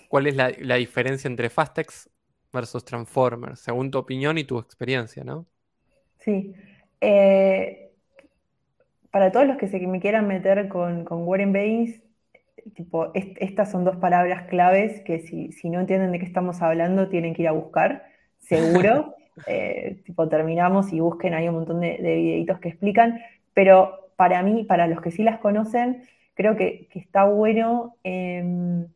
¿Cuál 0.09 0.27
es 0.27 0.37
la, 0.37 0.49
diferencia 0.77 1.29
entre 1.29 1.51
Fastex 1.51 2.09
versus 2.51 2.83
Transformers, 2.83 3.61
según 3.61 3.91
tu 3.91 3.99
opinión 3.99 4.39
y 4.39 4.45
tu 4.45 4.59
experiencia, 4.59 5.23
no? 5.23 5.45
Sí. 6.21 6.55
Eh, 7.03 7.91
para 9.11 9.31
todos 9.31 9.47
los 9.47 9.59
que 9.59 9.69
se 9.69 9.79
me 9.87 10.01
quieran 10.01 10.27
meter 10.27 10.67
con, 10.69 11.07
Warren 11.11 11.53
Baines, 11.53 12.01
tipo, 12.75 13.13
estas 13.15 13.71
son 13.71 13.85
dos 13.85 13.97
palabras 13.97 14.49
claves 14.49 15.03
que 15.03 15.19
si, 15.19 15.69
no 15.69 15.81
entienden 15.81 16.11
de 16.13 16.21
qué 16.21 16.25
estamos 16.25 16.63
hablando, 16.63 17.11
tienen 17.11 17.35
que 17.35 17.43
ir 17.43 17.49
a 17.49 17.53
buscar, 17.53 18.07
seguro. 18.39 19.15
tipo, 20.07 20.27
terminamos 20.31 20.91
y 20.95 21.01
busquen, 21.01 21.35
hay 21.35 21.49
un 21.49 21.57
montón 21.57 21.81
de, 21.81 21.99
de 21.99 22.15
videitos 22.15 22.61
que 22.61 22.71
explican, 22.71 23.21
pero 23.53 24.06
para 24.17 24.43
mí, 24.43 24.65
para 24.65 24.87
los 24.87 25.01
que 25.01 25.11
sí 25.11 25.23
las 25.23 25.39
conocen, 25.39 26.03
creo 26.35 26.57
que, 26.57 26.89
está 26.95 27.25
bueno 27.25 27.97
em, 28.05 28.87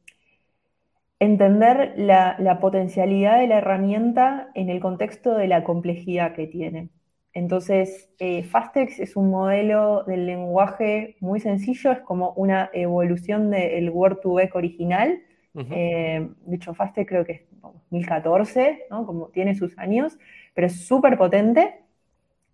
entender 1.18 1.94
la, 1.96 2.58
potencialidad 2.60 3.38
de 3.38 3.46
la 3.46 3.58
herramienta 3.58 4.50
en 4.54 4.70
el 4.70 4.80
contexto 4.80 5.34
de 5.34 5.48
la 5.48 5.64
complejidad 5.64 6.34
que 6.34 6.46
tiene. 6.46 6.88
Entonces, 7.32 8.10
eh, 8.18 8.42
Fastex 8.42 8.98
es 8.98 9.16
un 9.16 9.30
modelo 9.30 10.02
del 10.04 10.26
lenguaje 10.26 11.16
muy 11.20 11.40
sencillo, 11.40 11.92
es 11.92 12.00
como 12.00 12.32
una 12.32 12.70
evolución 12.72 13.50
del 13.50 13.92
Word2Vec 13.92 14.54
original. 14.54 15.20
Em, 15.54 16.34
de 16.46 16.56
hecho, 16.56 16.74
Fastex 16.74 17.08
creo 17.08 17.24
que 17.24 17.32
es 17.32 17.42
2014, 17.60 18.86
¿no? 18.90 19.06
como 19.06 19.28
tiene 19.28 19.54
sus 19.54 19.76
años, 19.78 20.18
pero 20.54 20.66
es 20.66 20.86
súper 20.86 21.18
potente 21.18 21.80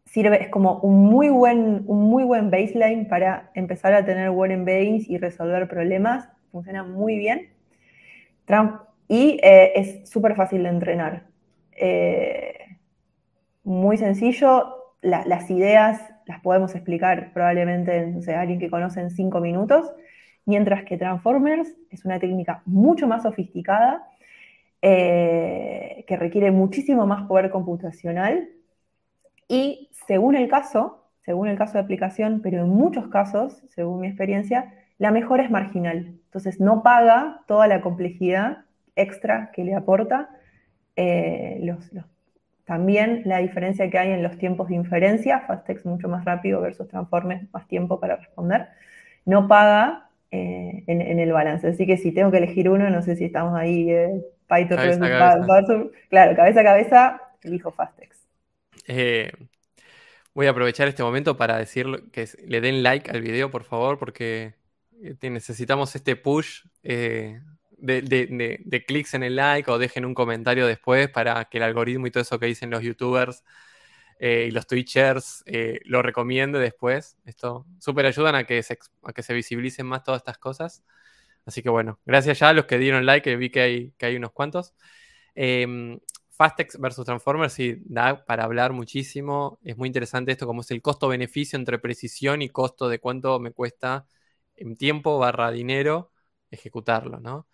sirve, 0.06 0.42
es 0.42 0.48
como 0.48 0.78
un 0.78 1.04
muy 1.04 1.28
buen, 1.28 1.84
un 1.86 2.08
muy 2.08 2.24
buen 2.24 2.50
baseline 2.50 3.06
para 3.06 3.50
empezar 3.54 3.92
a 3.94 4.04
tener 4.04 4.30
buen 4.30 4.50
embeddings 4.50 5.08
y 5.08 5.18
resolver 5.18 5.68
problemas. 5.68 6.28
Funciona 6.50 6.82
muy 6.82 7.18
bien. 7.18 7.50
y 9.08 9.38
eh, 9.42 9.72
es 9.76 10.08
súper 10.08 10.34
fácil 10.34 10.62
de 10.62 10.68
entrenar. 10.70 11.26
Eh, 11.72 12.78
muy 13.64 13.98
sencillo. 13.98 14.94
las 15.02 15.50
ideas 15.50 16.00
las 16.26 16.40
podemos 16.40 16.74
explicar 16.74 17.32
probablemente 17.32 18.06
no 18.06 18.20
sé, 18.20 18.34
alguien 18.34 18.58
que 18.58 18.70
conoce 18.70 19.00
en 19.00 19.10
cinco 19.10 19.40
minutos. 19.40 19.92
Mientras 20.44 20.84
que 20.84 20.96
Transformers 20.96 21.74
es 21.90 22.04
una 22.04 22.18
técnica 22.18 22.62
mucho 22.66 23.06
más 23.06 23.22
sofisticada, 23.24 24.08
eh, 24.82 26.04
que 26.06 26.16
requiere 26.16 26.50
muchísimo 26.50 27.06
más 27.06 27.26
poder 27.26 27.50
computacional 27.50 28.48
y 29.48 29.90
según 30.06 30.36
el 30.36 30.48
caso, 30.48 31.04
según 31.24 31.48
el 31.48 31.58
caso 31.58 31.74
de 31.74 31.80
aplicación, 31.80 32.40
pero 32.42 32.62
en 32.62 32.68
muchos 32.68 33.08
casos, 33.08 33.62
según 33.68 34.00
mi 34.00 34.08
experiencia, 34.08 34.72
la 34.98 35.10
mejora 35.10 35.42
es 35.42 35.50
marginal. 35.50 36.14
Entonces 36.24 36.60
no 36.60 36.82
paga 36.82 37.40
toda 37.46 37.66
la 37.66 37.80
complejidad 37.80 38.58
extra 38.94 39.50
que 39.52 39.64
le 39.64 39.74
aporta. 39.74 40.30
Eh, 40.96 41.60
también 42.64 43.22
la 43.24 43.38
diferencia 43.38 43.88
que 43.90 43.98
hay 43.98 44.10
en 44.10 44.22
los 44.22 44.38
tiempos 44.38 44.68
de 44.68 44.74
inferencia, 44.74 45.40
Fastex 45.40 45.84
mucho 45.86 46.08
más 46.08 46.24
rápido 46.24 46.60
versus 46.60 46.88
Transformers, 46.88 47.46
más 47.52 47.68
tiempo 47.68 48.00
para 48.00 48.16
responder, 48.16 48.68
no 49.24 49.46
paga 49.46 50.08
eh, 50.30 50.82
en, 50.86 51.20
el 51.20 51.32
balance. 51.32 51.68
Así 51.68 51.86
que 51.86 51.96
si 51.96 52.12
tengo 52.12 52.30
que 52.30 52.38
elegir 52.38 52.68
uno, 52.68 52.90
no 52.90 53.02
sé 53.02 53.14
si 53.16 53.26
estamos 53.26 53.56
ahí, 53.56 53.90
eh, 53.90 54.20
Python, 54.48 54.78
claro, 56.08 56.36
cabeza 56.36 56.60
a 56.60 56.64
cabeza, 56.64 57.20
elijo 57.42 57.70
Fastex. 57.70 58.15
Eh, 58.86 59.32
voy 60.34 60.46
a 60.46 60.50
aprovechar 60.50 60.88
este 60.88 61.02
momento 61.02 61.36
para 61.36 61.58
decir 61.58 61.86
que 62.12 62.28
le 62.46 62.60
den 62.60 62.82
like 62.82 63.10
al 63.10 63.20
video, 63.20 63.50
por 63.50 63.64
favor, 63.64 63.98
porque 63.98 64.54
eh, 65.02 65.30
necesitamos 65.30 65.94
este 65.96 66.16
push 66.16 66.62
eh, 66.82 67.40
de, 67.78 68.84
clics 68.86 69.14
en 69.14 69.22
el 69.22 69.36
like 69.36 69.70
o 69.70 69.78
dejen 69.78 70.04
un 70.04 70.14
comentario 70.14 70.66
después 70.66 71.10
para 71.10 71.44
que 71.46 71.58
el 71.58 71.64
algoritmo 71.64 72.06
y 72.06 72.10
todo 72.10 72.22
eso 72.22 72.38
que 72.38 72.46
dicen 72.46 72.70
los 72.70 72.82
youtubers 72.82 73.44
y 74.18 74.50
los 74.50 74.66
twitchers 74.66 75.44
lo 75.84 76.00
recomiende 76.00 76.58
después. 76.58 77.18
Esto 77.26 77.66
súper 77.78 78.06
ayudan 78.06 78.34
a 78.34 78.44
que, 78.44 78.62
se, 78.62 78.78
que 78.78 79.34
visibilicen 79.34 79.86
más 79.86 80.04
todas 80.04 80.20
estas 80.20 80.38
cosas. 80.38 80.82
Así 81.46 81.62
que 81.62 81.70
bueno, 81.70 82.00
gracias 82.04 82.40
ya 82.40 82.48
a 82.50 82.52
los 82.52 82.66
que 82.66 82.78
dieron 82.78 83.06
like, 83.06 83.36
vi 83.36 83.50
que 83.50 83.60
hay, 83.60 83.90
que 83.92 84.16
unos 84.16 84.32
cuantos. 84.32 84.74
Em, 85.34 86.00
Fastex 86.36 86.78
versus 86.78 87.06
Transformers 87.06 87.54
sí 87.54 87.78
da 87.86 88.24
para 88.26 88.44
hablar 88.44 88.72
muchísimo. 88.72 89.58
Es 89.64 89.76
muy 89.78 89.88
interesante 89.88 90.32
esto, 90.32 90.46
como 90.46 90.60
es 90.60 90.70
el 90.70 90.82
costo-beneficio 90.82 91.58
entre 91.58 91.78
precisión 91.78 92.42
y 92.42 92.50
costo 92.50 92.88
de 92.88 92.98
cuánto 92.98 93.40
me 93.40 93.52
cuesta 93.52 94.06
en 94.56 94.76
tiempo 94.76 95.18
barra 95.18 95.50
dinero 95.50 96.12
ejecutarlo. 96.50 97.46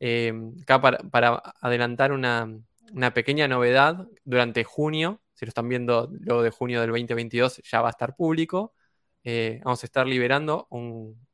Eh, 0.00 0.32
acá 0.62 0.80
para, 0.80 1.42
adelantar 1.60 2.12
una, 2.12 2.48
una 2.92 3.14
pequeña 3.14 3.48
novedad 3.48 4.08
durante 4.24 4.64
junio. 4.64 5.20
Si 5.34 5.44
lo 5.44 5.50
están 5.50 5.68
viendo 5.68 6.08
luego 6.10 6.42
de 6.42 6.50
junio 6.50 6.80
del 6.80 6.90
2022, 6.90 7.62
ya 7.70 7.82
va 7.82 7.88
a 7.88 7.90
estar 7.90 8.16
público. 8.16 8.74
Eh, 9.24 9.60
vamos 9.64 9.82
a 9.82 9.86
estar 9.86 10.06
liberando 10.06 10.66
un. 10.70 11.26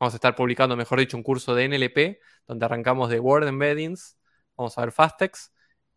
Vamos 0.00 0.14
a 0.14 0.16
estar 0.16 0.34
publicando, 0.34 0.76
mejor 0.76 0.98
dicho, 0.98 1.16
un 1.16 1.22
curso 1.22 1.54
de 1.54 1.68
NLP, 1.68 2.20
donde 2.48 2.64
arrancamos 2.66 3.08
de 3.10 3.20
Word 3.20 3.46
Embeddings, 3.46 4.18
vamos 4.56 4.76
a 4.76 4.80
ver 4.82 4.92
Fastex 4.92 5.53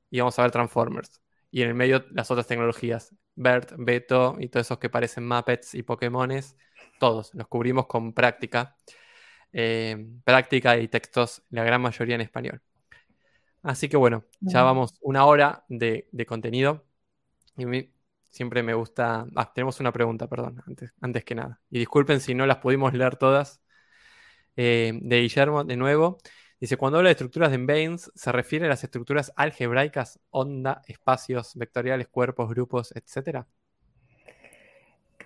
y 0.09 0.19
vamos 0.19 0.37
a 0.39 0.41
ver 0.43 0.51
Transformers. 0.51 1.21
Y 1.51 1.61
en 1.61 1.69
el 1.69 1.75
medio 1.75 2.05
las 2.11 2.29
otras 2.29 2.47
tecnologías, 2.47 3.15
BERT, 3.35 3.73
Beto 3.77 4.35
y 4.39 4.49
todos 4.49 4.67
esos 4.67 4.79
que 4.79 4.89
parecen 4.89 5.27
Muppets 5.27 5.75
y 5.75 5.83
Pokémones, 5.83 6.57
todos 6.99 7.33
los 7.33 7.47
cubrimos 7.47 7.87
con 7.87 8.13
práctica. 8.13 8.75
Eh, 9.53 10.05
práctica 10.23 10.77
y 10.77 10.87
textos, 10.87 11.43
la 11.49 11.63
gran 11.63 11.81
mayoría 11.81 12.15
en 12.15 12.21
español. 12.21 12.61
Así 13.63 13.89
que 13.89 13.97
bueno, 13.97 14.23
ya 14.39 14.63
vamos 14.63 14.97
una 15.01 15.25
hora 15.25 15.65
de, 15.67 16.07
contenido. 16.27 16.85
Y 17.57 17.89
siempre 18.29 18.63
me 18.63 18.73
gusta. 18.73 19.25
Ah, 19.35 19.51
tenemos 19.53 19.79
una 19.79 19.91
pregunta, 19.91 20.27
perdón, 20.27 20.63
antes, 20.67 20.93
antes 21.01 21.23
que 21.25 21.35
nada. 21.35 21.59
Y 21.69 21.79
disculpen 21.79 22.19
si 22.21 22.33
no 22.35 22.45
las 22.45 22.57
pudimos 22.57 22.93
leer 22.93 23.17
todas. 23.17 23.61
Eh, 24.55 24.97
de 25.01 25.21
Guillermo, 25.21 25.63
de 25.63 25.77
nuevo. 25.77 26.17
Dice: 26.59 26.77
Cuando 26.77 26.97
habla 26.97 27.09
de 27.09 27.13
estructuras 27.13 27.49
de 27.49 27.55
embeddings, 27.55 28.11
¿se 28.15 28.31
refiere 28.31 28.65
a 28.65 28.69
las 28.69 28.83
estructuras 28.83 29.31
algebraicas, 29.35 30.19
onda, 30.31 30.81
espacios, 30.87 31.55
vectoriales, 31.55 32.07
cuerpos, 32.07 32.49
grupos, 32.49 32.93
etcétera? 32.95 33.47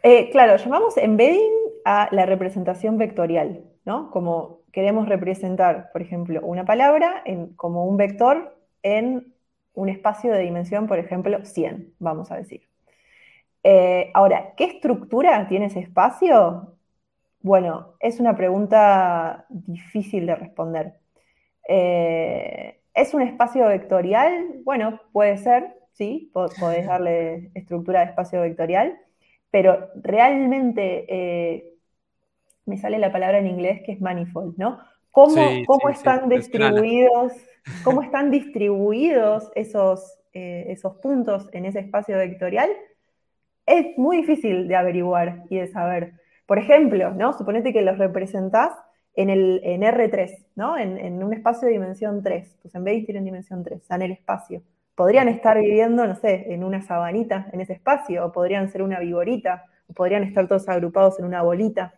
Eh, 0.03 0.29
claro, 0.31 0.57
llamamos 0.57 0.97
embedding 0.97 1.53
a 1.85 2.09
la 2.11 2.25
representación 2.25 2.97
vectorial, 2.97 3.63
¿no? 3.85 4.09
Como 4.11 4.61
queremos 4.71 5.07
representar, 5.07 5.91
por 5.91 6.01
ejemplo, 6.01 6.41
una 6.41 6.65
palabra 6.65 7.23
como 7.55 7.85
un 7.85 7.97
vector 7.97 8.57
en 8.83 9.33
un 9.73 9.89
espacio 9.89 10.31
de 10.31 10.39
dimensión, 10.39 10.87
por 10.87 10.99
ejemplo, 10.99 11.45
100, 11.45 11.93
vamos 11.99 12.31
a 12.31 12.37
decir. 12.37 12.67
Eh, 13.63 14.11
ahora, 14.13 14.53
¿qué 14.57 14.65
estructura 14.65 15.47
tiene 15.47 15.67
ese 15.67 15.79
espacio? 15.79 16.77
Bueno, 17.41 17.93
es 17.99 18.19
una 18.19 18.35
pregunta 18.35 19.45
difícil 19.49 20.25
de 20.25 20.35
responder. 20.35 21.00
Eh, 21.67 22.81
¿Es 22.93 23.13
un 23.13 23.21
espacio 23.21 23.67
vectorial? 23.67 24.61
Bueno, 24.63 24.99
puede 25.13 25.37
ser, 25.37 25.73
sí, 25.93 26.31
podés 26.33 26.85
darle 26.85 27.51
estructura 27.53 28.01
de 28.01 28.07
espacio 28.07 28.41
vectorial, 28.41 28.97
pero 29.49 29.89
realmente 29.95 31.05
eh, 31.07 31.71
me 32.65 32.77
sale 32.77 32.99
la 32.99 33.11
palabra 33.11 33.39
en 33.39 33.47
inglés 33.47 33.81
que 33.85 33.93
es 33.93 34.01
manifold, 34.01 34.57
¿no? 34.57 34.79
¿Cómo, 35.11 35.41
cómo 35.67 35.89
están 35.89 36.29
distribuidos, 36.29 37.33
cómo 37.83 38.01
están 38.01 38.31
distribuidos 38.31 39.51
esos, 39.55 40.19
eh, 40.33 40.65
esos 40.69 40.95
puntos 40.97 41.49
en 41.51 41.65
ese 41.65 41.79
espacio 41.79 42.17
vectorial? 42.17 42.69
Es 43.65 43.97
muy 43.97 44.17
difícil 44.17 44.67
de 44.67 44.75
averiguar 44.75 45.43
y 45.49 45.57
de 45.57 45.67
saber. 45.67 46.13
Por 46.45 46.59
ejemplo, 46.59 47.11
¿no? 47.11 47.33
Suponete 47.33 47.73
que 47.73 47.81
los 47.81 47.97
representás 47.97 48.71
en, 49.15 49.29
el, 49.29 49.61
en 49.63 49.81
R3, 49.81 50.45
¿no? 50.55 50.77
En, 50.77 51.23
un 51.23 51.33
espacio 51.33 51.67
de 51.67 51.73
dimensión 51.73 52.23
3. 52.23 52.59
Tus 52.61 52.75
embeddings 52.75 53.05
tienen 53.05 53.25
dimensión 53.25 53.63
3, 53.63 53.81
están 53.81 54.01
en 54.01 54.11
el 54.11 54.17
espacio. 54.17 54.61
Podrían 54.95 55.27
estar 55.27 55.59
viviendo, 55.59 56.05
no 56.05 56.15
sé, 56.15 56.53
en 56.53 56.63
una 56.63 56.81
sabanita 56.81 57.49
en 57.53 57.61
ese 57.61 57.73
espacio, 57.73 58.25
o 58.25 58.31
podrían 58.31 58.69
ser 58.69 58.83
una 58.83 58.99
vigorita, 58.99 59.65
o 59.87 59.93
podrían 59.93 60.23
estar 60.23 60.47
todos 60.47 60.67
agrupados 60.69 61.19
en 61.19 61.25
una 61.25 61.41
bolita. 61.41 61.93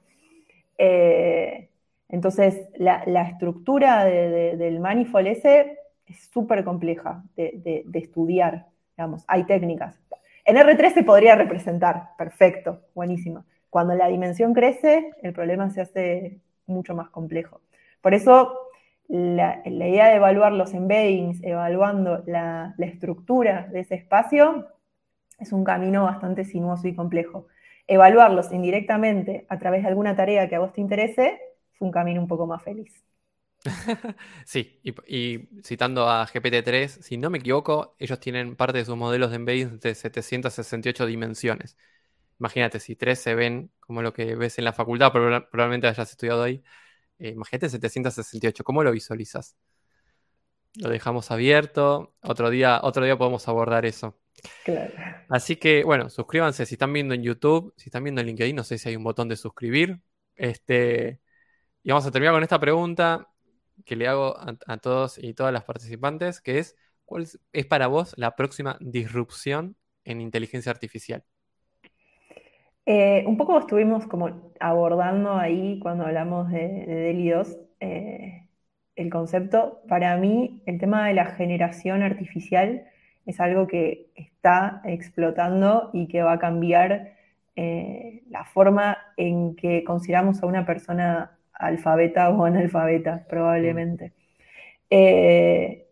Eh, 0.77 1.69
entonces, 2.09 2.67
la, 2.75 3.03
estructura 3.29 4.05
del 4.05 4.79
manifold 4.79 5.27
ese 5.27 5.77
es 6.05 6.29
súper 6.31 6.63
compleja 6.63 7.23
de, 7.35 7.85
estudiar, 7.93 8.67
digamos, 8.95 9.23
hay 9.27 9.45
técnicas. 9.45 9.99
En 10.45 10.57
R3 10.57 10.93
se 10.93 11.03
podría 11.03 11.35
representar, 11.35 12.09
perfecto, 12.17 12.81
buenísimo. 12.93 13.45
Cuando 13.69 13.95
la 13.95 14.07
dimensión 14.07 14.53
crece, 14.53 15.11
el 15.23 15.33
problema 15.33 15.69
se 15.69 15.81
hace 15.81 16.39
mucho 16.65 16.95
más 16.95 17.09
complejo. 17.09 17.61
Por 18.01 18.13
eso, 18.13 18.57
la, 19.07 19.61
idea 19.65 20.07
de 20.07 20.15
evaluar 20.15 20.53
los 20.53 20.73
embeddings, 20.73 21.43
evaluando 21.43 22.23
la, 22.25 22.75
estructura 22.79 23.67
de 23.71 23.81
ese 23.81 23.95
espacio, 23.95 24.67
es 25.39 25.51
un 25.51 25.63
camino 25.63 26.03
bastante 26.03 26.45
sinuoso 26.45 26.87
y 26.87 26.95
complejo 26.95 27.47
evaluarlos 27.87 28.51
indirectamente 28.51 29.45
a 29.49 29.59
través 29.59 29.81
de 29.83 29.89
alguna 29.89 30.15
tarea 30.15 30.47
que 30.47 30.55
a 30.55 30.59
vos 30.59 30.73
te 30.73 30.81
interese, 30.81 31.39
es 31.73 31.81
un 31.81 31.91
camino 31.91 32.21
un 32.21 32.27
poco 32.27 32.47
más 32.47 32.63
feliz. 32.63 33.03
sí, 34.45 34.79
y, 34.83 35.47
citando 35.63 36.09
a 36.09 36.25
GPT-3, 36.27 36.87
si 36.87 37.17
no 37.17 37.29
me 37.29 37.39
equivoco, 37.39 37.95
ellos 37.99 38.19
tienen 38.19 38.55
parte 38.55 38.79
de 38.79 38.85
sus 38.85 38.97
modelos 38.97 39.29
de 39.31 39.37
embeddings 39.37 39.79
de 39.79 39.95
768 39.95 41.05
dimensiones. 41.05 41.77
Imagínate, 42.43 42.81
si 42.81 42.97
3 42.97 43.17
se 43.17 43.35
ven 43.35 43.71
como 43.79 44.01
lo 44.01 44.11
que 44.11 44.35
ves 44.35 44.57
en 44.59 44.65
la 44.65 44.73
facultad, 44.73 45.13
probablemente 45.13 45.87
hayas 45.87 46.11
estudiado 46.11 46.43
ahí. 46.43 46.61
Eh, 47.17 47.29
imagínate 47.29 47.69
768, 47.69 48.65
¿cómo 48.65 48.83
lo 48.83 48.91
visualizas? 48.91 49.55
Lo 50.75 50.89
dejamos 50.89 51.31
abierto. 51.31 52.13
Otro 52.21 52.49
día, 52.49 52.81
otro 52.83 53.05
día 53.05 53.17
podemos 53.17 53.47
abordar 53.47 53.85
eso. 53.85 54.19
Así 55.29 55.55
que, 55.55 55.85
bueno, 55.85 56.09
suscríbanse 56.09 56.65
si 56.65 56.75
están 56.75 56.91
viendo 56.91 57.13
en 57.13 57.23
YouTube, 57.23 57.73
si 57.77 57.85
están 57.85 58.03
viendo 58.03 58.19
en 58.19 58.27
LinkedIn, 58.27 58.57
no 58.57 58.65
sé 58.65 58.77
si 58.77 58.89
hay 58.89 58.97
un 58.97 59.05
botón 59.05 59.29
de 59.29 59.37
suscribir. 59.37 60.01
Este, 60.35 61.21
y 61.81 61.91
vamos 61.91 62.05
a 62.05 62.11
terminar 62.11 62.33
con 62.33 62.43
esta 62.43 62.59
pregunta 62.59 63.29
que 63.85 63.95
le 63.95 64.09
hago 64.09 64.35
a, 64.37 64.77
todos 64.79 65.17
y 65.17 65.33
todas 65.33 65.53
las 65.53 65.63
participantes, 65.63 66.41
que 66.41 66.59
es, 66.59 66.75
¿cuál 67.05 67.25
es, 67.53 67.65
para 67.67 67.87
vos 67.87 68.15
la 68.17 68.35
próxima 68.35 68.77
disrupción 68.81 69.77
en 70.03 70.19
inteligencia 70.19 70.73
artificial? 70.73 71.23
Eh, 72.85 73.23
un 73.27 73.37
poco 73.37 73.57
estuvimos 73.59 74.05
como 74.07 74.51
abordando 74.59 75.37
ahí 75.37 75.79
cuando 75.79 76.05
hablamos 76.05 76.51
de, 76.51 76.85
de 76.85 76.95
Delios 76.95 77.57
eh, 77.79 78.47
el 78.95 79.09
concepto. 79.09 79.81
Para 79.87 80.17
mí, 80.17 80.61
el 80.65 80.79
tema 80.79 81.07
de 81.07 81.13
la 81.13 81.25
generación 81.25 82.03
artificial 82.03 82.85
es 83.25 83.39
algo 83.39 83.67
que 83.67 84.11
está 84.15 84.81
explotando 84.85 85.89
y 85.93 86.07
que 86.07 86.23
va 86.23 86.33
a 86.33 86.39
cambiar 86.39 87.13
eh, 87.55 88.23
la 88.29 88.45
forma 88.45 88.97
en 89.17 89.55
que 89.55 89.83
consideramos 89.83 90.41
a 90.41 90.47
una 90.47 90.65
persona 90.65 91.37
alfabeta 91.53 92.29
o 92.29 92.45
analfabeta, 92.45 93.25
probablemente. 93.29 94.13
Eh, 94.89 95.87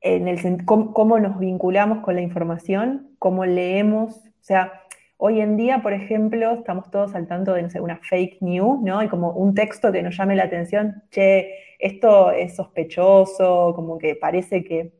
en 0.00 0.28
el 0.28 0.64
cómo, 0.64 1.18
nos 1.18 1.38
vinculamos 1.38 2.00
con 2.00 2.16
la 2.16 2.22
información, 2.22 3.14
cómo 3.18 3.44
leemos, 3.46 4.16
o 4.16 4.44
sea, 4.44 4.81
hoy 5.24 5.40
en 5.40 5.56
día, 5.56 5.82
por 5.82 5.92
ejemplo, 5.92 6.52
estamos 6.54 6.90
todos 6.90 7.14
al 7.14 7.26
tanto 7.28 7.54
de, 7.54 7.80
una 7.80 7.98
fake 7.98 8.38
news, 8.42 8.80
¿no? 8.82 8.98
Hay 8.98 9.08
como 9.08 9.30
un 9.32 9.54
texto 9.54 9.92
que 9.92 10.02
nos 10.02 10.16
llame 10.16 10.36
la 10.36 10.44
atención, 10.44 11.04
che, 11.10 11.54
esto 11.78 12.32
es 12.32 12.56
sospechoso, 12.56 13.72
como 13.74 13.98
que 13.98 14.16
parece 14.16 14.64
que 14.64 14.92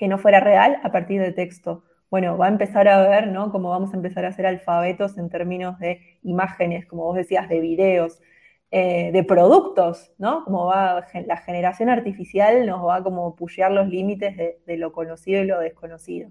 que 0.00 0.08
no 0.08 0.18
fuera 0.18 0.40
real 0.40 0.80
a 0.82 0.92
partir 0.92 1.20
de 1.20 1.32
texto. 1.32 1.84
Bueno, 2.10 2.38
va 2.38 2.46
a 2.46 2.48
empezar 2.48 2.88
a 2.88 3.06
ver, 3.08 3.28
¿no? 3.28 3.52
Cómo 3.52 3.70
vamos 3.70 3.92
a 3.92 3.96
empezar 3.96 4.24
a 4.24 4.28
hacer 4.28 4.46
alfabetos 4.46 5.18
en 5.18 5.28
términos 5.30 5.78
de 5.78 6.18
imágenes, 6.22 6.86
como 6.86 7.04
vos 7.04 7.16
decías, 7.16 7.48
de 7.50 7.60
videos, 7.60 8.20
eh, 8.70 9.10
de 9.12 9.24
productos, 9.24 10.12
¿no? 10.18 10.44
Como 10.44 10.66
va 10.66 11.06
la 11.26 11.36
generación 11.36 11.90
artificial 11.90 12.66
nos 12.66 12.86
va 12.86 12.96
a 12.96 13.02
como 13.02 13.36
pushear 13.36 13.72
los 13.72 13.88
límites 13.88 14.36
de, 14.36 14.76
lo 14.78 14.92
conocido 14.92 15.42
y 15.42 15.46
lo 15.46 15.60
desconocido. 15.60 16.30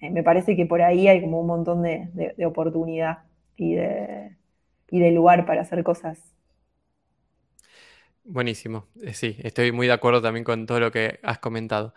Eh, 0.00 0.10
me 0.10 0.22
parece 0.22 0.56
que 0.56 0.66
por 0.66 0.82
ahí 0.82 1.08
hay 1.08 1.20
como 1.20 1.40
un 1.40 1.46
montón 1.46 1.82
de, 1.82 2.34
oportunidad 2.46 3.20
y 3.56 3.74
de, 3.74 4.36
y 4.90 5.00
de 5.00 5.10
lugar 5.12 5.46
para 5.46 5.62
hacer 5.62 5.82
cosas 5.82 6.34
Buenísimo. 8.24 8.86
Eh, 9.02 9.14
sí, 9.14 9.36
estoy 9.42 9.72
muy 9.72 9.86
de 9.86 9.94
acuerdo 9.94 10.20
también 10.20 10.44
con 10.44 10.66
todo 10.66 10.80
lo 10.80 10.92
que 10.92 11.18
has 11.22 11.38
comentado. 11.38 11.94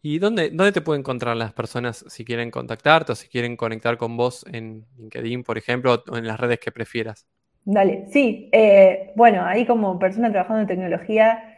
¿Y 0.00 0.18
dónde, 0.18 0.48
dónde 0.50 0.72
te 0.72 0.80
pueden 0.80 1.00
encontrar 1.00 1.36
las 1.36 1.52
personas 1.52 2.04
si 2.08 2.24
quieren 2.24 2.50
contactarte 2.50 3.12
o 3.12 3.14
si 3.14 3.28
quieren 3.28 3.56
conectar 3.56 3.98
con 3.98 4.16
vos 4.16 4.46
en 4.50 4.86
LinkedIn, 4.96 5.42
por 5.44 5.58
ejemplo, 5.58 6.02
o 6.08 6.16
en 6.16 6.26
las 6.26 6.40
redes 6.40 6.58
que 6.58 6.72
prefieras? 6.72 7.26
Dale, 7.64 8.06
sí. 8.10 8.48
Eh, 8.52 9.12
bueno, 9.14 9.44
ahí 9.44 9.66
como 9.66 9.98
persona 9.98 10.30
trabajando 10.30 10.62
en 10.62 10.68
tecnología, 10.68 11.53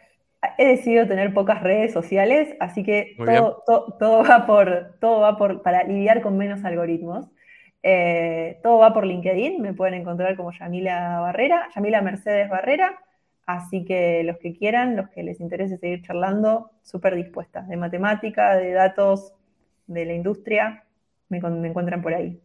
he 0.59 0.67
decidido 0.67 1.07
tener 1.07 1.33
pocas 1.35 1.63
redes 1.63 1.93
sociales, 1.93 2.57
así 2.61 2.83
que 2.83 3.17
todo, 3.99 4.23
va 4.23 4.47
por, 4.47 4.97
todo 5.01 5.21
va 5.21 5.37
por, 5.37 5.63
para 5.63 5.85
lidiar 5.85 6.23
con 6.23 6.37
menos 6.37 6.65
algoritmos. 6.65 7.29
Eh, 7.83 8.59
todo 8.63 8.79
va 8.79 8.93
por 8.93 9.07
LinkedIn, 9.07 9.63
me 9.63 9.73
pueden 9.73 9.95
encontrar 9.95 10.37
como 10.37 10.51
Yamila 10.53 11.21
Barrera, 11.21 11.69
Yamila 11.75 12.03
Mercedes 12.03 12.51
Barrera. 12.51 12.99
Así 13.47 13.85
que 13.85 14.25
los 14.25 14.39
que 14.39 14.57
quieran, 14.57 14.97
los 14.97 15.09
que 15.11 15.23
les 15.23 15.41
interese 15.41 15.79
seguir 15.79 16.03
charlando, 16.03 16.73
súper 16.83 17.15
dispuestas. 17.15 17.69
De 17.69 17.77
matemática, 17.77 18.57
de 18.57 18.73
datos, 18.73 19.35
de 19.87 20.05
la 20.05 20.15
industria, 20.15 20.85
me, 21.29 21.39
encuentran 21.39 22.03
por 22.03 22.13
ahí. 22.13 22.41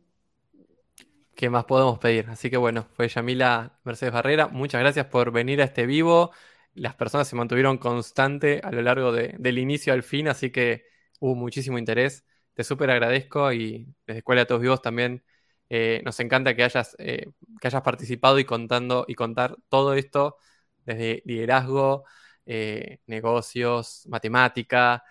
¿Qué 1.35 1.49
más 1.49 1.65
podemos 1.65 1.97
pedir? 1.97 2.27
Así 2.29 2.51
que 2.51 2.57
bueno, 2.57 2.85
fue 2.93 3.07
Yamila 3.07 3.79
Mercedes 3.83 4.13
Barrera. 4.13 4.47
Muchas 4.47 4.81
gracias 4.81 5.07
por 5.07 5.31
venir 5.31 5.59
a 5.61 5.65
este 5.65 5.87
vivo. 5.87 6.31
Las 6.73 6.95
personas 6.95 7.27
se 7.27 7.35
mantuvieron 7.35 7.77
constante 7.77 8.61
a 8.63 8.71
lo 8.71 8.81
largo 8.81 9.11
del 9.11 9.57
inicio 9.57 9.93
al 9.93 10.03
fin, 10.03 10.27
así 10.27 10.51
que 10.51 10.85
hubo 11.19 11.35
muchísimo 11.35 11.77
interés. 11.77 12.25
Te 12.53 12.63
súper 12.63 12.91
agradezco 12.91 13.51
y 13.53 13.87
desde 14.07 14.19
Escuela 14.19 14.41
de 14.41 14.45
Todos 14.45 14.61
Vivos 14.61 14.81
también 14.81 15.23
eh, 15.69 16.01
nos 16.05 16.19
encanta 16.19 16.55
que 16.55 16.63
hayas, 16.63 16.95
eh, 16.99 17.27
que 17.61 17.67
hayas 17.67 17.81
participado 17.81 18.39
y 18.39 18.45
contando 18.45 19.05
y 19.07 19.15
contar 19.15 19.55
todo 19.69 19.93
esto 19.93 20.37
desde 20.85 21.21
liderazgo, 21.25 22.05
eh, 22.45 22.99
negocios, 23.07 24.05
matemática 24.09 25.03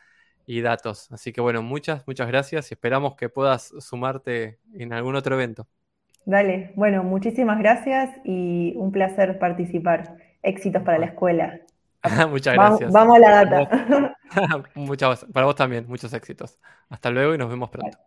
y 0.46 0.60
datos. 0.60 1.10
Así 1.12 1.32
que 1.32 1.40
bueno, 1.40 1.62
muchas, 1.62 2.06
muchas 2.06 2.28
gracias 2.28 2.70
y 2.70 2.74
esperamos 2.74 3.16
que 3.16 3.28
puedas 3.28 3.72
sumarte 3.80 4.58
en 4.74 4.92
algún 4.92 5.14
otro 5.14 5.34
evento. 5.34 5.66
Dale, 6.26 6.72
bueno, 6.76 7.02
muchísimas 7.02 7.58
gracias 7.58 8.10
y 8.24 8.74
un 8.76 8.92
placer 8.92 9.38
participar. 9.38 10.16
Éxitos 10.42 10.82
para 10.82 10.98
la 10.98 11.06
escuela. 11.06 11.60
Muchas 12.30 12.54
gracias. 12.54 12.92
Vamos, 12.92 13.16
a 13.16 13.18
la 13.18 13.44
data. 13.44 14.16
Muchas, 14.74 15.26
para 15.32 15.46
vos 15.46 15.54
también, 15.54 15.86
muchos 15.88 16.12
éxitos. 16.12 16.58
Hasta 16.88 17.10
luego 17.10 17.34
y 17.34 17.38
nos 17.38 17.50
vemos 17.50 17.68
pronto. 17.68 17.98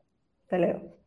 Hasta 0.44 0.58
luego. 0.58 1.03